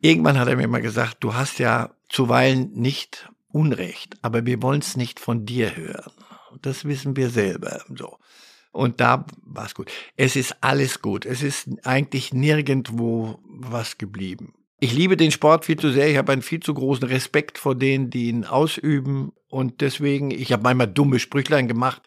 Irgendwann 0.00 0.38
hat 0.38 0.48
er 0.48 0.56
mir 0.56 0.66
mal 0.66 0.80
gesagt, 0.80 1.18
du 1.20 1.34
hast 1.34 1.58
ja 1.58 1.90
zuweilen 2.08 2.72
nicht 2.72 3.28
Unrecht, 3.48 4.16
aber 4.22 4.44
wir 4.46 4.62
wollen 4.62 4.80
es 4.80 4.96
nicht 4.96 5.20
von 5.20 5.46
dir 5.46 5.76
hören. 5.76 6.12
Das 6.62 6.84
wissen 6.84 7.16
wir 7.16 7.30
selber. 7.30 7.82
So. 7.94 8.18
Und 8.72 9.00
da 9.00 9.26
war 9.42 9.66
es 9.66 9.74
gut. 9.74 9.90
Es 10.16 10.36
ist 10.36 10.56
alles 10.62 11.00
gut. 11.00 11.24
Es 11.26 11.42
ist 11.42 11.68
eigentlich 11.84 12.32
nirgendwo 12.32 13.38
was 13.44 13.98
geblieben. 13.98 14.54
Ich 14.78 14.92
liebe 14.92 15.16
den 15.16 15.30
Sport 15.30 15.64
viel 15.64 15.78
zu 15.78 15.90
sehr. 15.90 16.10
Ich 16.10 16.18
habe 16.18 16.32
einen 16.32 16.42
viel 16.42 16.60
zu 16.60 16.74
großen 16.74 17.08
Respekt 17.08 17.56
vor 17.58 17.74
denen, 17.74 18.10
die 18.10 18.28
ihn 18.28 18.44
ausüben. 18.44 19.32
Und 19.48 19.80
deswegen, 19.80 20.30
ich 20.30 20.52
habe 20.52 20.62
manchmal 20.62 20.88
dumme 20.88 21.18
Sprüchlein 21.18 21.68
gemacht, 21.68 22.02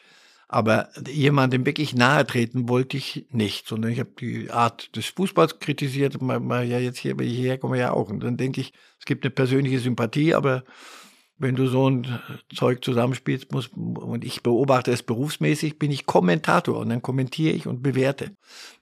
aber 0.52 0.90
jemandem 1.08 1.68
wirklich 1.68 1.94
nahe 1.96 2.26
treten 2.26 2.68
wollte 2.68 2.98
ich 2.98 3.28
nicht, 3.30 3.68
sondern 3.68 3.92
ich 3.92 4.00
habe 4.00 4.10
die 4.20 4.50
Art 4.50 4.96
des 4.96 5.06
Fußballs 5.06 5.60
kritisiert. 5.60 6.20
Mal, 6.24 6.40
mal 6.40 6.66
ja 6.66 6.80
jetzt 6.80 6.98
hier, 6.98 7.16
hierher 7.20 7.60
kommen 7.60 7.74
wir 7.74 7.80
ja 7.80 7.92
auch. 7.92 8.10
Und 8.10 8.22
dann 8.22 8.36
denke 8.36 8.60
ich, 8.60 8.74
es 8.98 9.06
gibt 9.06 9.24
eine 9.24 9.30
persönliche 9.30 9.80
Sympathie, 9.80 10.34
aber 10.34 10.64
wenn 11.38 11.56
du 11.56 11.68
so 11.68 11.88
ein 11.88 12.20
Zeug 12.54 12.84
zusammenspielst, 12.84 13.52
muss, 13.52 13.68
und 13.68 14.26
ich 14.26 14.42
beobachte 14.42 14.92
es 14.92 15.04
berufsmäßig, 15.04 15.78
bin 15.78 15.92
ich 15.92 16.08
Kommentator 16.08 16.80
und 16.80 16.90
dann 16.90 17.04
kommentiere 17.04 17.54
ich 17.54 17.68
und 17.68 17.84
bewerte. 17.84 18.32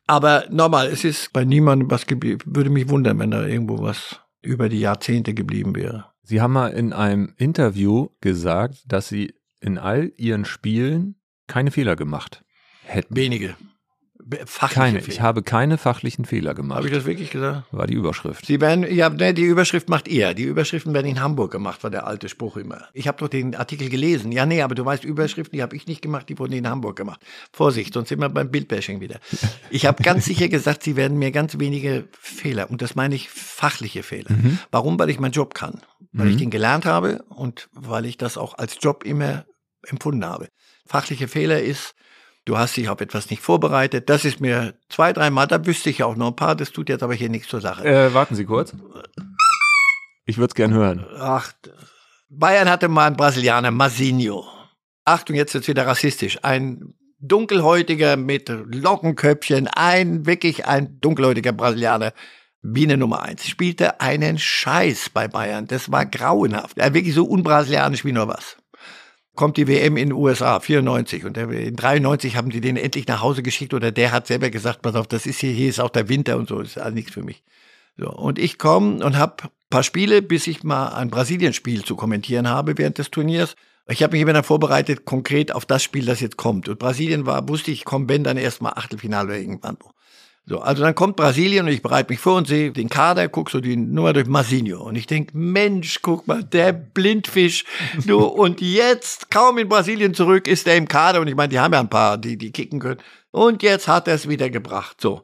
Aber 0.07 0.45
nochmal, 0.49 0.88
es 0.88 1.03
ist 1.03 1.34
bei 1.34 1.43
niemandem 1.43 1.91
was 1.91 2.07
geblieben. 2.07 2.39
Würde 2.45 2.70
mich 2.70 2.88
wundern, 2.88 3.20
wenn 3.20 3.32
da 3.32 3.45
irgendwo 3.45 3.82
was 3.82 4.22
über 4.41 4.70
die 4.70 4.80
Jahrzehnte 4.80 5.34
geblieben 5.34 5.76
wäre. 5.76 6.05
Sie 6.24 6.39
haben 6.39 6.53
mal 6.53 6.70
in 6.70 6.93
einem 6.93 7.34
Interview 7.36 8.07
gesagt, 8.22 8.86
dass 8.88 9.09
Sie 9.09 9.34
in 9.59 9.78
all 9.78 10.13
Ihren 10.15 10.45
Spielen 10.45 11.15
keine 11.47 11.71
Fehler 11.71 11.95
gemacht 11.95 12.43
hätten. 12.83 13.15
Wenige. 13.15 13.55
Fachliche 14.45 14.73
keine. 14.73 15.01
Fehler. 15.01 15.13
Ich 15.13 15.21
habe 15.21 15.41
keine 15.41 15.77
fachlichen 15.77 16.25
Fehler 16.25 16.53
gemacht. 16.53 16.77
Habe 16.77 16.87
ich 16.87 16.93
das 16.93 17.05
wirklich 17.05 17.29
gesagt? 17.29 17.63
War 17.71 17.87
die 17.87 17.93
Überschrift. 17.93 18.45
Sie 18.45 18.59
werden, 18.59 18.85
ja, 18.93 19.09
ne, 19.09 19.33
die 19.33 19.43
Überschrift 19.43 19.89
macht 19.89 20.07
ihr. 20.07 20.33
Die 20.33 20.43
Überschriften 20.43 20.93
werden 20.93 21.07
in 21.07 21.21
Hamburg 21.21 21.51
gemacht, 21.51 21.83
war 21.83 21.91
der 21.91 22.05
alte 22.07 22.27
Spruch 22.27 22.57
immer. 22.57 22.87
Ich 22.93 23.07
habe 23.07 23.17
doch 23.19 23.29
den 23.29 23.55
Artikel 23.55 23.89
gelesen. 23.89 24.31
Ja, 24.33 24.45
nee, 24.45 24.61
aber 24.61 24.75
du 24.75 24.83
weißt, 24.83 25.05
Überschriften, 25.05 25.55
die 25.55 25.61
habe 25.61 25.75
ich 25.75 25.87
nicht 25.87 26.01
gemacht, 26.01 26.27
die 26.27 26.37
wurden 26.37 26.53
in 26.53 26.67
Hamburg 26.67 26.97
gemacht. 26.97 27.21
Vorsicht, 27.53 27.93
sonst 27.93 28.09
sind 28.09 28.19
wir 28.19 28.29
beim 28.29 28.51
Bildbashing 28.51 28.99
wieder. 28.99 29.19
Ich 29.69 29.85
habe 29.85 30.01
ganz 30.01 30.25
sicher 30.25 30.47
gesagt, 30.47 30.83
sie 30.83 30.95
werden 30.95 31.19
mir 31.19 31.31
ganz 31.31 31.59
wenige 31.59 32.07
Fehler, 32.19 32.71
und 32.71 32.81
das 32.81 32.95
meine 32.95 33.15
ich 33.15 33.29
fachliche 33.29 34.01
Fehler. 34.01 34.31
Mhm. 34.31 34.59
Warum? 34.71 34.97
Weil 34.97 35.09
ich 35.09 35.19
meinen 35.19 35.31
Job 35.31 35.53
kann. 35.53 35.81
Weil 36.13 36.27
mhm. 36.27 36.31
ich 36.31 36.37
den 36.37 36.49
gelernt 36.49 36.85
habe 36.85 37.23
und 37.29 37.69
weil 37.73 38.05
ich 38.05 38.17
das 38.17 38.37
auch 38.37 38.57
als 38.57 38.77
Job 38.81 39.03
immer 39.03 39.45
empfunden 39.83 40.25
habe. 40.25 40.47
Fachliche 40.88 41.27
Fehler 41.27 41.61
ist, 41.61 41.95
du 42.45 42.57
hast 42.57 42.77
dich 42.77 42.89
auf 42.89 43.01
etwas 43.01 43.29
nicht 43.29 43.41
vorbereitet. 43.41 44.09
Das 44.09 44.25
ist 44.25 44.39
mir 44.39 44.73
zwei, 44.89 45.13
dreimal, 45.13 45.47
da 45.47 45.65
wüsste 45.65 45.89
ich 45.89 45.99
ja 45.99 46.05
auch 46.05 46.15
noch 46.15 46.27
ein 46.27 46.35
paar, 46.35 46.55
das 46.55 46.71
tut 46.71 46.89
jetzt 46.89 47.03
aber 47.03 47.13
hier 47.13 47.29
nichts 47.29 47.49
zur 47.49 47.61
Sache. 47.61 47.85
Äh, 47.85 48.13
warten 48.13 48.35
Sie 48.35 48.45
kurz. 48.45 48.73
Ich 50.25 50.38
würde 50.38 50.51
es 50.51 50.55
gern 50.55 50.73
hören. 50.73 51.05
Ach, 51.19 51.51
Bayern 52.29 52.69
hatte 52.69 52.88
mal 52.88 53.07
einen 53.07 53.17
Brasilianer, 53.17 53.71
Masinho. 53.71 54.45
Achtung, 55.05 55.35
jetzt 55.35 55.53
wird's 55.53 55.67
wieder 55.67 55.88
rassistisch. 55.88 56.39
Ein 56.43 56.93
dunkelhäutiger 57.19 58.17
mit 58.17 58.49
Lockenköpfchen, 58.49 59.67
ein 59.67 60.25
wirklich 60.25 60.65
ein 60.65 60.99
dunkelhäutiger 60.99 61.53
Brasilianer. 61.53 62.13
Biene 62.61 62.97
Nummer 62.97 63.21
eins. 63.21 63.47
Spielte 63.47 64.01
einen 64.01 64.38
Scheiß 64.38 65.11
bei 65.11 65.27
Bayern. 65.27 65.67
Das 65.67 65.91
war 65.91 66.05
grauenhaft. 66.05 66.77
Er 66.77 66.93
wirklich 66.93 67.13
so 67.13 67.23
unbrasilianisch 67.23 68.03
wie 68.03 68.11
nur 68.11 68.27
was 68.27 68.57
kommt 69.38 69.55
die 69.55 69.69
WM 69.69 69.95
in 69.95 70.09
den 70.09 70.17
USA, 70.17 70.59
94. 70.59 71.23
Und 71.23 71.38
in 71.38 71.77
93 71.77 72.35
haben 72.35 72.49
die 72.49 72.59
den 72.59 72.75
endlich 72.75 73.07
nach 73.07 73.21
Hause 73.21 73.41
geschickt 73.41 73.73
oder 73.73 73.93
der 73.93 74.11
hat 74.11 74.27
selber 74.27 74.49
gesagt, 74.49 74.81
pass 74.81 74.95
auf, 74.95 75.07
das 75.07 75.25
ist 75.25 75.39
hier, 75.39 75.53
hier 75.53 75.69
ist 75.69 75.79
auch 75.79 75.89
der 75.89 76.09
Winter 76.09 76.38
und 76.38 76.49
so, 76.49 76.59
ist 76.59 76.77
alles 76.77 76.95
nichts 76.95 77.11
für 77.11 77.23
mich. 77.23 77.43
So, 77.95 78.11
und 78.11 78.38
ich 78.38 78.57
komme 78.57 79.03
und 79.03 79.17
habe 79.17 79.49
paar 79.69 79.83
Spiele, 79.83 80.21
bis 80.21 80.47
ich 80.47 80.63
mal 80.63 80.89
ein 80.89 81.09
Brasilien-Spiel 81.09 81.83
zu 81.83 81.95
kommentieren 81.95 82.49
habe 82.49 82.77
während 82.77 82.97
des 82.97 83.11
Turniers. 83.11 83.55
Ich 83.89 84.03
habe 84.03 84.13
mich 84.13 84.21
immer 84.21 84.33
dann 84.33 84.43
vorbereitet, 84.43 85.05
konkret 85.05 85.53
auf 85.53 85.65
das 85.65 85.83
Spiel, 85.83 86.05
das 86.05 86.19
jetzt 86.19 86.38
kommt. 86.38 86.67
Und 86.67 86.79
Brasilien 86.79 87.25
war, 87.25 87.47
wusste 87.47 87.71
ich, 87.71 87.85
komm, 87.85 88.09
wenn 88.09 88.23
dann 88.23 88.38
erstmal 88.38 88.73
Achtelfinale 88.73 89.39
irgendwann. 89.39 89.77
So, 90.49 90.59
also 90.59 90.81
dann 90.81 90.95
kommt 90.95 91.17
Brasilien 91.17 91.65
und 91.65 91.73
ich 91.73 91.81
bereite 91.81 92.13
mich 92.13 92.21
vor 92.21 92.37
und 92.37 92.47
sehe 92.47 92.71
den 92.71 92.87
Kader, 92.87 93.27
guck 93.27 93.49
so 93.49 93.59
die 93.59 93.75
Nummer 93.75 94.13
durch 94.13 94.27
Masinho 94.27 94.81
und 94.81 94.95
ich 94.95 95.05
denk, 95.05 95.33
Mensch, 95.33 95.99
guck 96.01 96.25
mal, 96.25 96.41
der 96.41 96.71
Blindfisch. 96.71 97.65
Du, 98.05 98.19
und 98.23 98.61
jetzt, 98.61 99.29
kaum 99.29 99.57
in 99.57 99.67
Brasilien 99.67 100.13
zurück, 100.13 100.47
ist 100.47 100.65
er 100.65 100.77
im 100.77 100.87
Kader 100.87 101.19
und 101.19 101.27
ich 101.27 101.35
meine, 101.35 101.49
die 101.49 101.59
haben 101.59 101.73
ja 101.73 101.81
ein 101.81 101.89
paar, 101.89 102.17
die, 102.17 102.37
die 102.37 102.53
kicken 102.53 102.79
können. 102.79 103.01
Und 103.31 103.61
jetzt 103.61 103.89
hat 103.89 104.07
er 104.07 104.15
es 104.15 104.29
wieder 104.29 104.49
gebracht, 104.49 105.01
so. 105.01 105.23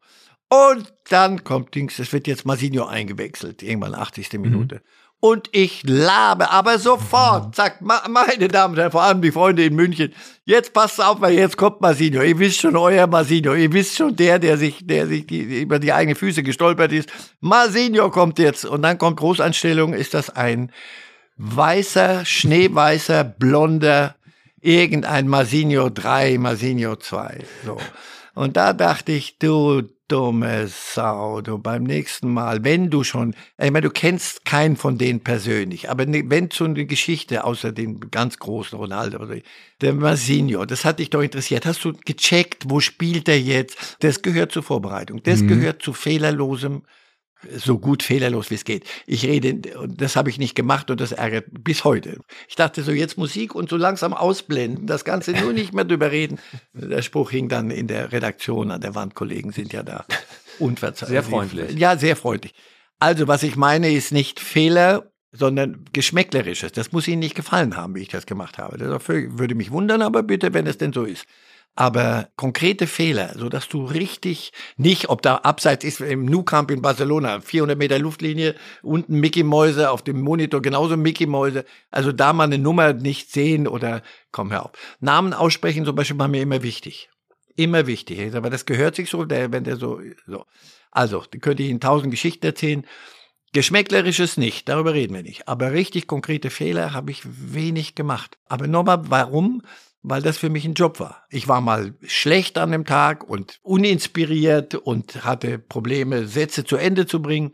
Und 0.49 0.93
dann 1.09 1.45
kommt 1.45 1.73
Dings, 1.73 1.99
es 1.99 2.11
wird 2.11 2.27
jetzt 2.27 2.45
Masinho 2.45 2.85
eingewechselt, 2.85 3.63
irgendwann 3.63 3.95
80. 3.95 4.33
Minute. 4.33 4.75
Mhm 4.75 4.81
und 5.23 5.47
ich 5.53 5.83
labe, 5.85 6.51
aber 6.51 6.77
sofort, 6.79 7.55
zack, 7.55 7.79
meine 7.79 8.49
Damen 8.49 8.73
und 8.73 8.79
Herren, 8.81 8.91
vor 8.91 9.03
allem 9.03 9.21
die 9.21 9.31
Freunde 9.31 9.63
in 9.63 9.73
München, 9.73 10.13
jetzt 10.43 10.73
passt 10.73 11.01
auf, 11.01 11.21
weil 11.21 11.35
jetzt 11.35 11.55
kommt 11.55 11.79
Masinho. 11.79 12.21
Ihr 12.21 12.37
wisst 12.39 12.59
schon, 12.59 12.75
euer 12.75 13.07
Masinho. 13.07 13.53
Ihr 13.53 13.71
wisst 13.71 13.95
schon, 13.95 14.17
der, 14.17 14.37
der 14.37 14.57
sich, 14.57 14.85
der 14.85 15.07
sich 15.07 15.25
die, 15.25 15.61
über 15.61 15.79
die 15.79 15.93
eigenen 15.93 16.17
Füße 16.17 16.43
gestolpert 16.43 16.91
ist. 16.91 17.09
Masinho 17.39 18.09
kommt 18.09 18.37
jetzt. 18.37 18.65
Und 18.65 18.81
dann 18.81 18.97
kommt 18.97 19.15
Großanstellung, 19.15 19.93
ist 19.93 20.13
das 20.13 20.29
ein 20.29 20.73
weißer, 21.37 22.25
schneeweißer, 22.25 23.23
blonder, 23.23 24.15
irgendein 24.59 25.29
Masinho 25.29 25.89
3, 25.89 26.37
Masinho 26.37 26.97
2. 26.97 27.39
So. 27.65 27.77
Und 28.35 28.57
da 28.57 28.73
dachte 28.73 29.13
ich, 29.13 29.39
du 29.39 29.83
dumme 30.13 30.67
Sau, 30.67 31.41
du 31.41 31.57
beim 31.57 31.85
nächsten 31.85 32.31
Mal, 32.31 32.63
wenn 32.63 32.91
du 32.91 33.03
schon, 33.03 33.33
ich 33.57 33.71
meine, 33.71 33.81
du 33.81 33.89
kennst 33.89 34.45
keinen 34.45 34.77
von 34.77 34.99
denen 34.99 35.21
persönlich, 35.21 35.89
aber 35.89 36.05
ne, 36.05 36.23
wenn 36.27 36.51
so 36.51 36.65
eine 36.65 36.85
Geschichte, 36.85 37.43
außer 37.43 37.71
den 37.71 38.11
ganz 38.11 38.37
großen 38.37 38.77
Ronaldo, 38.77 39.17
oder 39.17 39.37
der 39.81 39.93
Masinho, 39.93 40.65
das 40.65 40.85
hat 40.85 40.99
dich 40.99 41.09
doch 41.09 41.23
interessiert. 41.23 41.65
Hast 41.65 41.83
du 41.83 41.93
gecheckt, 42.05 42.65
wo 42.67 42.79
spielt 42.79 43.27
er 43.27 43.39
jetzt? 43.39 43.97
Das 44.01 44.21
gehört 44.21 44.51
zur 44.51 44.61
Vorbereitung. 44.61 45.23
Das 45.23 45.41
mhm. 45.41 45.47
gehört 45.47 45.81
zu 45.81 45.93
fehlerlosem 45.93 46.83
so 47.51 47.79
gut 47.79 48.03
fehlerlos 48.03 48.49
wie 48.49 48.55
es 48.55 48.63
geht. 48.63 48.85
Ich 49.05 49.25
rede, 49.25 49.77
und 49.77 50.01
das 50.01 50.15
habe 50.15 50.29
ich 50.29 50.37
nicht 50.37 50.55
gemacht 50.55 50.89
und 50.89 50.99
das 51.01 51.11
ärgert 51.11 51.45
bis 51.49 51.83
heute. 51.83 52.19
Ich 52.47 52.55
dachte 52.55 52.83
so, 52.83 52.91
jetzt 52.91 53.17
Musik 53.17 53.55
und 53.55 53.69
so 53.69 53.77
langsam 53.77 54.13
ausblenden, 54.13 54.87
das 54.87 55.05
Ganze 55.05 55.31
nur 55.31 55.53
nicht 55.53 55.73
mehr 55.73 55.85
drüber 55.85 56.11
reden. 56.11 56.39
Der 56.73 57.01
Spruch 57.01 57.31
hing 57.31 57.49
dann 57.49 57.71
in 57.71 57.87
der 57.87 58.11
Redaktion 58.11 58.71
an 58.71 58.81
der 58.81 58.95
Wand, 58.95 59.15
Kollegen 59.15 59.51
sind 59.51 59.73
ja 59.73 59.83
da 59.83 60.05
unverzeichnet. 60.59 61.09
Sehr 61.09 61.23
freundlich. 61.23 61.77
Ja, 61.77 61.97
sehr 61.97 62.15
freundlich. 62.15 62.53
Also, 62.99 63.27
was 63.27 63.43
ich 63.43 63.55
meine, 63.55 63.91
ist 63.91 64.11
nicht 64.11 64.39
Fehler, 64.39 65.11
sondern 65.31 65.85
Geschmäcklerisches. 65.93 66.71
Das 66.71 66.91
muss 66.91 67.07
Ihnen 67.07 67.19
nicht 67.19 67.35
gefallen 67.35 67.75
haben, 67.75 67.95
wie 67.95 68.01
ich 68.01 68.09
das 68.09 68.25
gemacht 68.25 68.57
habe. 68.57 68.77
Das 68.77 69.07
würde 69.07 69.55
mich 69.55 69.71
wundern, 69.71 70.01
aber 70.01 70.23
bitte, 70.23 70.53
wenn 70.53 70.67
es 70.67 70.77
denn 70.77 70.93
so 70.93 71.03
ist 71.03 71.25
aber 71.75 72.29
konkrete 72.35 72.85
Fehler, 72.85 73.33
so 73.35 73.49
dass 73.49 73.67
du 73.67 73.83
richtig 73.85 74.51
nicht, 74.77 75.09
ob 75.09 75.21
da 75.21 75.37
abseits 75.37 75.83
ist 75.83 76.01
im 76.01 76.25
Nou 76.25 76.43
Camp 76.43 76.69
in 76.69 76.81
Barcelona, 76.81 77.41
400 77.41 77.77
Meter 77.77 77.97
Luftlinie, 77.97 78.55
unten 78.83 79.19
Mickey 79.19 79.43
Mäuse, 79.43 79.89
auf 79.89 80.03
dem 80.03 80.21
Monitor 80.21 80.61
genauso 80.61 80.97
Mickey 80.97 81.25
Mäuse, 81.25 81.65
also 81.89 82.11
da 82.11 82.33
mal 82.33 82.43
eine 82.43 82.59
Nummer 82.59 82.93
nicht 82.93 83.31
sehen 83.31 83.67
oder 83.67 84.03
komm 84.31 84.51
hör 84.51 84.65
auf. 84.65 84.71
Namen 84.99 85.33
aussprechen 85.33 85.85
zum 85.85 85.95
Beispiel 85.95 86.19
war 86.19 86.27
mir 86.27 86.41
immer 86.41 86.61
wichtig. 86.61 87.09
Immer 87.55 87.87
wichtig. 87.87 88.35
Aber 88.35 88.49
das 88.49 88.65
gehört 88.65 88.95
sich 88.95 89.09
so, 89.09 89.25
der, 89.25 89.51
wenn 89.51 89.63
der 89.63 89.77
so, 89.77 89.99
so. 90.25 90.45
Also, 90.91 91.23
die 91.33 91.39
könnte 91.39 91.63
ich 91.63 91.69
Ihnen 91.69 91.79
tausend 91.79 92.11
Geschichten 92.11 92.45
erzählen. 92.45 92.85
Geschmäcklerisches 93.51 94.37
nicht, 94.37 94.67
darüber 94.69 94.93
reden 94.93 95.13
wir 95.13 95.21
nicht. 95.21 95.47
Aber 95.47 95.71
richtig 95.71 96.07
konkrete 96.07 96.49
Fehler 96.49 96.93
habe 96.93 97.11
ich 97.11 97.21
wenig 97.23 97.93
gemacht. 97.93 98.39
Aber 98.47 98.67
nochmal, 98.67 99.01
warum? 99.09 99.61
Weil 100.03 100.21
das 100.21 100.37
für 100.37 100.49
mich 100.49 100.65
ein 100.65 100.73
Job 100.73 100.99
war. 100.99 101.23
Ich 101.29 101.47
war 101.47 101.61
mal 101.61 101.95
schlecht 102.03 102.57
an 102.57 102.71
dem 102.71 102.85
Tag 102.85 103.27
und 103.27 103.59
uninspiriert 103.63 104.75
und 104.75 105.23
hatte 105.25 105.57
Probleme, 105.57 106.27
Sätze 106.27 106.65
zu 106.65 106.75
Ende 106.75 107.07
zu 107.07 107.21
bringen, 107.21 107.51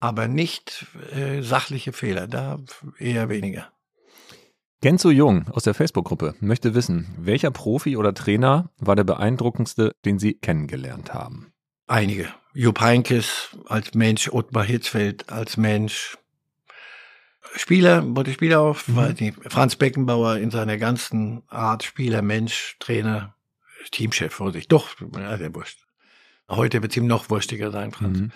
aber 0.00 0.28
nicht 0.28 0.86
äh, 1.12 1.42
sachliche 1.42 1.92
Fehler, 1.92 2.28
da 2.28 2.60
eher 2.98 3.28
weniger. 3.28 3.72
Genzo 4.80 5.10
Jung 5.10 5.48
aus 5.48 5.64
der 5.64 5.74
Facebook-Gruppe 5.74 6.36
möchte 6.38 6.74
wissen, 6.76 7.08
welcher 7.18 7.50
Profi 7.50 7.96
oder 7.96 8.14
Trainer 8.14 8.70
war 8.78 8.94
der 8.94 9.02
beeindruckendste, 9.02 9.92
den 10.04 10.20
Sie 10.20 10.34
kennengelernt 10.34 11.12
haben? 11.12 11.52
Einige. 11.88 12.28
Jupp 12.54 12.80
Heynckes 12.80 13.56
als 13.66 13.94
Mensch, 13.94 14.28
Ottmar 14.28 14.64
Hitzfeld 14.64 15.30
als 15.30 15.56
Mensch, 15.56 16.16
Spieler, 17.54 18.02
wollte 18.14 18.32
Spieler 18.32 18.60
auf, 18.60 18.88
mhm. 18.88 19.14
nicht, 19.18 19.38
Franz 19.48 19.76
Beckenbauer 19.76 20.36
in 20.36 20.50
seiner 20.50 20.76
ganzen 20.76 21.42
Art, 21.48 21.82
Spieler, 21.82 22.22
Mensch, 22.22 22.76
Trainer, 22.78 23.34
Teamchef, 23.90 24.32
Vorsicht, 24.32 24.70
doch, 24.70 24.90
ja, 25.16 25.36
der 25.36 25.54
Wurscht. 25.54 25.84
Heute 26.48 26.82
wird 26.82 26.92
es 26.92 26.96
ihm 26.96 27.06
noch 27.06 27.30
wurstiger 27.30 27.70
sein, 27.70 27.92
Franz. 27.92 28.18
Mhm. 28.18 28.32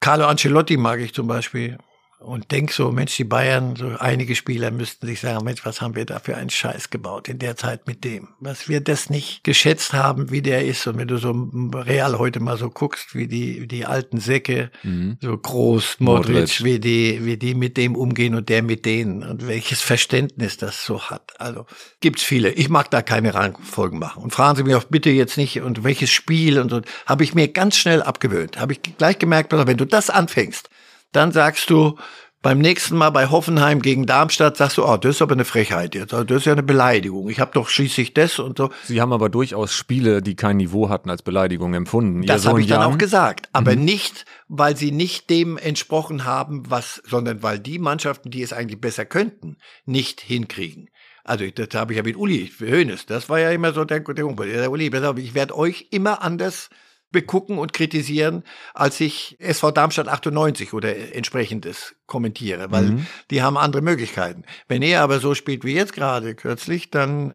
Carlo 0.00 0.26
Ancelotti 0.26 0.76
mag 0.76 1.00
ich 1.00 1.14
zum 1.14 1.28
Beispiel 1.28 1.78
und 2.24 2.50
denk 2.50 2.72
so, 2.72 2.92
Mensch, 2.92 3.16
die 3.16 3.24
Bayern, 3.24 3.76
so 3.76 3.88
einige 3.98 4.34
Spieler 4.36 4.70
müssten 4.70 5.06
sich 5.06 5.20
sagen, 5.20 5.44
Mensch, 5.44 5.64
was 5.64 5.80
haben 5.80 5.96
wir 5.96 6.04
da 6.04 6.18
für 6.18 6.36
einen 6.36 6.50
Scheiß 6.50 6.90
gebaut 6.90 7.28
in 7.28 7.38
der 7.38 7.56
Zeit 7.56 7.86
mit 7.86 8.04
dem? 8.04 8.28
Was 8.40 8.68
wir 8.68 8.80
das 8.80 9.10
nicht 9.10 9.44
geschätzt 9.44 9.92
haben, 9.92 10.30
wie 10.30 10.42
der 10.42 10.64
ist. 10.64 10.86
Und 10.86 10.98
wenn 10.98 11.08
du 11.08 11.18
so 11.18 11.50
real 11.74 12.18
heute 12.18 12.40
mal 12.40 12.56
so 12.56 12.70
guckst, 12.70 13.14
wie 13.14 13.26
die, 13.26 13.66
die 13.66 13.86
alten 13.86 14.20
Säcke, 14.20 14.70
mhm. 14.82 15.18
so 15.20 15.36
groß, 15.36 15.96
Modric, 15.98 16.34
Modric, 16.34 16.64
wie 16.64 16.78
die, 16.78 17.24
wie 17.24 17.36
die 17.36 17.54
mit 17.54 17.76
dem 17.76 17.96
umgehen 17.96 18.34
und 18.34 18.48
der 18.48 18.62
mit 18.62 18.86
denen 18.86 19.22
und 19.22 19.46
welches 19.46 19.80
Verständnis 19.80 20.56
das 20.56 20.84
so 20.84 21.02
hat. 21.02 21.40
Also 21.40 21.66
gibt's 22.00 22.22
viele. 22.22 22.50
Ich 22.52 22.68
mag 22.68 22.90
da 22.90 23.02
keine 23.02 23.34
Rangfolgen 23.34 23.98
machen. 23.98 24.22
Und 24.22 24.32
fragen 24.32 24.56
Sie 24.56 24.62
mich 24.62 24.74
auch 24.74 24.84
bitte 24.84 25.10
jetzt 25.10 25.36
nicht, 25.36 25.60
und 25.60 25.84
welches 25.84 26.10
Spiel 26.10 26.58
und 26.58 26.70
so, 26.70 26.80
habe 27.06 27.24
ich 27.24 27.34
mir 27.34 27.48
ganz 27.48 27.76
schnell 27.76 28.02
abgewöhnt. 28.02 28.58
Habe 28.58 28.72
ich 28.72 28.82
gleich 28.96 29.18
gemerkt, 29.18 29.52
wenn 29.52 29.76
du 29.76 29.84
das 29.84 30.08
anfängst, 30.08 30.70
dann 31.12 31.32
sagst 31.32 31.70
du 31.70 31.96
beim 32.42 32.58
nächsten 32.58 32.96
Mal 32.96 33.10
bei 33.10 33.28
Hoffenheim 33.28 33.80
gegen 33.80 34.04
Darmstadt, 34.04 34.56
sagst 34.56 34.76
du, 34.76 34.84
oh, 34.84 34.96
das 34.96 35.16
ist 35.16 35.22
aber 35.22 35.34
eine 35.34 35.44
Frechheit 35.44 35.94
jetzt. 35.94 36.12
Das 36.12 36.28
ist 36.28 36.44
ja 36.44 36.52
eine 36.52 36.64
Beleidigung. 36.64 37.28
Ich 37.30 37.38
habe 37.38 37.52
doch 37.54 37.68
schließlich 37.68 38.14
das 38.14 38.40
und 38.40 38.58
so. 38.58 38.70
Sie 38.82 39.00
haben 39.00 39.12
aber 39.12 39.28
durchaus 39.28 39.72
Spiele, 39.72 40.22
die 40.22 40.34
kein 40.34 40.56
Niveau 40.56 40.88
hatten, 40.88 41.08
als 41.08 41.22
Beleidigung 41.22 41.72
empfunden. 41.74 42.26
Das 42.26 42.44
habe 42.44 42.60
ich 42.60 42.66
dann 42.66 42.82
auch 42.82 42.98
gesagt. 42.98 43.48
Aber 43.52 43.76
mhm. 43.76 43.84
nicht, 43.84 44.24
weil 44.48 44.76
sie 44.76 44.90
nicht 44.90 45.30
dem 45.30 45.56
entsprochen 45.56 46.24
haben, 46.24 46.64
was, 46.68 47.00
sondern 47.06 47.44
weil 47.44 47.60
die 47.60 47.78
Mannschaften, 47.78 48.30
die 48.30 48.42
es 48.42 48.52
eigentlich 48.52 48.80
besser 48.80 49.04
könnten, 49.04 49.56
nicht 49.86 50.20
hinkriegen. 50.20 50.90
Also 51.24 51.44
das 51.48 51.68
habe 51.74 51.92
ich 51.92 51.98
ja 51.98 52.02
mit 52.02 52.16
Uli 52.16 52.50
Hoeneß. 52.60 53.06
Das 53.06 53.28
war 53.28 53.38
ja 53.38 53.52
immer 53.52 53.72
so 53.72 53.84
der, 53.84 54.00
der, 54.00 54.26
der 54.34 54.70
Uli. 54.72 54.90
Ich 55.18 55.34
werde 55.34 55.56
euch 55.56 55.86
immer 55.92 56.22
anders 56.22 56.70
begucken 57.12 57.58
und 57.58 57.72
kritisieren, 57.72 58.42
als 58.74 59.00
ich 59.00 59.36
SV 59.38 59.70
Darmstadt 59.70 60.08
98 60.08 60.72
oder 60.72 61.14
entsprechendes 61.14 61.94
kommentiere, 62.06 62.70
weil 62.70 62.84
mhm. 62.84 63.06
die 63.30 63.42
haben 63.42 63.56
andere 63.56 63.82
Möglichkeiten. 63.82 64.44
Wenn 64.68 64.82
er 64.82 65.02
aber 65.02 65.20
so 65.20 65.34
spielt 65.34 65.64
wie 65.64 65.74
jetzt 65.74 65.92
gerade 65.92 66.34
kürzlich, 66.34 66.90
dann 66.90 67.34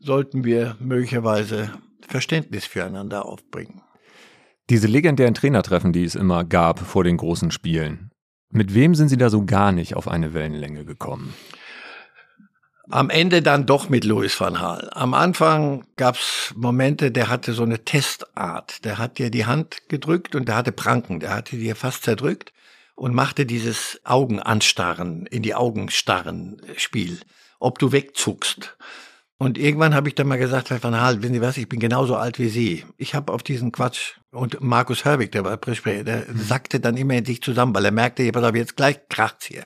sollten 0.00 0.44
wir 0.44 0.76
möglicherweise 0.80 1.72
Verständnis 2.06 2.66
füreinander 2.66 3.24
aufbringen. 3.24 3.80
Diese 4.68 4.86
legendären 4.86 5.34
Trainertreffen, 5.34 5.92
die 5.92 6.04
es 6.04 6.14
immer 6.14 6.44
gab 6.44 6.78
vor 6.80 7.04
den 7.04 7.16
großen 7.16 7.50
Spielen, 7.50 8.10
mit 8.50 8.74
wem 8.74 8.94
sind 8.94 9.08
Sie 9.08 9.16
da 9.16 9.30
so 9.30 9.46
gar 9.46 9.72
nicht 9.72 9.96
auf 9.96 10.08
eine 10.08 10.34
Wellenlänge 10.34 10.84
gekommen? 10.84 11.32
Am 12.90 13.10
Ende 13.10 13.42
dann 13.42 13.64
doch 13.64 13.88
mit 13.88 14.04
Louis 14.04 14.38
van 14.40 14.54
Gaal. 14.54 14.90
Am 14.92 15.14
Anfang 15.14 15.84
gab's 15.96 16.52
Momente, 16.56 17.12
der 17.12 17.28
hatte 17.28 17.52
so 17.52 17.62
eine 17.62 17.84
Testart. 17.84 18.84
Der 18.84 18.98
hat 18.98 19.18
dir 19.18 19.30
die 19.30 19.46
Hand 19.46 19.88
gedrückt 19.88 20.34
und 20.34 20.48
der 20.48 20.56
hatte 20.56 20.72
Pranken. 20.72 21.20
Der 21.20 21.32
hatte 21.32 21.56
dir 21.56 21.76
fast 21.76 22.02
zerdrückt 22.02 22.52
und 22.96 23.14
machte 23.14 23.46
dieses 23.46 24.00
Augenanstarren, 24.04 25.26
in 25.26 25.42
die 25.42 25.54
Augen 25.54 25.90
starren 25.90 26.60
Spiel. 26.76 27.20
Ob 27.60 27.78
du 27.78 27.92
wegzuckst. 27.92 28.76
Und 29.38 29.58
irgendwann 29.58 29.94
habe 29.94 30.08
ich 30.08 30.14
dann 30.14 30.28
mal 30.28 30.38
gesagt, 30.38 30.70
Herr 30.70 30.82
Van 30.82 30.92
Gaal, 30.92 31.22
wissen 31.22 31.34
Sie 31.34 31.40
was, 31.40 31.56
ich 31.56 31.68
bin 31.68 31.80
genauso 31.80 32.16
alt 32.16 32.38
wie 32.38 32.48
Sie. 32.48 32.84
Ich 32.96 33.14
habe 33.14 33.32
auf 33.32 33.42
diesen 33.42 33.72
Quatsch 33.72 34.14
und 34.30 34.60
Markus 34.60 35.04
Herbig, 35.04 35.32
der 35.32 35.44
war 35.44 35.56
Pressprecher, 35.56 36.04
der 36.04 36.26
sackte 36.34 36.78
dann 36.78 36.96
immer 36.96 37.14
in 37.14 37.24
sich 37.24 37.42
zusammen, 37.42 37.74
weil 37.74 37.84
er 37.84 37.90
merkte, 37.90 38.30
pass 38.30 38.44
auf, 38.44 38.54
jetzt 38.54 38.76
gleich 38.76 39.00
kracht's 39.08 39.46
hier. 39.46 39.64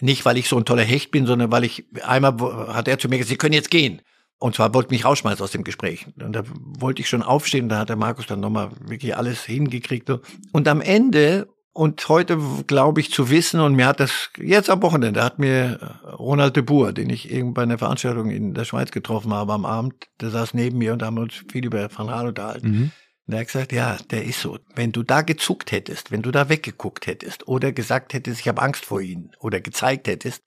Nicht, 0.00 0.24
weil 0.24 0.38
ich 0.38 0.48
so 0.48 0.56
ein 0.56 0.64
toller 0.64 0.82
Hecht 0.82 1.10
bin, 1.10 1.26
sondern 1.26 1.52
weil 1.52 1.64
ich, 1.64 1.84
einmal 2.02 2.34
hat 2.68 2.88
er 2.88 2.98
zu 2.98 3.08
mir 3.08 3.18
gesagt, 3.18 3.30
Sie 3.30 3.36
können 3.36 3.54
jetzt 3.54 3.70
gehen. 3.70 4.02
Und 4.38 4.54
zwar 4.54 4.72
wollte 4.72 4.90
mich 4.90 5.04
rausschmeißen 5.04 5.44
aus 5.44 5.50
dem 5.50 5.64
Gespräch. 5.64 6.06
Und 6.18 6.32
da 6.32 6.42
wollte 6.78 7.02
ich 7.02 7.08
schon 7.08 7.22
aufstehen, 7.22 7.68
da 7.68 7.78
hat 7.78 7.90
der 7.90 7.96
Markus 7.96 8.26
dann 8.26 8.40
nochmal 8.40 8.70
wirklich 8.86 9.14
alles 9.14 9.44
hingekriegt. 9.44 10.10
Und 10.52 10.66
am 10.66 10.80
Ende, 10.80 11.48
und 11.74 12.08
heute 12.08 12.38
glaube 12.66 13.00
ich 13.00 13.12
zu 13.12 13.28
wissen, 13.28 13.60
und 13.60 13.74
mir 13.74 13.86
hat 13.86 14.00
das 14.00 14.30
jetzt 14.38 14.70
am 14.70 14.80
Wochenende, 14.80 15.22
hat 15.22 15.38
mir 15.38 16.00
Ronald 16.18 16.56
de 16.56 16.62
Boer, 16.62 16.94
den 16.94 17.10
ich 17.10 17.30
irgend 17.30 17.52
bei 17.52 17.62
einer 17.62 17.76
Veranstaltung 17.76 18.30
in 18.30 18.54
der 18.54 18.64
Schweiz 18.64 18.90
getroffen 18.92 19.34
habe 19.34 19.52
am 19.52 19.66
Abend, 19.66 20.08
der 20.22 20.30
saß 20.30 20.54
neben 20.54 20.78
mir 20.78 20.94
und 20.94 21.02
haben 21.02 21.18
uns 21.18 21.44
viel 21.52 21.66
über 21.66 21.90
Van 21.94 22.08
Raal 22.08 22.28
unterhalten. 22.28 22.70
Mhm. 22.70 22.92
Und 23.30 23.34
er 23.34 23.40
hat 23.42 23.46
gesagt, 23.46 23.70
ja, 23.70 23.96
der 24.10 24.24
ist 24.24 24.40
so. 24.40 24.58
Wenn 24.74 24.90
du 24.90 25.04
da 25.04 25.22
gezuckt 25.22 25.70
hättest, 25.70 26.10
wenn 26.10 26.20
du 26.20 26.32
da 26.32 26.48
weggeguckt 26.48 27.06
hättest 27.06 27.46
oder 27.46 27.70
gesagt 27.70 28.12
hättest, 28.12 28.40
ich 28.40 28.48
habe 28.48 28.60
Angst 28.60 28.84
vor 28.84 29.00
ihnen 29.00 29.30
oder 29.38 29.60
gezeigt 29.60 30.08
hättest, 30.08 30.42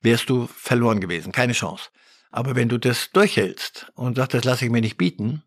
wärst 0.00 0.30
du 0.30 0.46
verloren 0.46 1.02
gewesen. 1.02 1.32
Keine 1.32 1.52
Chance. 1.52 1.90
Aber 2.30 2.56
wenn 2.56 2.70
du 2.70 2.78
das 2.78 3.10
durchhältst 3.10 3.92
und 3.96 4.16
sagst, 4.16 4.32
das 4.32 4.44
lasse 4.44 4.64
ich 4.64 4.70
mir 4.70 4.80
nicht 4.80 4.96
bieten, 4.96 5.42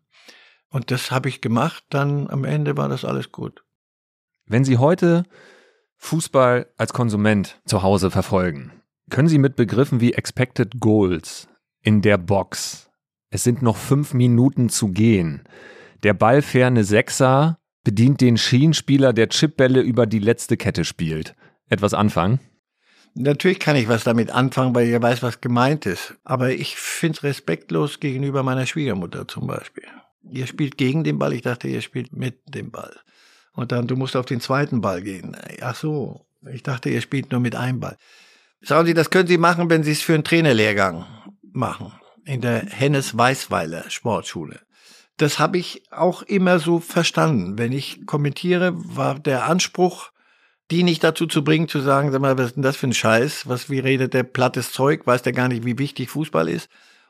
und 0.68 0.92
das 0.92 1.10
habe 1.10 1.28
ich 1.28 1.40
gemacht, 1.40 1.82
dann 1.90 2.30
am 2.30 2.44
Ende 2.44 2.76
war 2.76 2.88
das 2.88 3.04
alles 3.04 3.32
gut. 3.32 3.64
Wenn 4.44 4.64
Sie 4.64 4.78
heute 4.78 5.24
Fußball 5.96 6.72
als 6.76 6.92
Konsument 6.92 7.60
zu 7.64 7.82
Hause 7.82 8.12
verfolgen, 8.12 8.70
können 9.10 9.26
Sie 9.26 9.38
mit 9.38 9.56
Begriffen 9.56 10.00
wie 10.00 10.12
Expected 10.12 10.78
Goals 10.78 11.48
in 11.82 12.00
der 12.00 12.16
Box, 12.16 12.90
es 13.30 13.42
sind 13.42 13.60
noch 13.60 13.76
fünf 13.76 14.14
Minuten 14.14 14.68
zu 14.68 14.92
gehen, 14.92 15.48
der 16.02 16.14
ballferne 16.14 16.84
Sechser 16.84 17.58
bedient 17.84 18.20
den 18.20 18.36
Schienenspieler, 18.36 19.12
der 19.12 19.28
Chipbälle 19.28 19.80
über 19.80 20.06
die 20.06 20.18
letzte 20.18 20.56
Kette 20.56 20.84
spielt. 20.84 21.34
Etwas 21.68 21.94
anfangen? 21.94 22.40
Natürlich 23.14 23.60
kann 23.60 23.76
ich 23.76 23.88
was 23.88 24.04
damit 24.04 24.30
anfangen, 24.30 24.74
weil 24.74 24.88
ihr 24.88 25.00
weiß, 25.00 25.22
was 25.22 25.40
gemeint 25.40 25.86
ist. 25.86 26.14
Aber 26.24 26.50
ich 26.50 26.76
finde 26.76 27.16
es 27.16 27.22
respektlos 27.22 28.00
gegenüber 28.00 28.42
meiner 28.42 28.66
Schwiegermutter 28.66 29.26
zum 29.26 29.46
Beispiel. 29.46 29.84
Ihr 30.30 30.46
spielt 30.46 30.76
gegen 30.76 31.04
den 31.04 31.18
Ball, 31.18 31.32
ich 31.32 31.42
dachte, 31.42 31.68
ihr 31.68 31.80
spielt 31.80 32.12
mit 32.12 32.40
dem 32.54 32.70
Ball. 32.70 32.94
Und 33.52 33.72
dann, 33.72 33.86
du 33.86 33.96
musst 33.96 34.16
auf 34.16 34.26
den 34.26 34.40
zweiten 34.40 34.80
Ball 34.80 35.00
gehen. 35.00 35.36
Ach 35.62 35.76
so, 35.76 36.26
ich 36.52 36.62
dachte, 36.62 36.90
ihr 36.90 37.00
spielt 37.00 37.30
nur 37.30 37.40
mit 37.40 37.54
einem 37.54 37.80
Ball. 37.80 37.96
Schauen 38.60 38.84
Sie, 38.84 38.94
das 38.94 39.10
können 39.10 39.28
Sie 39.28 39.38
machen, 39.38 39.70
wenn 39.70 39.82
Sie 39.82 39.92
es 39.92 40.02
für 40.02 40.14
einen 40.14 40.24
Trainerlehrgang 40.24 41.06
machen. 41.52 41.92
In 42.24 42.40
der 42.40 42.66
Hennes 42.66 43.16
Weißweiler 43.16 43.88
Sportschule 43.88 44.65
das 45.16 45.38
habe 45.38 45.58
ich 45.58 45.82
auch 45.90 46.22
immer 46.22 46.58
so 46.58 46.80
verstanden. 46.80 47.58
Wenn 47.58 47.72
ich 47.72 48.06
kommentiere, 48.06 48.72
war 48.74 49.18
der 49.18 49.46
Anspruch, 49.46 50.10
die 50.70 50.82
nicht 50.82 51.04
dazu 51.04 51.26
zu 51.26 51.44
bringen, 51.44 51.68
zu 51.68 51.80
sagen, 51.80 52.10
sag 52.12 52.20
mal, 52.20 52.36
was 52.38 52.46
ist 52.46 52.56
denn 52.56 52.62
das 52.62 52.76
für 52.76 52.88
ein 52.88 52.94
Scheiß? 52.94 53.48
Was, 53.48 53.70
wie 53.70 53.78
redet 53.78 54.14
der 54.14 54.24
plattes 54.24 54.72
Zeug? 54.72 55.06
Weiß 55.06 55.22
der 55.22 55.32
gar 55.32 55.48
nicht, 55.48 55.64
wie 55.64 55.78
wichtig 55.78 56.10
Fußball 56.10 56.48
ist? 56.48 56.68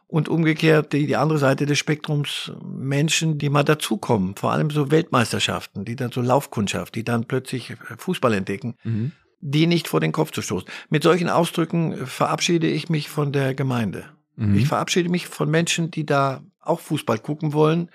Und 0.09 0.29
umgekehrt 0.29 0.93
die, 0.93 1.07
die 1.07 1.17
andere 1.17 1.39
Seite 1.39 1.67
des 1.67 1.79
Spektrums 1.79 2.53
Menschen, 2.63 3.39
die 3.39 3.49
mal 3.49 3.65
dazukommen, 3.65 4.37
vor 4.37 4.53
allem 4.53 4.71
so 4.71 4.93
Weltmeisterschaften, 4.93 5.85
die 5.85 5.97
dann 5.97 6.13
so 6.13 6.21
Laufkundschaft, 6.21 6.95
die 6.95 7.03
dann 7.03 7.25
plötzlich 7.25 7.75
Fußball 7.99 8.35
entdecken, 8.35 8.77
mhm. 8.85 9.13
die 9.41 9.67
nicht 9.67 9.89
vor 9.89 9.99
den 9.99 10.13
Kopf 10.13 10.31
zu 10.31 10.43
stoßen. 10.43 10.69
Mit 10.91 11.03
solchen 11.03 11.29
Ausdrücken 11.29 12.07
verabschiede 12.07 12.69
ich 12.69 12.89
mich 12.89 13.09
von 13.09 13.33
der 13.33 13.55
Gemeinde. 13.55 14.05
Mhm. 14.37 14.57
Ich 14.57 14.69
verabschiede 14.69 15.09
mich 15.09 15.27
von 15.27 15.51
Menschen, 15.51 15.91
die 15.91 16.07
da 16.07 16.41
auch 16.67 16.81
Fußball 16.81 17.19
gucken 17.19 17.53
wollen 17.53 17.91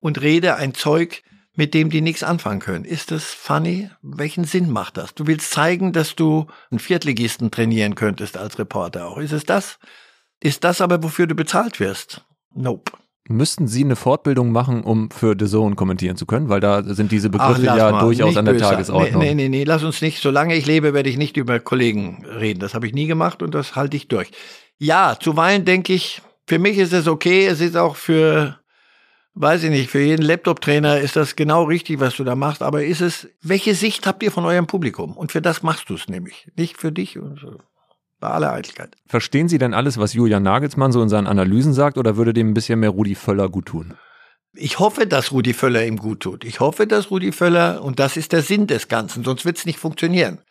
und 0.00 0.20
rede 0.20 0.56
ein 0.56 0.74
Zeug, 0.74 1.22
mit 1.54 1.74
dem 1.74 1.90
die 1.90 2.00
nichts 2.00 2.22
anfangen 2.22 2.60
können. 2.60 2.84
Ist 2.84 3.10
das 3.10 3.24
funny? 3.24 3.90
Welchen 4.00 4.44
Sinn 4.44 4.70
macht 4.70 4.96
das? 4.96 5.14
Du 5.14 5.26
willst 5.26 5.50
zeigen, 5.50 5.92
dass 5.92 6.16
du 6.16 6.46
einen 6.70 6.78
Viertligisten 6.78 7.50
trainieren 7.50 7.94
könntest 7.94 8.36
als 8.36 8.58
Reporter 8.58 9.06
auch. 9.06 9.18
Ist 9.18 9.32
es 9.32 9.44
das? 9.44 9.78
Ist 10.40 10.64
das 10.64 10.80
aber, 10.80 11.02
wofür 11.02 11.26
du 11.26 11.34
bezahlt 11.34 11.78
wirst? 11.78 12.24
Nope. 12.54 12.92
Müssten 13.28 13.68
Sie 13.68 13.84
eine 13.84 13.94
Fortbildung 13.94 14.50
machen, 14.50 14.82
um 14.82 15.10
für 15.10 15.36
The 15.38 15.46
Zone 15.46 15.76
kommentieren 15.76 16.16
zu 16.16 16.26
können? 16.26 16.48
Weil 16.48 16.58
da 16.58 16.82
sind 16.82 17.12
diese 17.12 17.30
Begriffe 17.30 17.68
Ach, 17.70 17.76
ja 17.76 17.92
mal, 17.92 18.00
durchaus 18.00 18.36
an 18.36 18.44
der 18.44 18.52
böse. 18.52 18.64
Tagesordnung. 18.64 19.22
Nee, 19.22 19.34
nee, 19.34 19.48
nee, 19.48 19.58
nee, 19.58 19.64
lass 19.64 19.84
uns 19.84 20.02
nicht. 20.02 20.20
Solange 20.20 20.56
ich 20.56 20.66
lebe, 20.66 20.92
werde 20.92 21.08
ich 21.08 21.16
nicht 21.16 21.36
über 21.36 21.60
Kollegen 21.60 22.26
reden. 22.26 22.58
Das 22.58 22.74
habe 22.74 22.86
ich 22.86 22.94
nie 22.94 23.06
gemacht 23.06 23.40
und 23.42 23.54
das 23.54 23.76
halte 23.76 23.96
ich 23.96 24.08
durch. 24.08 24.32
Ja, 24.78 25.16
zuweilen 25.20 25.64
denke 25.64 25.92
ich, 25.92 26.20
für 26.52 26.58
mich 26.58 26.76
ist 26.76 26.92
es 26.92 27.08
okay. 27.08 27.46
Es 27.46 27.62
ist 27.62 27.78
auch 27.78 27.96
für, 27.96 28.58
weiß 29.32 29.62
ich 29.62 29.70
nicht, 29.70 29.88
für 29.88 30.00
jeden 30.00 30.22
Laptop-Trainer 30.22 31.00
ist 31.00 31.16
das 31.16 31.34
genau 31.34 31.64
richtig, 31.64 31.98
was 31.98 32.14
du 32.16 32.24
da 32.24 32.34
machst. 32.34 32.62
Aber 32.62 32.84
ist 32.84 33.00
es, 33.00 33.26
welche 33.40 33.74
Sicht 33.74 34.06
habt 34.06 34.22
ihr 34.22 34.30
von 34.30 34.44
eurem 34.44 34.66
Publikum? 34.66 35.16
Und 35.16 35.32
für 35.32 35.40
das 35.40 35.62
machst 35.62 35.88
du 35.88 35.94
es 35.94 36.08
nämlich. 36.08 36.46
Nicht 36.54 36.76
für 36.76 36.92
dich 36.92 37.18
und 37.18 37.40
so. 37.40 37.56
Bei 38.20 38.28
aller 38.28 38.52
Eitelkeit. 38.52 38.94
Verstehen 39.06 39.48
Sie 39.48 39.56
denn 39.56 39.72
alles, 39.72 39.96
was 39.96 40.12
Julian 40.12 40.42
Nagelsmann 40.42 40.92
so 40.92 41.00
in 41.00 41.08
seinen 41.08 41.26
Analysen 41.26 41.72
sagt, 41.72 41.96
oder 41.96 42.18
würde 42.18 42.34
dem 42.34 42.50
ein 42.50 42.54
bisschen 42.54 42.80
mehr 42.80 42.90
Rudi 42.90 43.14
Völler 43.14 43.48
gut 43.48 43.64
tun? 43.64 43.94
Ich 44.52 44.78
hoffe, 44.78 45.06
dass 45.06 45.32
Rudi 45.32 45.54
Völler 45.54 45.86
ihm 45.86 45.96
gut 45.96 46.20
tut. 46.20 46.44
Ich 46.44 46.60
hoffe, 46.60 46.86
dass 46.86 47.10
Rudi 47.10 47.32
Völler, 47.32 47.82
und 47.82 47.98
das 47.98 48.18
ist 48.18 48.30
der 48.32 48.42
Sinn 48.42 48.66
des 48.66 48.88
Ganzen, 48.88 49.24
sonst 49.24 49.46
wird 49.46 49.56
es 49.56 49.64
nicht 49.64 49.78
funktionieren. 49.78 50.42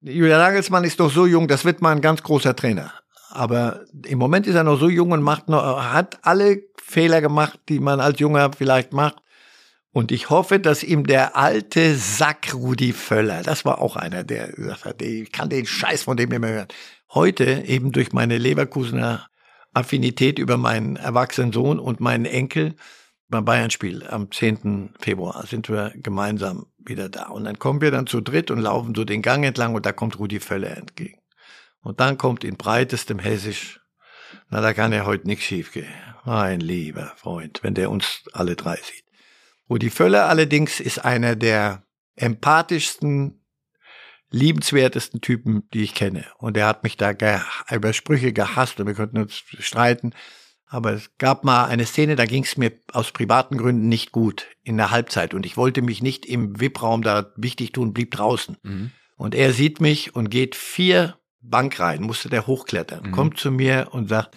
Julian 0.00 0.40
Nagelsmann 0.40 0.82
ist 0.82 0.98
doch 0.98 1.12
so 1.12 1.26
jung, 1.26 1.46
das 1.46 1.64
wird 1.64 1.80
mal 1.80 1.92
ein 1.92 2.00
ganz 2.00 2.24
großer 2.24 2.56
Trainer. 2.56 2.92
Aber 3.34 3.84
im 4.06 4.18
Moment 4.18 4.46
ist 4.46 4.54
er 4.54 4.64
noch 4.64 4.78
so 4.78 4.88
jung 4.88 5.10
und 5.10 5.22
macht 5.22 5.48
noch, 5.48 5.82
hat 5.82 6.18
alle 6.22 6.62
Fehler 6.80 7.20
gemacht, 7.20 7.58
die 7.68 7.80
man 7.80 8.00
als 8.00 8.20
Junger 8.20 8.50
vielleicht 8.56 8.92
macht. 8.92 9.16
Und 9.90 10.10
ich 10.10 10.28
hoffe, 10.28 10.58
dass 10.58 10.82
ihm 10.82 11.06
der 11.06 11.36
alte 11.36 11.94
Sack 11.94 12.52
Rudi 12.54 12.92
Völler, 12.92 13.42
das 13.42 13.64
war 13.64 13.80
auch 13.80 13.96
einer, 13.96 14.24
der 14.24 14.48
gesagt 14.48 14.84
hat, 14.84 15.02
ich 15.02 15.30
kann 15.30 15.48
den 15.48 15.66
Scheiß 15.66 16.02
von 16.02 16.16
dem 16.16 16.30
nicht 16.30 16.40
mehr 16.40 16.52
hören. 16.52 16.68
Heute 17.12 17.44
eben 17.66 17.92
durch 17.92 18.12
meine 18.12 18.38
Leverkusener 18.38 19.28
Affinität 19.72 20.38
über 20.38 20.56
meinen 20.56 20.96
erwachsenen 20.96 21.52
Sohn 21.52 21.78
und 21.78 22.00
meinen 22.00 22.24
Enkel 22.24 22.74
beim 23.28 23.44
Bayern-Spiel 23.44 24.06
am 24.08 24.30
10. 24.30 24.94
Februar 25.00 25.46
sind 25.46 25.68
wir 25.68 25.92
gemeinsam 25.96 26.66
wieder 26.78 27.08
da. 27.08 27.26
Und 27.26 27.44
dann 27.44 27.58
kommen 27.58 27.80
wir 27.80 27.90
dann 27.90 28.06
zu 28.06 28.20
dritt 28.20 28.50
und 28.50 28.60
laufen 28.60 28.94
so 28.94 29.04
den 29.04 29.22
Gang 29.22 29.44
entlang 29.44 29.74
und 29.74 29.86
da 29.86 29.92
kommt 29.92 30.18
Rudi 30.18 30.40
Völler 30.40 30.76
entgegen. 30.76 31.18
Und 31.84 32.00
dann 32.00 32.18
kommt 32.18 32.42
in 32.42 32.56
breitestem 32.56 33.18
Hessisch, 33.18 33.80
na, 34.48 34.60
da 34.60 34.72
kann 34.72 34.92
ja 34.92 35.04
heute 35.04 35.26
nichts 35.26 35.44
schiefgehen. 35.44 35.92
Mein 36.24 36.60
lieber 36.60 37.12
Freund, 37.16 37.60
wenn 37.62 37.74
der 37.74 37.90
uns 37.90 38.22
alle 38.32 38.56
drei 38.56 38.76
sieht. 38.76 39.04
Rudi 39.68 39.90
Völler 39.90 40.28
allerdings 40.28 40.80
ist 40.80 41.04
einer 41.04 41.36
der 41.36 41.84
empathischsten, 42.16 43.44
liebenswertesten 44.30 45.20
Typen, 45.20 45.68
die 45.74 45.82
ich 45.82 45.94
kenne. 45.94 46.24
Und 46.38 46.56
er 46.56 46.66
hat 46.66 46.82
mich 46.82 46.96
da 46.96 47.12
über 47.70 47.92
Sprüche 47.92 48.32
gehasst 48.32 48.80
und 48.80 48.86
wir 48.86 48.94
konnten 48.94 49.18
uns 49.18 49.42
streiten. 49.58 50.14
Aber 50.66 50.92
es 50.92 51.10
gab 51.18 51.44
mal 51.44 51.66
eine 51.66 51.84
Szene, 51.84 52.16
da 52.16 52.24
ging 52.24 52.44
es 52.44 52.56
mir 52.56 52.72
aus 52.92 53.12
privaten 53.12 53.58
Gründen 53.58 53.88
nicht 53.88 54.10
gut 54.10 54.48
in 54.62 54.78
der 54.78 54.90
Halbzeit 54.90 55.34
und 55.34 55.44
ich 55.44 55.58
wollte 55.58 55.82
mich 55.82 56.02
nicht 56.02 56.24
im 56.24 56.58
VIP-Raum 56.58 57.02
da 57.02 57.32
wichtig 57.36 57.72
tun, 57.72 57.92
blieb 57.92 58.10
draußen. 58.12 58.56
Mhm. 58.62 58.90
Und 59.16 59.34
er 59.34 59.52
sieht 59.52 59.80
mich 59.80 60.16
und 60.16 60.30
geht 60.30 60.56
vier 60.56 61.18
Bankreihen, 61.44 62.02
musste 62.02 62.28
der 62.28 62.46
hochklettern, 62.46 63.08
mhm. 63.08 63.12
kommt 63.12 63.38
zu 63.38 63.50
mir 63.50 63.88
und 63.92 64.08
sagt, 64.08 64.36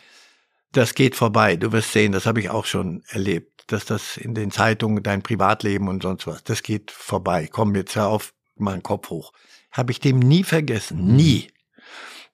das 0.74 0.94
geht 0.94 1.16
vorbei, 1.16 1.56
du 1.56 1.72
wirst 1.72 1.94
sehen, 1.94 2.12
das 2.12 2.26
habe 2.26 2.40
ich 2.40 2.50
auch 2.50 2.66
schon 2.66 3.04
erlebt, 3.08 3.64
dass 3.68 3.86
das 3.86 4.18
in 4.18 4.36
den 4.36 4.52
Zeitungen, 4.52 5.02
dein 5.02 5.24
Privatleben 5.24 5.88
und 5.88 6.04
sonst 6.04 6.28
was, 6.28 6.44
das 6.44 6.64
geht 6.64 6.92
vorbei. 6.92 7.50
Komm 7.52 7.76
jetzt 7.76 7.96
hör 7.96 8.08
auf, 8.08 8.34
mal 8.56 8.74
den 8.74 8.84
Kopf 8.84 9.10
hoch. 9.10 9.32
Habe 9.72 9.92
ich 9.92 10.00
dem 10.00 10.20
nie 10.20 10.44
vergessen, 10.44 11.16
nie. 11.16 11.50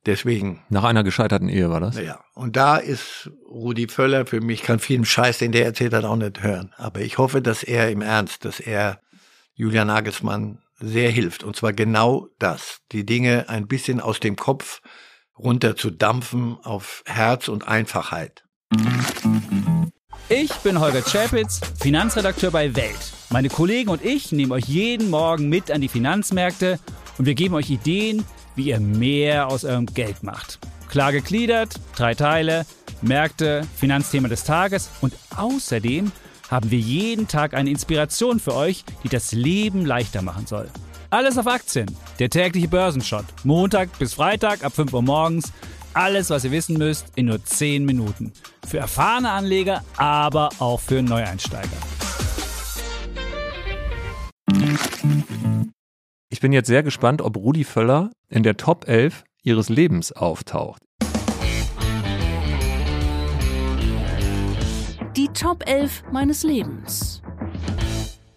Deswegen. 0.06 0.64
Nach 0.70 0.84
einer 0.84 1.04
gescheiterten 1.04 1.48
Ehe 1.48 1.70
war 1.70 1.80
das? 1.80 1.98
Ja. 1.98 2.20
Und 2.34 2.58
da 2.58 2.76
ist 2.76 3.32
Rudi 3.48 3.88
Völler 3.88 4.26
für 4.26 4.42
mich, 4.42 4.62
kann 4.64 4.80
vielen 4.80 5.06
Scheiß, 5.06 5.38
den 5.38 5.54
der 5.54 5.66
erzählt 5.66 5.94
hat, 5.94 6.04
auch 6.04 6.18
nicht 6.18 6.44
hören. 6.44 6.74
Aber 6.76 7.00
ich 7.00 7.18
hoffe, 7.18 7.42
dass 7.42 7.64
er 7.64 7.90
im 7.90 8.02
Ernst, 8.02 8.44
dass 8.44 8.60
er 8.60 9.00
Julian 9.54 9.88
Nagelsmann 9.88 10.63
sehr 10.84 11.10
hilft. 11.10 11.44
Und 11.44 11.56
zwar 11.56 11.74
genau 11.74 12.28
das. 12.40 12.80
Die 12.92 13.06
Dinge 13.06 13.50
ein 13.50 13.68
bisschen 13.68 14.00
aus 14.00 14.20
dem 14.20 14.36
Kopf 14.36 14.82
runter 15.38 15.76
zu 15.76 15.90
dampfen 15.90 16.58
auf 16.62 17.04
Herz 17.06 17.48
und 17.48 17.68
Einfachheit. 17.68 18.44
Ich 20.30 20.52
bin 20.58 20.80
Holger 20.80 21.04
Czapitz, 21.04 21.62
Finanzredakteur 21.80 22.52
bei 22.52 22.76
Welt. 22.76 23.14
Meine 23.30 23.50
Kollegen 23.50 23.90
und 23.90 24.04
ich 24.04 24.32
nehmen 24.32 24.52
euch 24.52 24.66
jeden 24.66 25.10
Morgen 25.10 25.50
mit 25.50 25.72
an 25.72 25.82
die 25.82 25.88
Finanzmärkte 25.88 26.80
und 27.18 27.26
wir 27.26 27.36
geben 27.36 27.56
euch 27.56 27.70
Ideen, 27.70 28.24
wie 28.56 28.66
ihr 28.66 28.80
mehr 28.80 29.48
aus 29.48 29.64
eurem 29.64 29.86
Geld 29.86 30.24
macht. 30.24 30.60
Klar 30.90 31.12
gegliedert, 31.12 31.76
drei 31.96 32.14
Teile, 32.14 32.66
Märkte, 33.02 33.68
Finanzthema 33.76 34.28
des 34.28 34.44
Tages 34.44 34.90
und 35.02 35.14
außerdem 35.36 36.12
haben 36.54 36.70
wir 36.70 36.78
jeden 36.78 37.28
Tag 37.28 37.56
eine 37.56 37.72
Inspiration 37.72 38.40
für 38.40 38.54
euch, 38.54 38.86
die 39.04 39.10
das 39.10 39.32
Leben 39.32 39.88
leichter 39.88 40.22
machen 40.22 40.46
soll. 40.46 40.70
Alles 41.10 41.36
auf 41.40 41.48
Aktien, 41.48 41.88
der 42.20 42.30
tägliche 42.30 42.68
Börsenshot, 42.68 43.26
Montag 43.44 43.98
bis 43.98 44.14
Freitag 44.14 44.64
ab 44.64 44.72
5 44.74 44.94
Uhr 44.94 45.02
morgens. 45.02 45.52
Alles, 45.96 46.30
was 46.30 46.46
ihr 46.46 46.52
wissen 46.52 46.78
müsst, 46.78 47.08
in 47.16 47.26
nur 47.26 47.44
10 47.44 47.86
Minuten. 47.86 48.34
Für 48.68 48.78
erfahrene 48.78 49.32
Anleger, 49.32 49.84
aber 49.98 50.50
auch 50.60 50.80
für 50.80 51.02
Neueinsteiger. 51.02 51.70
Ich 56.30 56.40
bin 56.40 56.54
jetzt 56.54 56.68
sehr 56.68 56.84
gespannt, 56.84 57.24
ob 57.24 57.36
Rudi 57.36 57.64
Völler 57.64 58.12
in 58.30 58.44
der 58.44 58.58
Top 58.58 58.88
11 58.88 59.24
ihres 59.42 59.70
Lebens 59.70 60.12
auftaucht. 60.12 60.84
Die 65.16 65.28
Top 65.28 65.64
11 65.70 66.06
meines 66.12 66.42
Lebens. 66.42 67.22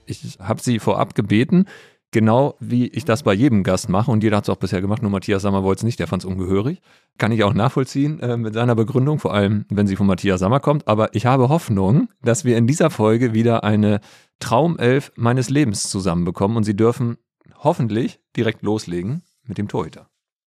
Ich 0.04 0.38
habe 0.38 0.60
sie 0.60 0.78
vorab 0.78 1.14
gebeten, 1.14 1.64
genau 2.10 2.54
wie 2.60 2.88
ich 2.88 3.06
das 3.06 3.22
bei 3.22 3.32
jedem 3.32 3.62
Gast 3.62 3.88
mache 3.88 4.10
und 4.10 4.22
jeder 4.22 4.36
hat 4.36 4.44
es 4.44 4.50
auch 4.50 4.58
bisher 4.58 4.82
gemacht, 4.82 5.00
nur 5.00 5.10
Matthias 5.10 5.40
Sammer 5.40 5.62
wollte 5.64 5.80
es 5.80 5.84
nicht, 5.84 5.98
der 5.98 6.06
fand 6.06 6.22
es 6.22 6.28
ungehörig. 6.28 6.82
Kann 7.16 7.32
ich 7.32 7.44
auch 7.44 7.54
nachvollziehen 7.54 8.20
äh, 8.20 8.36
mit 8.36 8.52
seiner 8.52 8.74
Begründung, 8.74 9.18
vor 9.18 9.32
allem 9.32 9.64
wenn 9.70 9.86
sie 9.86 9.96
von 9.96 10.06
Matthias 10.06 10.40
Sammer 10.40 10.60
kommt. 10.60 10.86
Aber 10.86 11.14
ich 11.14 11.24
habe 11.24 11.48
Hoffnung, 11.48 12.10
dass 12.20 12.44
wir 12.44 12.58
in 12.58 12.66
dieser 12.66 12.90
Folge 12.90 13.32
wieder 13.32 13.64
eine 13.64 14.00
Traumelf 14.38 15.12
meines 15.16 15.48
Lebens 15.48 15.88
zusammenbekommen 15.88 16.58
und 16.58 16.64
sie 16.64 16.76
dürfen 16.76 17.16
hoffentlich 17.56 18.20
direkt 18.36 18.60
loslegen 18.60 19.22
mit 19.44 19.56
dem 19.56 19.68
Torhüter. 19.68 20.10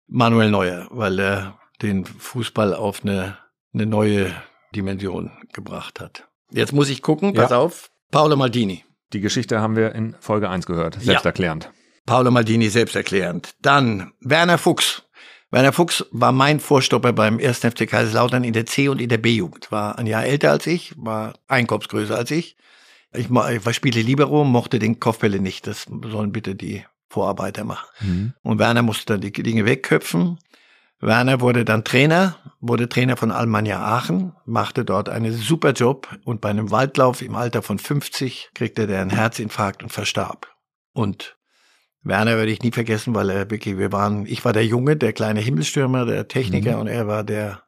Manuel 0.06 0.52
Neuer, 0.52 0.86
weil 0.92 1.18
er 1.18 1.58
den 1.82 2.04
Fußball 2.04 2.74
auf 2.74 3.02
eine, 3.02 3.38
eine 3.74 3.86
neue 3.86 4.32
Dimension 4.74 5.30
gebracht 5.52 6.00
hat. 6.00 6.28
Jetzt 6.50 6.72
muss 6.72 6.88
ich 6.88 7.02
gucken, 7.02 7.34
pass 7.34 7.50
ja. 7.50 7.58
auf. 7.58 7.90
Paolo 8.10 8.36
Maldini. 8.36 8.84
Die 9.12 9.20
Geschichte 9.20 9.60
haben 9.60 9.76
wir 9.76 9.94
in 9.94 10.16
Folge 10.20 10.48
1 10.48 10.66
gehört, 10.66 11.00
selbsterklärend. 11.00 11.64
Ja. 11.64 11.70
Paolo 12.06 12.30
Maldini 12.30 12.68
selbsterklärend. 12.68 13.54
Dann 13.60 14.12
Werner 14.20 14.58
Fuchs. 14.58 15.02
Werner 15.50 15.72
Fuchs 15.72 16.06
war 16.10 16.32
mein 16.32 16.60
Vorstopper 16.60 17.12
beim 17.12 17.38
1. 17.38 17.58
FC 17.58 17.86
Kaiserslautern 17.88 18.42
in 18.42 18.54
der 18.54 18.66
C- 18.66 18.88
und 18.88 19.00
in 19.00 19.08
der 19.08 19.18
B-Jugend. 19.18 19.70
War 19.70 19.98
ein 19.98 20.06
Jahr 20.06 20.24
älter 20.24 20.50
als 20.50 20.66
ich, 20.66 20.94
war 20.96 21.34
Einkorbsgrößer 21.46 22.16
als 22.16 22.30
ich. 22.30 22.56
Ich, 23.14 23.28
ich 23.30 23.76
spiele 23.76 24.00
Libero, 24.00 24.44
mochte 24.44 24.78
den 24.78 24.98
Kopfbälle 24.98 25.40
nicht. 25.40 25.66
Das 25.66 25.86
sollen 26.06 26.32
bitte 26.32 26.54
die 26.54 26.84
Vorarbeiter 27.10 27.64
machen. 27.64 27.86
Mhm. 28.00 28.32
Und 28.42 28.58
Werner 28.58 28.82
musste 28.82 29.12
dann 29.12 29.20
die 29.20 29.32
Dinge 29.32 29.66
wegköpfen. 29.66 30.38
Werner 31.02 31.40
wurde 31.40 31.64
dann 31.64 31.82
Trainer, 31.82 32.36
wurde 32.60 32.88
Trainer 32.88 33.16
von 33.16 33.32
Alemannia 33.32 33.80
Aachen, 33.80 34.34
machte 34.46 34.84
dort 34.84 35.08
einen 35.08 35.32
super 35.32 35.72
Job 35.72 36.08
und 36.24 36.40
bei 36.40 36.48
einem 36.48 36.70
Waldlauf 36.70 37.22
im 37.22 37.34
Alter 37.34 37.60
von 37.60 37.80
50 37.80 38.50
kriegte 38.54 38.86
der 38.86 39.00
einen 39.00 39.10
Herzinfarkt 39.10 39.82
und 39.82 39.90
verstarb. 39.90 40.46
Und 40.92 41.36
Werner 42.04 42.36
werde 42.36 42.52
ich 42.52 42.62
nie 42.62 42.70
vergessen, 42.70 43.16
weil 43.16 43.30
er 43.30 43.50
wirklich, 43.50 43.78
wir 43.78 43.90
waren, 43.90 44.26
ich 44.26 44.44
war 44.44 44.52
der 44.52 44.64
Junge, 44.64 44.96
der 44.96 45.12
kleine 45.12 45.40
Himmelsstürmer, 45.40 46.06
der 46.06 46.28
Techniker 46.28 46.74
mhm. 46.74 46.82
und 46.82 46.86
er 46.86 47.08
war 47.08 47.24
der, 47.24 47.64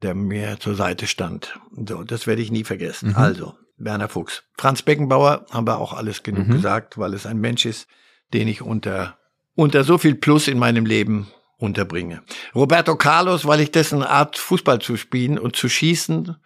der 0.00 0.14
mir 0.14 0.58
zur 0.58 0.76
Seite 0.76 1.06
stand. 1.06 1.60
So, 1.86 2.04
das 2.04 2.26
werde 2.26 2.40
ich 2.40 2.50
nie 2.50 2.64
vergessen. 2.64 3.10
Mhm. 3.10 3.16
Also, 3.16 3.54
Werner 3.76 4.08
Fuchs. 4.08 4.44
Franz 4.56 4.80
Beckenbauer 4.80 5.44
haben 5.50 5.66
wir 5.66 5.78
auch 5.78 5.92
alles 5.92 6.22
genug 6.22 6.48
mhm. 6.48 6.52
gesagt, 6.52 6.96
weil 6.96 7.12
es 7.12 7.26
ein 7.26 7.38
Mensch 7.38 7.66
ist, 7.66 7.86
den 8.32 8.48
ich 8.48 8.62
unter, 8.62 9.18
unter 9.54 9.84
so 9.84 9.98
viel 9.98 10.14
Plus 10.14 10.48
in 10.48 10.58
meinem 10.58 10.86
Leben 10.86 11.30
unterbringe. 11.58 12.22
Roberto 12.54 12.96
Carlos, 12.96 13.46
weil 13.46 13.60
ich 13.60 13.70
dessen 13.72 14.02
Art 14.02 14.38
Fußball 14.38 14.80
zu 14.80 14.96
spielen 14.96 15.38
und 15.38 15.56
zu 15.56 15.68
schießen 15.68 16.36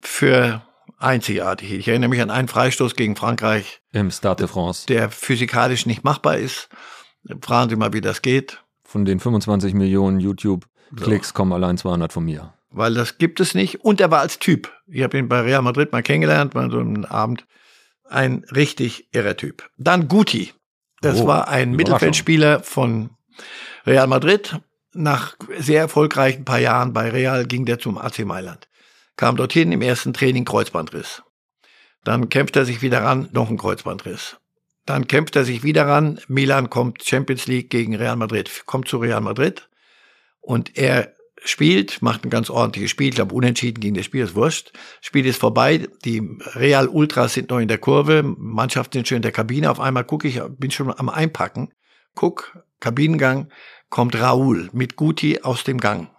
für 0.00 0.62
einzigartig. 0.98 1.72
Ich 1.72 1.88
erinnere 1.88 2.10
mich 2.10 2.20
an 2.20 2.30
einen 2.30 2.48
Freistoß 2.48 2.94
gegen 2.94 3.16
Frankreich. 3.16 3.80
Im 3.92 4.10
Stade 4.10 4.44
de 4.44 4.48
France. 4.48 4.86
Der 4.86 5.10
physikalisch 5.10 5.86
nicht 5.86 6.04
machbar 6.04 6.38
ist. 6.38 6.68
Fragen 7.40 7.70
Sie 7.70 7.76
mal, 7.76 7.92
wie 7.92 8.00
das 8.00 8.22
geht. 8.22 8.62
Von 8.84 9.04
den 9.04 9.18
25 9.18 9.74
Millionen 9.74 10.20
YouTube-Klicks 10.20 11.28
so. 11.28 11.34
kommen 11.34 11.52
allein 11.52 11.78
200 11.78 12.12
von 12.12 12.24
mir. 12.24 12.54
Weil 12.70 12.94
das 12.94 13.18
gibt 13.18 13.40
es 13.40 13.54
nicht. 13.54 13.84
Und 13.84 14.00
er 14.00 14.10
war 14.10 14.20
als 14.20 14.38
Typ. 14.38 14.72
Ich 14.86 15.02
habe 15.02 15.18
ihn 15.18 15.28
bei 15.28 15.40
Real 15.40 15.62
Madrid 15.62 15.92
mal 15.92 16.02
kennengelernt, 16.02 16.54
mal 16.54 16.70
so 16.70 16.78
einen 16.78 17.04
Abend. 17.04 17.46
Ein 18.04 18.44
richtig 18.54 19.08
irrer 19.12 19.36
Typ. 19.36 19.68
Dann 19.78 20.08
Guti. 20.08 20.52
Das 21.00 21.20
oh, 21.20 21.26
war 21.26 21.48
ein 21.48 21.72
Mittelfeldspieler 21.72 22.62
von 22.62 23.10
Real 23.86 24.06
Madrid. 24.06 24.58
Nach 24.92 25.36
sehr 25.58 25.80
erfolgreichen 25.80 26.44
paar 26.44 26.60
Jahren 26.60 26.92
bei 26.92 27.10
Real 27.10 27.46
ging 27.46 27.64
der 27.64 27.80
zum 27.80 27.98
AC 27.98 28.20
Mailand. 28.20 28.68
Kam 29.16 29.36
dorthin 29.36 29.72
im 29.72 29.82
ersten 29.82 30.12
Training 30.12 30.44
Kreuzbandriss. 30.44 31.22
Dann 32.04 32.28
kämpft 32.28 32.56
er 32.56 32.64
sich 32.64 32.82
wieder 32.82 33.02
ran, 33.02 33.28
noch 33.32 33.50
ein 33.50 33.56
Kreuzbandriss. 33.56 34.36
Dann 34.86 35.08
kämpft 35.08 35.34
er 35.36 35.44
sich 35.44 35.62
wieder 35.62 35.86
ran. 35.86 36.20
Milan 36.28 36.70
kommt 36.70 37.02
Champions 37.02 37.46
League 37.46 37.70
gegen 37.70 37.96
Real 37.96 38.16
Madrid, 38.16 38.62
kommt 38.66 38.86
zu 38.86 38.98
Real 38.98 39.20
Madrid. 39.20 39.68
Und 40.40 40.76
er 40.76 41.14
spielt, 41.44 42.02
macht 42.02 42.24
ein 42.24 42.30
ganz 42.30 42.50
ordentliches 42.50 42.90
Spiel, 42.90 43.08
ich 43.08 43.14
glaube 43.14 43.34
unentschieden 43.34 43.80
gegen 43.80 43.94
das 43.94 44.04
Spiel, 44.04 44.24
ist 44.24 44.34
wurscht. 44.34 44.72
Spiel 45.00 45.26
ist 45.26 45.40
vorbei, 45.40 45.88
die 46.04 46.22
Real 46.54 46.88
Ultras 46.88 47.34
sind 47.34 47.50
noch 47.50 47.58
in 47.58 47.68
der 47.68 47.78
Kurve, 47.78 48.22
Mannschaften 48.22 48.98
sind 48.98 49.08
schon 49.08 49.16
in 49.16 49.22
der 49.22 49.32
Kabine, 49.32 49.70
auf 49.70 49.80
einmal 49.80 50.04
gucke 50.04 50.28
ich, 50.28 50.40
bin 50.58 50.70
schon 50.70 50.92
am 50.96 51.08
Einpacken, 51.08 51.72
guck, 52.14 52.63
Kabinengang, 52.84 53.48
kommt 53.88 54.14
Raoul 54.14 54.68
mit 54.74 54.94
Guti 54.96 55.40
aus 55.40 55.64
dem 55.64 55.78
Gang 55.78 56.10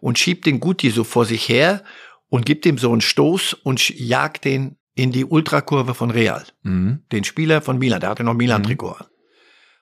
und 0.00 0.18
schiebt 0.18 0.44
den 0.44 0.58
Guti 0.58 0.90
so 0.90 1.04
vor 1.04 1.24
sich 1.24 1.48
her 1.48 1.84
und 2.28 2.44
gibt 2.46 2.66
ihm 2.66 2.78
so 2.78 2.90
einen 2.90 3.00
Stoß 3.00 3.54
und 3.54 3.90
jagt 3.90 4.44
den 4.44 4.76
in 4.96 5.12
die 5.12 5.24
Ultrakurve 5.24 5.94
von 5.94 6.10
Real. 6.10 6.44
Mhm. 6.62 7.04
Den 7.12 7.22
Spieler 7.22 7.62
von 7.62 7.78
Milan, 7.78 8.00
der 8.00 8.10
hatte 8.10 8.24
noch 8.24 8.34
Milan-Trikot 8.34 8.88
mhm. 8.88 8.96
an. 8.98 9.06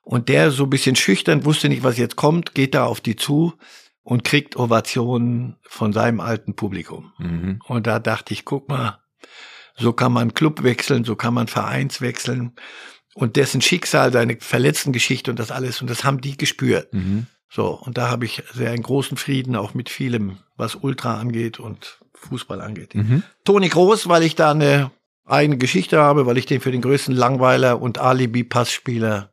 Und 0.02 0.28
der 0.28 0.50
so 0.50 0.64
ein 0.64 0.70
bisschen 0.70 0.96
schüchtern, 0.96 1.46
wusste 1.46 1.70
nicht, 1.70 1.82
was 1.82 1.96
jetzt 1.96 2.16
kommt, 2.16 2.54
geht 2.54 2.74
da 2.74 2.84
auf 2.84 3.00
die 3.00 3.16
zu 3.16 3.54
und 4.02 4.22
kriegt 4.22 4.56
Ovationen 4.56 5.56
von 5.62 5.94
seinem 5.94 6.20
alten 6.20 6.56
Publikum. 6.56 7.12
Mhm. 7.18 7.60
Und 7.66 7.86
da 7.86 8.00
dachte 8.00 8.34
ich, 8.34 8.44
guck 8.44 8.68
mal, 8.68 9.00
so 9.76 9.94
kann 9.94 10.12
man 10.12 10.34
Club 10.34 10.62
wechseln, 10.62 11.04
so 11.04 11.16
kann 11.16 11.32
man 11.32 11.46
Vereins 11.46 12.02
wechseln 12.02 12.54
und 13.14 13.36
dessen 13.36 13.60
Schicksal, 13.60 14.12
seine 14.12 14.36
verletzten 14.40 14.92
Geschichte 14.92 15.30
und 15.30 15.38
das 15.38 15.50
alles 15.50 15.80
und 15.80 15.90
das 15.90 16.04
haben 16.04 16.20
die 16.20 16.36
gespürt. 16.36 16.92
Mhm. 16.92 17.26
So, 17.48 17.68
und 17.68 17.98
da 17.98 18.08
habe 18.08 18.24
ich 18.24 18.42
sehr 18.54 18.70
einen 18.70 18.82
großen 18.82 19.18
Frieden, 19.18 19.56
auch 19.56 19.74
mit 19.74 19.90
vielem, 19.90 20.38
was 20.56 20.74
Ultra 20.74 21.20
angeht 21.20 21.60
und 21.60 21.98
Fußball 22.14 22.62
angeht. 22.62 22.94
Mhm. 22.94 23.22
Toni 23.44 23.68
Groß, 23.68 24.08
weil 24.08 24.22
ich 24.22 24.34
da 24.34 24.52
eine 24.52 24.90
eigene 25.26 25.58
Geschichte 25.58 25.98
habe, 25.98 26.24
weil 26.26 26.38
ich 26.38 26.46
den 26.46 26.60
für 26.60 26.72
den 26.72 26.80
größten 26.80 27.14
Langweiler 27.14 27.82
und 27.82 27.98
Alibi-Passspieler 27.98 29.30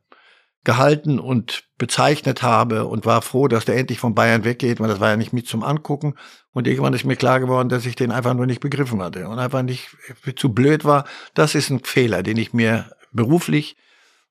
gehalten 0.64 1.18
und 1.18 1.64
bezeichnet 1.78 2.42
habe 2.42 2.84
und 2.84 3.06
war 3.06 3.22
froh, 3.22 3.48
dass 3.48 3.64
der 3.64 3.78
endlich 3.78 3.98
von 3.98 4.14
Bayern 4.14 4.44
weggeht, 4.44 4.78
weil 4.78 4.88
das 4.88 5.00
war 5.00 5.08
ja 5.08 5.16
nicht 5.16 5.32
mit 5.32 5.46
zum 5.46 5.62
Angucken. 5.62 6.14
Und 6.52 6.68
irgendwann 6.68 6.92
ist 6.92 7.04
mir 7.04 7.16
klar 7.16 7.40
geworden, 7.40 7.70
dass 7.70 7.86
ich 7.86 7.96
den 7.96 8.10
einfach 8.10 8.34
nur 8.34 8.44
nicht 8.44 8.60
begriffen 8.60 9.02
hatte 9.02 9.26
und 9.28 9.38
einfach 9.38 9.62
nicht 9.62 9.88
zu 10.36 10.52
blöd 10.52 10.84
war. 10.84 11.06
Das 11.32 11.54
ist 11.54 11.70
ein 11.70 11.80
Fehler, 11.82 12.22
den 12.22 12.36
ich 12.36 12.52
mir 12.52 12.90
beruflich, 13.12 13.76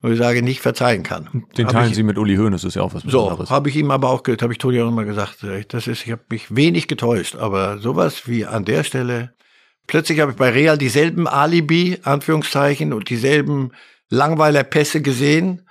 wo 0.02 0.10
ich 0.10 0.18
sage, 0.18 0.42
nicht 0.42 0.62
verzeihen 0.62 1.04
kann. 1.04 1.46
Den 1.58 1.68
Hab 1.68 1.74
teilen 1.74 1.90
ich, 1.90 1.96
Sie 1.96 2.04
mit 2.04 2.18
Uli 2.18 2.36
Hoeneß, 2.38 2.64
ist 2.64 2.76
ja 2.76 2.82
auch 2.82 2.94
was 2.94 3.04
Besonderes. 3.04 3.50
So, 3.50 3.56
habe 3.56 3.70
ich 3.70 3.76
ihm 3.76 3.92
aber 3.92 4.10
auch, 4.10 4.24
habe 4.26 4.54
ich 4.54 4.58
Toni 4.58 4.82
auch 4.82 4.88
immer 4.88 5.06
gesagt, 5.06 5.44
äh, 5.44 5.66
das 5.68 5.88
ist, 5.88 6.06
ich 6.06 6.12
habe 6.12 6.24
mich 6.30 6.56
wenig 6.56 6.88
getäuscht, 6.88 7.36
aber 7.36 7.80
sowas 7.80 8.28
wie 8.28 8.46
an 8.46 8.66
der 8.66 8.84
Stelle, 8.84 9.34
plötzlich 9.88 10.20
habe 10.20 10.32
ich 10.32 10.38
bei 10.38 10.50
Real 10.50 10.78
dieselben 10.78 11.28
Alibi, 11.28 12.00
Anführungszeichen, 12.04 12.94
und 12.94 13.10
dieselben 13.10 13.72
Langweiler-Pässe 14.10 15.02
gesehen, 15.02 15.68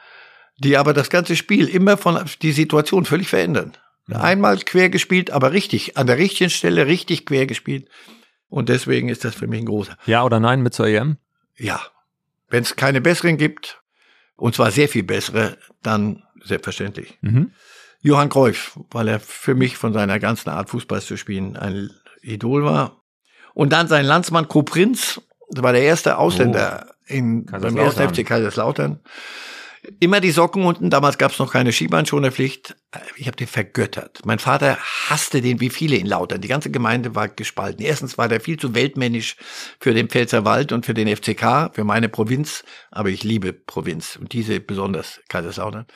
die 0.59 0.77
aber 0.77 0.93
das 0.93 1.09
ganze 1.09 1.37
Spiel 1.37 1.69
immer 1.69 1.97
von 1.97 2.19
die 2.43 2.53
Situation 2.53 3.05
völlig 3.05 3.29
verändern. 3.29 3.73
Einmal 4.11 4.57
quer 4.59 4.89
gespielt, 4.89 5.31
aber 5.31 5.53
richtig, 5.53 5.99
an 5.99 6.07
der 6.07 6.17
richtigen 6.17 6.49
Stelle 6.51 6.87
richtig 6.87 7.27
quer 7.27 7.47
gespielt. 7.47 7.89
Und 8.49 8.71
deswegen 8.71 9.11
ist 9.11 9.25
das 9.25 9.35
für 9.35 9.47
mich 9.47 9.61
ein 9.61 9.67
großer. 9.67 9.97
Ja 10.07 10.25
oder 10.25 10.41
nein 10.41 10.63
mit 10.63 10.73
zur 10.73 10.87
EM? 10.87 11.19
Ja. 11.57 11.81
Wenn 12.49 12.63
es 12.63 12.77
keine 12.77 13.01
besseren 13.01 13.37
gibt, 13.37 13.81
und 14.37 14.55
zwar 14.55 14.71
sehr 14.71 14.89
viel 14.89 15.03
bessere, 15.03 15.59
dann 15.83 16.23
selbstverständlich. 16.43 17.19
Mhm. 17.21 17.53
Johann 18.01 18.29
Cruyff, 18.29 18.79
weil 18.91 19.09
er 19.09 19.21
für 19.21 19.55
mich 19.55 19.77
von 19.77 19.93
seiner 19.93 20.19
ganzen 20.19 20.51
Art 20.51 20.71
Fußball 20.71 21.03
zu 21.03 21.17
spielen 21.17 21.57
ein 21.57 21.91
Idol 22.23 22.65
war. 22.65 23.03
Und 23.55 23.73
dann 23.73 23.89
sein 23.89 24.05
Landsmann 24.05 24.47
Koprinz, 24.49 25.21
war 25.51 25.73
der 25.73 25.83
erste 25.83 26.19
Ausländer 26.19 26.87
Oh. 26.89 26.93
in, 27.07 27.47
beim 27.47 27.77
ersten 27.77 28.09
FC 28.09 28.25
Kaiserslautern. 28.25 29.01
Immer 30.01 30.21
die 30.21 30.31
Socken 30.31 30.65
unten, 30.65 30.91
damals 30.91 31.19
gab 31.19 31.33
es 31.33 31.39
noch 31.39 31.53
keine 31.53 31.73
Skibahnschonerpflicht. 31.73 32.77
Ich 33.17 33.27
habe 33.27 33.37
den 33.37 33.47
vergöttert. 33.47 34.21
Mein 34.25 34.39
Vater 34.39 34.79
hasste 35.09 35.41
den 35.41 35.61
wie 35.61 35.71
viele 35.71 35.97
in 35.97 36.07
Lautern. 36.07 36.41
Die 36.41 36.49
ganze 36.49 36.71
Gemeinde 36.71 37.15
war 37.15 37.29
gespalten. 37.29 37.85
Erstens 37.85 38.19
war 38.19 38.29
der 38.29 38.41
viel 38.41 38.59
zu 38.59 38.75
weltmännisch 38.75 39.37
für 39.81 39.95
den 39.95 40.09
Pfälzerwald 40.09 40.73
und 40.73 40.85
für 40.85 40.95
den 40.95 41.15
FCK, 41.15 41.75
für 41.75 41.85
meine 41.85 42.09
Provinz. 42.09 42.65
Aber 42.91 43.09
ich 43.11 43.23
liebe 43.23 43.53
Provinz 43.53 44.17
und 44.17 44.33
diese 44.33 44.61
besonders 44.61 45.21
Kaiserslautern. 45.29 45.87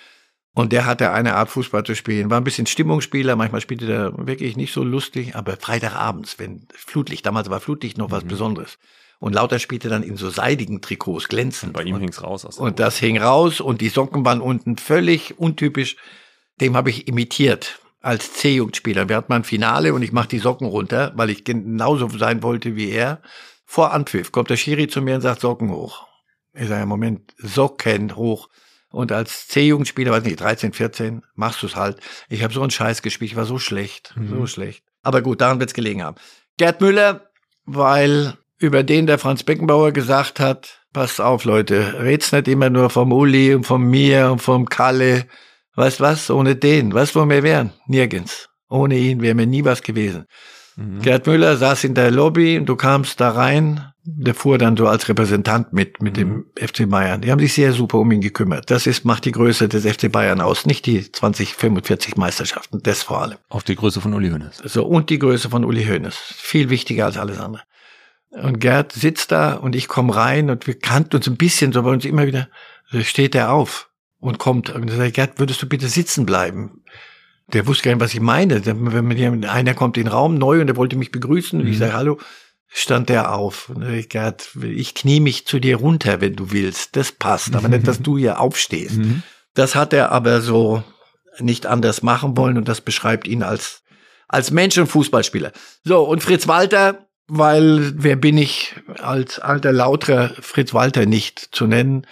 Und 0.55 0.73
der 0.73 0.85
hatte 0.85 1.13
eine 1.13 1.35
Art 1.35 1.49
Fußball 1.49 1.83
zu 1.85 1.95
spielen. 1.95 2.31
War 2.31 2.39
ein 2.39 2.45
bisschen 2.45 2.67
Stimmungsspieler, 2.67 3.37
manchmal 3.37 3.63
spielte 3.63 3.87
der 3.87 4.13
wirklich 4.27 4.57
nicht 4.57 4.73
so 4.73 4.85
lustig, 4.85 5.35
aber 5.35 5.57
Freitagabends, 5.57 6.39
wenn 6.39 6.67
Flutlicht, 6.75 7.25
damals 7.25 7.49
war 7.49 7.61
Flutlicht 7.61 7.97
noch 7.97 8.11
was 8.11 8.25
Besonderes. 8.25 8.79
Und 9.23 9.35
Lauter 9.35 9.61
spielte 9.61 9.89
dann 9.89 10.03
in 10.03 10.17
so 10.17 10.31
seidigen 10.31 10.83
Trikots, 10.83 11.29
glänzend. 11.29 11.75
Bei 11.75 11.85
ihm 11.85 11.97
hing's 12.01 12.25
raus 12.25 12.45
aus 12.45 12.57
der 12.57 12.65
Und 12.65 12.81
das 12.81 12.99
hing 12.99 13.19
raus 13.19 13.61
und 13.61 13.81
die 13.81 13.89
Socken 13.89 14.25
waren 14.25 14.41
unten 14.41 14.79
völlig 14.79 15.39
untypisch. 15.39 15.95
Dem 16.61 16.77
habe 16.77 16.91
ich 16.91 17.07
imitiert 17.07 17.79
als 18.01 18.33
C-Jugendspieler. 18.33 19.09
Wir 19.09 19.15
hatten 19.15 19.31
mal 19.31 19.37
ein 19.37 19.45
Finale 19.45 19.95
und 19.95 20.03
ich 20.03 20.11
mache 20.11 20.27
die 20.27 20.41
Socken 20.41 20.67
runter, 20.67 21.13
weil 21.15 21.31
ich 21.31 21.45
genauso 21.45 22.09
sein 22.09 22.43
wollte 22.43 22.75
wie 22.75 22.91
er. 22.91 23.23
Vor 23.65 23.93
Anpfiff 23.93 24.33
kommt 24.33 24.51
der 24.51 24.57
Schiri 24.57 24.89
zu 24.89 25.01
mir 25.01 25.15
und 25.15 25.21
sagt 25.21 25.43
Socken 25.43 25.71
hoch. 25.71 26.05
Ich 26.53 26.67
sage, 26.67 26.85
Moment, 26.85 27.33
Socken 27.39 28.17
hoch. 28.17 28.49
Und 28.91 29.13
als 29.13 29.47
C-Jugendspieler, 29.47 30.11
weiß 30.11 30.25
nicht, 30.25 30.41
13, 30.41 30.73
14, 30.73 31.23
machst 31.37 31.63
du's 31.63 31.77
halt. 31.77 32.01
Ich 32.29 32.43
habe 32.43 32.53
so 32.53 32.61
einen 32.61 32.73
Scheiß 32.73 33.03
gespielt, 33.03 33.31
ich 33.31 33.37
war 33.37 33.47
so 33.47 33.61
schlecht, 33.61 34.17
so 34.29 34.49
schlecht. 34.49 34.83
Aber 35.03 35.23
gut, 35.23 35.41
daran 35.41 35.61
wird's 35.61 35.75
gelegen 35.75 36.03
haben. 36.03 36.17
Gerd 36.57 36.81
Müller, 36.81 37.31
weil 37.65 38.37
über 38.63 38.83
den 38.83 39.07
der 39.07 39.19
Franz 39.19 39.43
Beckenbauer 39.43 39.93
gesagt 39.93 40.41
hat, 40.41 40.81
passt 40.93 41.21
auf 41.21 41.45
Leute, 41.45 42.01
red's 42.01 42.33
nicht 42.33 42.49
immer 42.49 42.71
nur 42.71 42.91
vom 42.91 43.13
Uli 43.13 43.55
und 43.55 43.65
von 43.65 43.83
mir 43.83 44.31
und 44.31 44.41
vom 44.41 44.69
Kalle. 44.69 45.27
Weißt 45.75 46.01
was, 46.01 46.31
ohne 46.31 46.55
den, 46.55 46.93
weißt 46.93 47.17
wo 47.17 47.25
wir 47.25 47.43
wären? 47.43 47.73
Nirgends. 47.87 48.49
Ohne 48.69 48.97
ihn 48.97 49.21
wäre 49.21 49.35
mir 49.35 49.47
nie 49.47 49.65
was 49.65 49.83
gewesen. 49.83 50.27
Gerd 51.01 51.27
Müller 51.27 51.57
saß 51.57 51.85
in 51.85 51.95
der 51.95 52.11
Lobby 52.11 52.59
und 52.59 52.67
du 52.67 52.77
kamst 52.77 53.21
da 53.21 53.31
rein. 53.31 53.93
Der 54.05 54.35
fuhr 54.35 54.59
dann 54.59 54.77
so 54.77 54.89
als 54.89 55.09
Repräsentant 55.09 55.73
mit, 55.73 56.03
mit 56.03 56.17
dem 56.17 56.47
FC 56.57 56.89
Bayern. 56.89 57.21
Die 57.21 57.31
haben 57.31 57.39
sich 57.39 57.53
sehr 57.53 57.73
super 57.73 57.99
um 57.99 58.11
ihn 58.11 58.21
gekümmert. 58.21 58.69
Das 58.71 58.87
ist, 58.87 59.05
macht 59.05 59.25
die 59.27 59.33
Größe 59.33 59.69
des 59.69 59.87
FC 59.87 60.11
Bayern 60.11 60.41
aus. 60.41 60.67
Nicht 60.67 60.87
die 60.87 61.13
20, 61.13 61.55
45 61.55 62.17
Meisterschaften. 62.17 62.81
Das 62.83 63.03
vor 63.03 63.23
allem. 63.23 63.39
Auf 63.49 63.63
die 63.63 63.77
Größe 63.77 64.01
von 64.01 64.13
Uli 64.15 64.31
Hoeneß. 64.31 64.63
So, 64.65 64.85
und 64.85 65.09
die 65.11 65.21
Größe 65.21 65.51
von 65.51 65.65
Uli 65.65 65.85
Hoeneß. 65.85 66.17
Viel 66.17 66.71
wichtiger 66.71 67.05
als 67.05 67.17
alles 67.17 67.39
andere. 67.39 67.63
Und 68.33 68.61
Gerd 68.61 68.93
sitzt 68.93 69.31
da 69.31 69.55
und 69.55 69.75
ich 69.77 69.89
komme 69.89 70.15
rein 70.17 70.49
und 70.51 70.67
wir 70.67 70.79
kannten 70.79 71.17
uns 71.17 71.27
ein 71.29 71.37
bisschen, 71.37 71.73
so 71.73 71.81
aber 71.81 71.91
uns 71.91 72.05
immer 72.05 72.27
wieder, 72.27 72.49
so 72.91 73.01
steht 73.03 73.35
er 73.35 73.53
auf 73.53 73.91
und 74.21 74.39
kommt. 74.39 74.71
Und 74.71 74.89
ich 74.89 74.97
sage, 74.97 75.13
Gerd, 75.13 75.39
würdest 75.39 75.61
du 75.63 75.69
bitte 75.69 75.89
sitzen 75.89 76.25
bleiben? 76.25 76.83
Der 77.53 77.67
wusste 77.67 77.85
gar 77.85 77.93
nicht, 77.95 78.01
was 78.03 78.15
ich 78.15 78.21
meine. 78.21 78.65
Wenn 78.65 79.11
jemand- 79.17 79.47
einer 79.47 79.75
kommt 79.75 79.97
in 79.99 80.05
den 80.05 80.13
Raum 80.13 80.37
neu 80.37 80.61
und 80.61 80.67
der 80.69 80.77
wollte 80.77 80.97
mich 80.97 81.11
begrüßen 81.11 81.61
und 81.61 81.67
ich 81.67 81.77
sage, 81.79 81.93
hallo, 81.93 82.19
stand 82.69 83.11
der 83.11 83.35
auf. 83.35 83.69
Und 83.69 83.83
ich, 83.91 84.09
Gerd, 84.09 84.49
ich 84.63 84.95
knie 84.95 85.21
mich 85.21 85.47
zu 85.47 85.59
dir 85.59 85.77
runter, 85.77 86.23
wenn 86.23 86.35
du 86.35 86.51
willst. 86.53 86.97
Das 86.97 87.13
passt, 87.13 87.55
aber 87.55 87.69
nicht, 87.69 87.87
dass 87.87 88.01
du 88.01 88.17
hier 88.17 88.41
aufstehst. 88.41 88.99
Das 89.55 89.75
hat 89.75 89.93
er 89.93 90.11
aber 90.13 90.41
so 90.41 90.83
nicht 91.39 91.67
anders 91.67 92.03
machen 92.03 92.37
wollen 92.39 92.57
und 92.57 92.69
das 92.69 92.81
beschreibt 92.81 93.29
ihn 93.29 93.43
als, 93.43 93.83
als 94.29 94.51
Mensch 94.51 94.79
und 94.79 94.87
Fußballspieler. 94.87 95.53
So, 95.85 96.03
und 96.05 96.23
Fritz 96.23 96.49
Walter, 96.49 97.07
weil 97.35 97.95
wer 97.97 98.17
bin 98.17 98.37
ich 98.37 98.75
als 99.01 99.39
alter 99.39 99.73
Lauterer 99.73 100.35
Fritz 100.39 100.75
Walter 100.75 101.07
nicht 101.07 101.39
zu 101.53 101.67
nennen? 101.67 102.07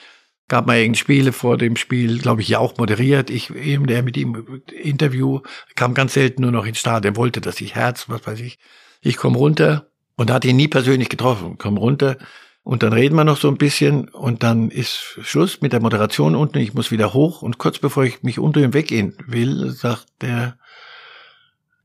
Gab 0.48 0.66
mal 0.66 0.78
irgendein 0.78 0.98
Spiele 0.98 1.32
vor 1.32 1.58
dem 1.58 1.76
Spiel, 1.76 2.18
glaube 2.20 2.40
ich, 2.40 2.48
ja 2.48 2.58
auch 2.58 2.78
moderiert. 2.78 3.28
Ich 3.28 3.54
eben 3.54 3.86
der 3.86 4.02
mit 4.02 4.16
ihm 4.16 4.62
Interview 4.72 5.40
kam 5.76 5.92
ganz 5.92 6.14
selten 6.14 6.40
nur 6.40 6.52
noch 6.52 6.64
ins 6.64 6.78
Stadion, 6.78 7.16
wollte, 7.16 7.42
dass 7.42 7.60
ich 7.60 7.74
Herz, 7.74 8.08
was 8.08 8.26
weiß 8.26 8.40
ich. 8.40 8.58
Ich 9.02 9.18
komme 9.18 9.36
runter 9.36 9.90
und 10.16 10.30
hatte 10.30 10.48
ihn 10.48 10.56
nie 10.56 10.68
persönlich 10.68 11.10
getroffen. 11.10 11.56
Komm 11.58 11.76
runter 11.76 12.16
und 12.62 12.82
dann 12.82 12.94
reden 12.94 13.14
wir 13.14 13.24
noch 13.24 13.36
so 13.36 13.48
ein 13.48 13.58
bisschen 13.58 14.08
und 14.08 14.42
dann 14.42 14.70
ist 14.70 15.18
Schluss 15.20 15.60
mit 15.60 15.74
der 15.74 15.80
Moderation 15.80 16.34
unten. 16.34 16.58
Ich 16.58 16.72
muss 16.72 16.90
wieder 16.90 17.12
hoch 17.12 17.42
und 17.42 17.58
kurz 17.58 17.78
bevor 17.78 18.04
ich 18.04 18.22
mich 18.22 18.38
umdrehen 18.38 18.72
weggehen 18.72 19.18
will, 19.26 19.70
sagt 19.70 20.06
der, 20.22 20.56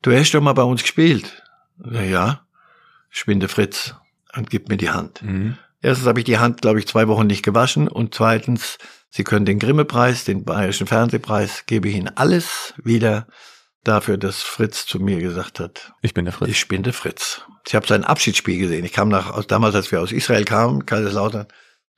du 0.04 0.14
hast 0.14 0.32
doch 0.32 0.42
mal 0.42 0.54
bei 0.54 0.64
uns 0.64 0.84
gespielt. 0.84 1.44
Sag, 1.80 2.06
Ja, 2.06 2.45
Spinde 3.16 3.48
Fritz 3.48 3.96
und 4.36 4.50
gib 4.50 4.68
mir 4.70 4.78
die 4.78 4.90
Hand. 4.90 5.22
Erstens 5.82 6.08
habe 6.08 6.20
ich 6.20 6.26
die 6.26 6.38
Hand, 6.40 6.62
glaube 6.62 6.80
ich, 6.80 6.88
zwei 6.88 7.08
Wochen 7.08 7.28
nicht 7.28 7.44
gewaschen 7.44 7.88
und 7.88 8.14
zweitens, 8.14 8.78
Sie 9.10 9.24
können 9.24 9.46
den 9.46 9.60
Grimme-Preis, 9.60 10.26
den 10.26 10.44
Bayerischen 10.44 10.88
Fernsehpreis, 10.88 11.66
gebe 11.68 11.88
ich 11.88 11.96
Ihnen 11.96 12.10
alles 12.18 12.74
wieder 12.84 13.28
dafür, 13.86 14.18
dass 14.18 14.42
Fritz 14.42 14.86
zu 14.86 15.00
mir 15.00 15.20
gesagt 15.22 15.62
hat, 15.62 15.94
Ich 16.02 16.14
bin 16.14 16.26
der 16.26 16.34
Fritz. 16.34 16.50
ich 16.50 16.68
bin 16.68 16.84
der 16.84 16.92
Fritz. 16.92 17.44
Ich 17.66 17.76
habe 17.76 17.88
sein 17.88 18.04
Abschiedsspiel 18.04 18.58
gesehen. 18.60 18.84
Ich 18.84 18.92
kam 18.92 19.08
nach, 19.08 19.32
aus, 19.32 19.48
damals, 19.48 19.76
als 19.76 19.92
wir 19.92 20.02
aus 20.02 20.12
Israel 20.12 20.44
kamen, 20.44 20.86
Kaiserslautern, 20.86 21.48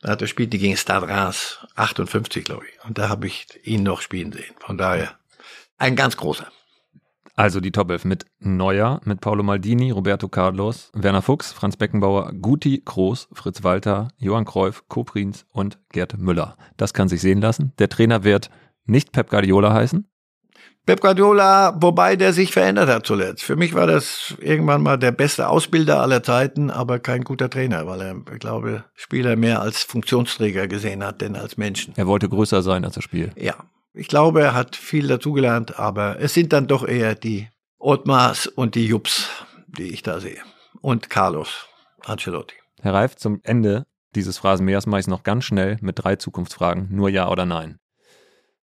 da 0.02 0.10
hat 0.12 0.22
er 0.22 0.26
gespielt, 0.26 0.54
die 0.54 0.60
gegen 0.60 0.78
Stade 0.78 1.08
Reims, 1.08 1.66
58, 1.76 2.46
glaube 2.46 2.66
ich. 2.72 2.86
Und 2.86 3.00
da 3.00 3.10
habe 3.10 3.26
ich 3.26 3.48
ihn 3.64 3.82
noch 3.82 4.02
spielen 4.02 4.32
sehen. 4.32 4.54
Von 4.60 4.78
daher, 4.78 5.18
ein 5.80 5.96
ganz 5.96 6.18
großer. 6.18 6.48
Also 7.40 7.60
die 7.60 7.72
Top 7.72 7.92
11 7.92 8.06
mit 8.06 8.26
Neuer, 8.40 9.00
mit 9.06 9.22
Paolo 9.22 9.44
Maldini, 9.44 9.92
Roberto 9.92 10.28
Carlos, 10.28 10.90
Werner 10.96 11.22
Fuchs, 11.22 11.54
Franz 11.54 11.78
Beckenbauer, 11.78 12.34
Guti, 12.34 12.82
Groß, 12.84 13.30
Fritz 13.32 13.64
Walter, 13.64 14.08
Johann 14.18 14.44
Cruyff, 14.44 14.86
Koprins 14.88 15.46
und 15.54 15.78
Gerd 15.92 16.18
Müller. 16.18 16.58
Das 16.78 16.96
kann 16.96 17.10
sich 17.10 17.22
sehen 17.22 17.40
lassen. 17.40 17.74
Der 17.78 17.90
Trainer 17.90 18.24
wird 18.24 18.50
nicht 18.86 19.12
Pep 19.12 19.30
Guardiola 19.30 19.72
heißen. 19.72 20.08
Pep 20.88 21.00
Guardiola, 21.00 21.78
wobei 21.80 22.16
der 22.16 22.34
sich 22.34 22.52
verändert 22.52 22.90
hat 22.90 23.06
zuletzt. 23.06 23.44
Für 23.44 23.56
mich 23.56 23.76
war 23.76 23.86
das 23.86 24.36
irgendwann 24.40 24.82
mal 24.82 24.98
der 24.98 25.12
beste 25.12 25.48
Ausbilder 25.48 26.02
aller 26.02 26.24
Zeiten, 26.24 26.72
aber 26.72 26.98
kein 26.98 27.24
guter 27.24 27.52
Trainer, 27.52 27.86
weil 27.86 28.02
er, 28.02 28.16
ich 28.34 28.40
glaube, 28.40 28.86
Spieler 28.96 29.36
mehr 29.36 29.62
als 29.62 29.84
Funktionsträger 29.84 30.68
gesehen 30.68 31.04
hat, 31.04 31.22
denn 31.22 31.36
als 31.36 31.56
Menschen. 31.56 31.94
Er 31.98 32.08
wollte 32.08 32.30
größer 32.30 32.64
sein 32.64 32.84
als 32.84 32.96
das 32.96 33.04
Spiel. 33.04 33.32
Ja, 33.36 33.58
ich 33.98 34.08
glaube, 34.08 34.42
er 34.42 34.54
hat 34.54 34.76
viel 34.76 35.08
dazugelernt, 35.08 35.80
aber 35.80 36.20
es 36.20 36.34
sind 36.34 36.54
dann 36.54 36.68
doch 36.68 36.88
eher 36.88 37.16
die 37.16 37.50
Ottmars 37.80 38.48
und 38.48 38.76
die 38.76 38.86
Jups, 38.86 39.30
die 39.68 39.90
ich 39.92 40.04
da 40.04 40.20
sehe. 40.20 40.42
Und 40.82 41.10
Carlos 41.10 41.68
Ancelotti. 42.06 42.56
Herr 42.82 42.94
Reif, 42.94 43.16
zum 43.16 43.40
Ende 43.44 43.86
dieses 44.16 44.38
Phrasenmähers 44.38 44.86
mache 44.86 45.00
ich 45.00 45.04
es 45.04 45.10
noch 45.10 45.24
ganz 45.24 45.46
schnell 45.46 45.78
mit 45.82 46.04
drei 46.04 46.16
Zukunftsfragen, 46.16 46.88
nur 46.92 47.10
Ja 47.10 47.30
oder 47.30 47.46
Nein. 47.46 47.80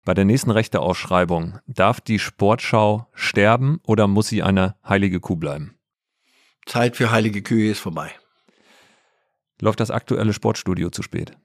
Bei 0.04 0.14
der 0.14 0.24
nächsten 0.24 0.50
Rechteausschreibung, 0.50 1.58
darf 1.66 2.00
die 2.00 2.18
Sportschau 2.18 3.08
sterben 3.14 3.80
oder 3.84 4.06
muss 4.06 4.28
sie 4.28 4.42
eine 4.42 4.76
heilige 4.86 5.20
Kuh 5.20 5.36
bleiben? 5.36 5.78
Zeit 6.66 6.96
für 6.96 7.10
heilige 7.10 7.42
Kühe 7.42 7.70
ist 7.70 7.80
vorbei. 7.80 8.10
Läuft 9.60 9.80
das 9.80 9.90
aktuelle 9.90 10.32
Sportstudio 10.32 10.90
zu 10.90 11.02
spät? 11.02 11.36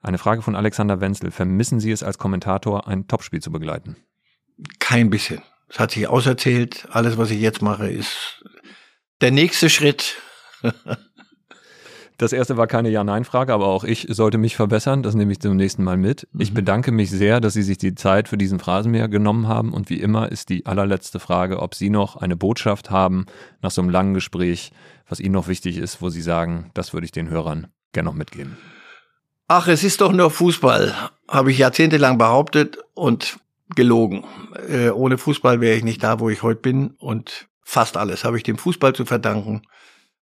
Eine 0.00 0.18
Frage 0.18 0.42
von 0.42 0.54
Alexander 0.56 1.00
Wenzel. 1.00 1.30
Vermissen 1.30 1.80
Sie 1.80 1.90
es 1.90 2.02
als 2.02 2.18
Kommentator, 2.18 2.86
ein 2.88 3.08
Topspiel 3.08 3.40
zu 3.40 3.50
begleiten? 3.50 3.96
Kein 4.78 5.10
bisschen. 5.10 5.42
Es 5.68 5.78
hat 5.80 5.90
sich 5.90 6.06
auserzählt. 6.06 6.86
Alles, 6.90 7.18
was 7.18 7.30
ich 7.30 7.40
jetzt 7.40 7.60
mache, 7.62 7.88
ist 7.88 8.44
der 9.20 9.30
nächste 9.32 9.68
Schritt. 9.70 10.16
Das 12.18 12.32
erste 12.32 12.56
war 12.56 12.66
keine 12.66 12.88
Ja-Nein-Frage, 12.88 13.52
aber 13.52 13.66
auch 13.66 13.84
ich 13.84 14.06
sollte 14.08 14.38
mich 14.38 14.56
verbessern. 14.56 15.02
Das 15.02 15.14
nehme 15.14 15.32
ich 15.32 15.40
zum 15.40 15.54
nächsten 15.54 15.84
Mal 15.84 15.98
mit. 15.98 16.26
Ich 16.38 16.50
Mhm. 16.50 16.54
bedanke 16.54 16.90
mich 16.90 17.10
sehr, 17.10 17.42
dass 17.42 17.52
Sie 17.52 17.62
sich 17.62 17.76
die 17.76 17.94
Zeit 17.94 18.28
für 18.28 18.38
diesen 18.38 18.58
Phrasenmäher 18.58 19.08
genommen 19.08 19.48
haben. 19.48 19.74
Und 19.74 19.90
wie 19.90 20.00
immer 20.00 20.32
ist 20.32 20.48
die 20.48 20.64
allerletzte 20.64 21.20
Frage, 21.20 21.60
ob 21.60 21.74
Sie 21.74 21.90
noch 21.90 22.16
eine 22.16 22.34
Botschaft 22.34 22.88
haben 22.88 23.26
nach 23.60 23.70
so 23.70 23.82
einem 23.82 23.90
langen 23.90 24.14
Gespräch, 24.14 24.72
was 25.06 25.20
Ihnen 25.20 25.34
noch 25.34 25.46
wichtig 25.46 25.76
ist, 25.76 26.00
wo 26.00 26.08
Sie 26.08 26.22
sagen, 26.22 26.70
das 26.72 26.94
würde 26.94 27.04
ich 27.04 27.12
den 27.12 27.28
Hörern 27.28 27.66
gerne 27.92 28.08
noch 28.08 28.14
mitgeben. 28.16 28.56
Ach, 29.48 29.68
es 29.68 29.84
ist 29.84 30.00
doch 30.00 30.12
nur 30.12 30.30
Fußball, 30.30 30.94
habe 31.28 31.52
ich 31.52 31.58
jahrzehntelang 31.58 32.18
behauptet 32.18 32.78
und 32.94 33.38
gelogen. 33.74 34.24
Äh, 34.68 34.90
ohne 34.90 35.18
Fußball 35.18 35.60
wäre 35.60 35.76
ich 35.76 35.84
nicht 35.84 36.02
da, 36.02 36.18
wo 36.18 36.30
ich 36.30 36.42
heute 36.42 36.60
bin 36.60 36.90
und 36.98 37.48
fast 37.62 37.96
alles 37.96 38.24
habe 38.24 38.36
ich 38.36 38.42
dem 38.42 38.58
Fußball 38.58 38.94
zu 38.94 39.04
verdanken. 39.04 39.62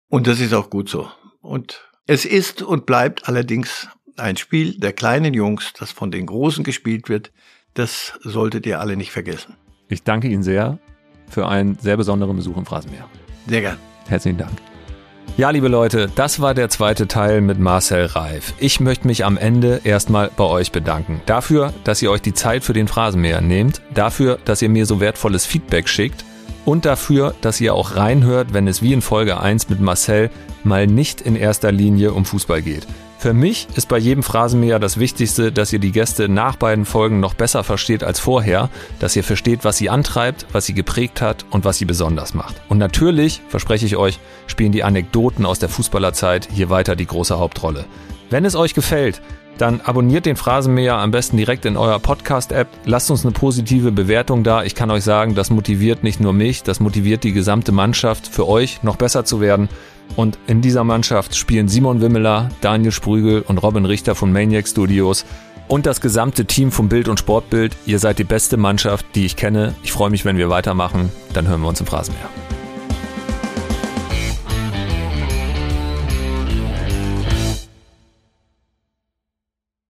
Und 0.08 0.26
das 0.26 0.40
ist 0.40 0.52
auch 0.52 0.70
gut 0.70 0.88
so. 0.88 1.08
Und 1.40 1.88
es 2.06 2.24
ist 2.24 2.62
und 2.62 2.86
bleibt 2.86 3.28
allerdings 3.28 3.88
ein 4.16 4.36
Spiel 4.36 4.78
der 4.78 4.92
kleinen 4.92 5.34
Jungs, 5.34 5.72
das 5.78 5.90
von 5.90 6.10
den 6.10 6.26
Großen 6.26 6.62
gespielt 6.62 7.08
wird. 7.08 7.32
Das 7.72 8.18
solltet 8.22 8.66
ihr 8.66 8.80
alle 8.80 8.96
nicht 8.96 9.10
vergessen. 9.10 9.56
Ich 9.88 10.02
danke 10.02 10.28
Ihnen 10.28 10.42
sehr 10.42 10.78
für 11.28 11.48
einen 11.48 11.78
sehr 11.78 11.96
besonderen 11.96 12.36
Besuch 12.36 12.56
im 12.56 12.66
Phrasenmäher. 12.66 13.08
Sehr 13.46 13.60
gern. 13.60 13.78
Herzlichen 14.06 14.38
Dank. 14.38 14.73
Ja, 15.36 15.50
liebe 15.50 15.66
Leute, 15.66 16.08
das 16.14 16.40
war 16.40 16.54
der 16.54 16.68
zweite 16.68 17.08
Teil 17.08 17.40
mit 17.40 17.58
Marcel 17.58 18.06
Reif. 18.06 18.54
Ich 18.58 18.78
möchte 18.78 19.08
mich 19.08 19.24
am 19.24 19.36
Ende 19.36 19.80
erstmal 19.82 20.30
bei 20.36 20.44
euch 20.44 20.70
bedanken. 20.70 21.20
Dafür, 21.26 21.72
dass 21.82 22.00
ihr 22.02 22.10
euch 22.12 22.22
die 22.22 22.34
Zeit 22.34 22.62
für 22.62 22.72
den 22.72 22.86
Phrasenmäher 22.86 23.40
nehmt, 23.40 23.82
dafür, 23.92 24.38
dass 24.44 24.62
ihr 24.62 24.68
mir 24.68 24.86
so 24.86 25.00
wertvolles 25.00 25.44
Feedback 25.44 25.88
schickt 25.88 26.24
und 26.64 26.84
dafür, 26.84 27.34
dass 27.40 27.60
ihr 27.60 27.74
auch 27.74 27.96
reinhört, 27.96 28.52
wenn 28.52 28.68
es 28.68 28.80
wie 28.80 28.92
in 28.92 29.02
Folge 29.02 29.40
1 29.40 29.68
mit 29.68 29.80
Marcel 29.80 30.30
mal 30.62 30.86
nicht 30.86 31.20
in 31.20 31.34
erster 31.36 31.72
Linie 31.72 32.12
um 32.12 32.24
Fußball 32.24 32.62
geht. 32.62 32.86
Für 33.24 33.32
mich 33.32 33.68
ist 33.74 33.88
bei 33.88 33.96
jedem 33.96 34.22
Phrasenmäher 34.22 34.78
das 34.78 34.98
Wichtigste, 34.98 35.50
dass 35.50 35.72
ihr 35.72 35.78
die 35.78 35.92
Gäste 35.92 36.28
nach 36.28 36.56
beiden 36.56 36.84
Folgen 36.84 37.20
noch 37.20 37.32
besser 37.32 37.64
versteht 37.64 38.04
als 38.04 38.20
vorher, 38.20 38.68
dass 38.98 39.16
ihr 39.16 39.24
versteht, 39.24 39.64
was 39.64 39.78
sie 39.78 39.88
antreibt, 39.88 40.44
was 40.52 40.66
sie 40.66 40.74
geprägt 40.74 41.22
hat 41.22 41.46
und 41.48 41.64
was 41.64 41.78
sie 41.78 41.86
besonders 41.86 42.34
macht. 42.34 42.60
Und 42.68 42.76
natürlich, 42.76 43.40
verspreche 43.48 43.86
ich 43.86 43.96
euch, 43.96 44.18
spielen 44.46 44.72
die 44.72 44.84
Anekdoten 44.84 45.46
aus 45.46 45.58
der 45.58 45.70
Fußballerzeit 45.70 46.50
hier 46.52 46.68
weiter 46.68 46.96
die 46.96 47.06
große 47.06 47.38
Hauptrolle. 47.38 47.86
Wenn 48.28 48.44
es 48.44 48.56
euch 48.56 48.74
gefällt, 48.74 49.22
dann 49.56 49.80
abonniert 49.80 50.26
den 50.26 50.36
Phrasenmäher 50.36 50.96
am 50.96 51.10
besten 51.10 51.38
direkt 51.38 51.64
in 51.64 51.76
eurer 51.76 52.00
Podcast-App. 52.00 52.68
Lasst 52.84 53.10
uns 53.10 53.24
eine 53.24 53.32
positive 53.32 53.92
Bewertung 53.92 54.42
da. 54.44 54.64
Ich 54.64 54.74
kann 54.74 54.90
euch 54.90 55.04
sagen, 55.04 55.34
das 55.34 55.48
motiviert 55.48 56.02
nicht 56.02 56.20
nur 56.20 56.32
mich, 56.34 56.62
das 56.62 56.80
motiviert 56.80 57.24
die 57.24 57.32
gesamte 57.32 57.72
Mannschaft, 57.72 58.26
für 58.26 58.46
euch 58.46 58.82
noch 58.82 58.96
besser 58.96 59.24
zu 59.24 59.40
werden. 59.40 59.68
Und 60.16 60.38
in 60.46 60.60
dieser 60.60 60.84
Mannschaft 60.84 61.34
spielen 61.34 61.68
Simon 61.68 62.00
Wimmeler, 62.00 62.50
Daniel 62.60 62.92
Sprügel 62.92 63.42
und 63.42 63.58
Robin 63.58 63.84
Richter 63.84 64.14
von 64.14 64.32
Maniac 64.32 64.68
Studios 64.68 65.24
und 65.68 65.86
das 65.86 66.00
gesamte 66.00 66.44
Team 66.44 66.70
vom 66.70 66.88
Bild 66.88 67.08
und 67.08 67.18
Sportbild. 67.18 67.76
Ihr 67.86 67.98
seid 67.98 68.18
die 68.18 68.24
beste 68.24 68.56
Mannschaft, 68.56 69.06
die 69.14 69.26
ich 69.26 69.36
kenne. 69.36 69.74
Ich 69.82 69.92
freue 69.92 70.10
mich, 70.10 70.24
wenn 70.24 70.36
wir 70.36 70.50
weitermachen. 70.50 71.10
Dann 71.32 71.48
hören 71.48 71.62
wir 71.62 71.68
uns 71.68 71.80
im 71.80 71.86
Phrasenmäher. 71.86 72.28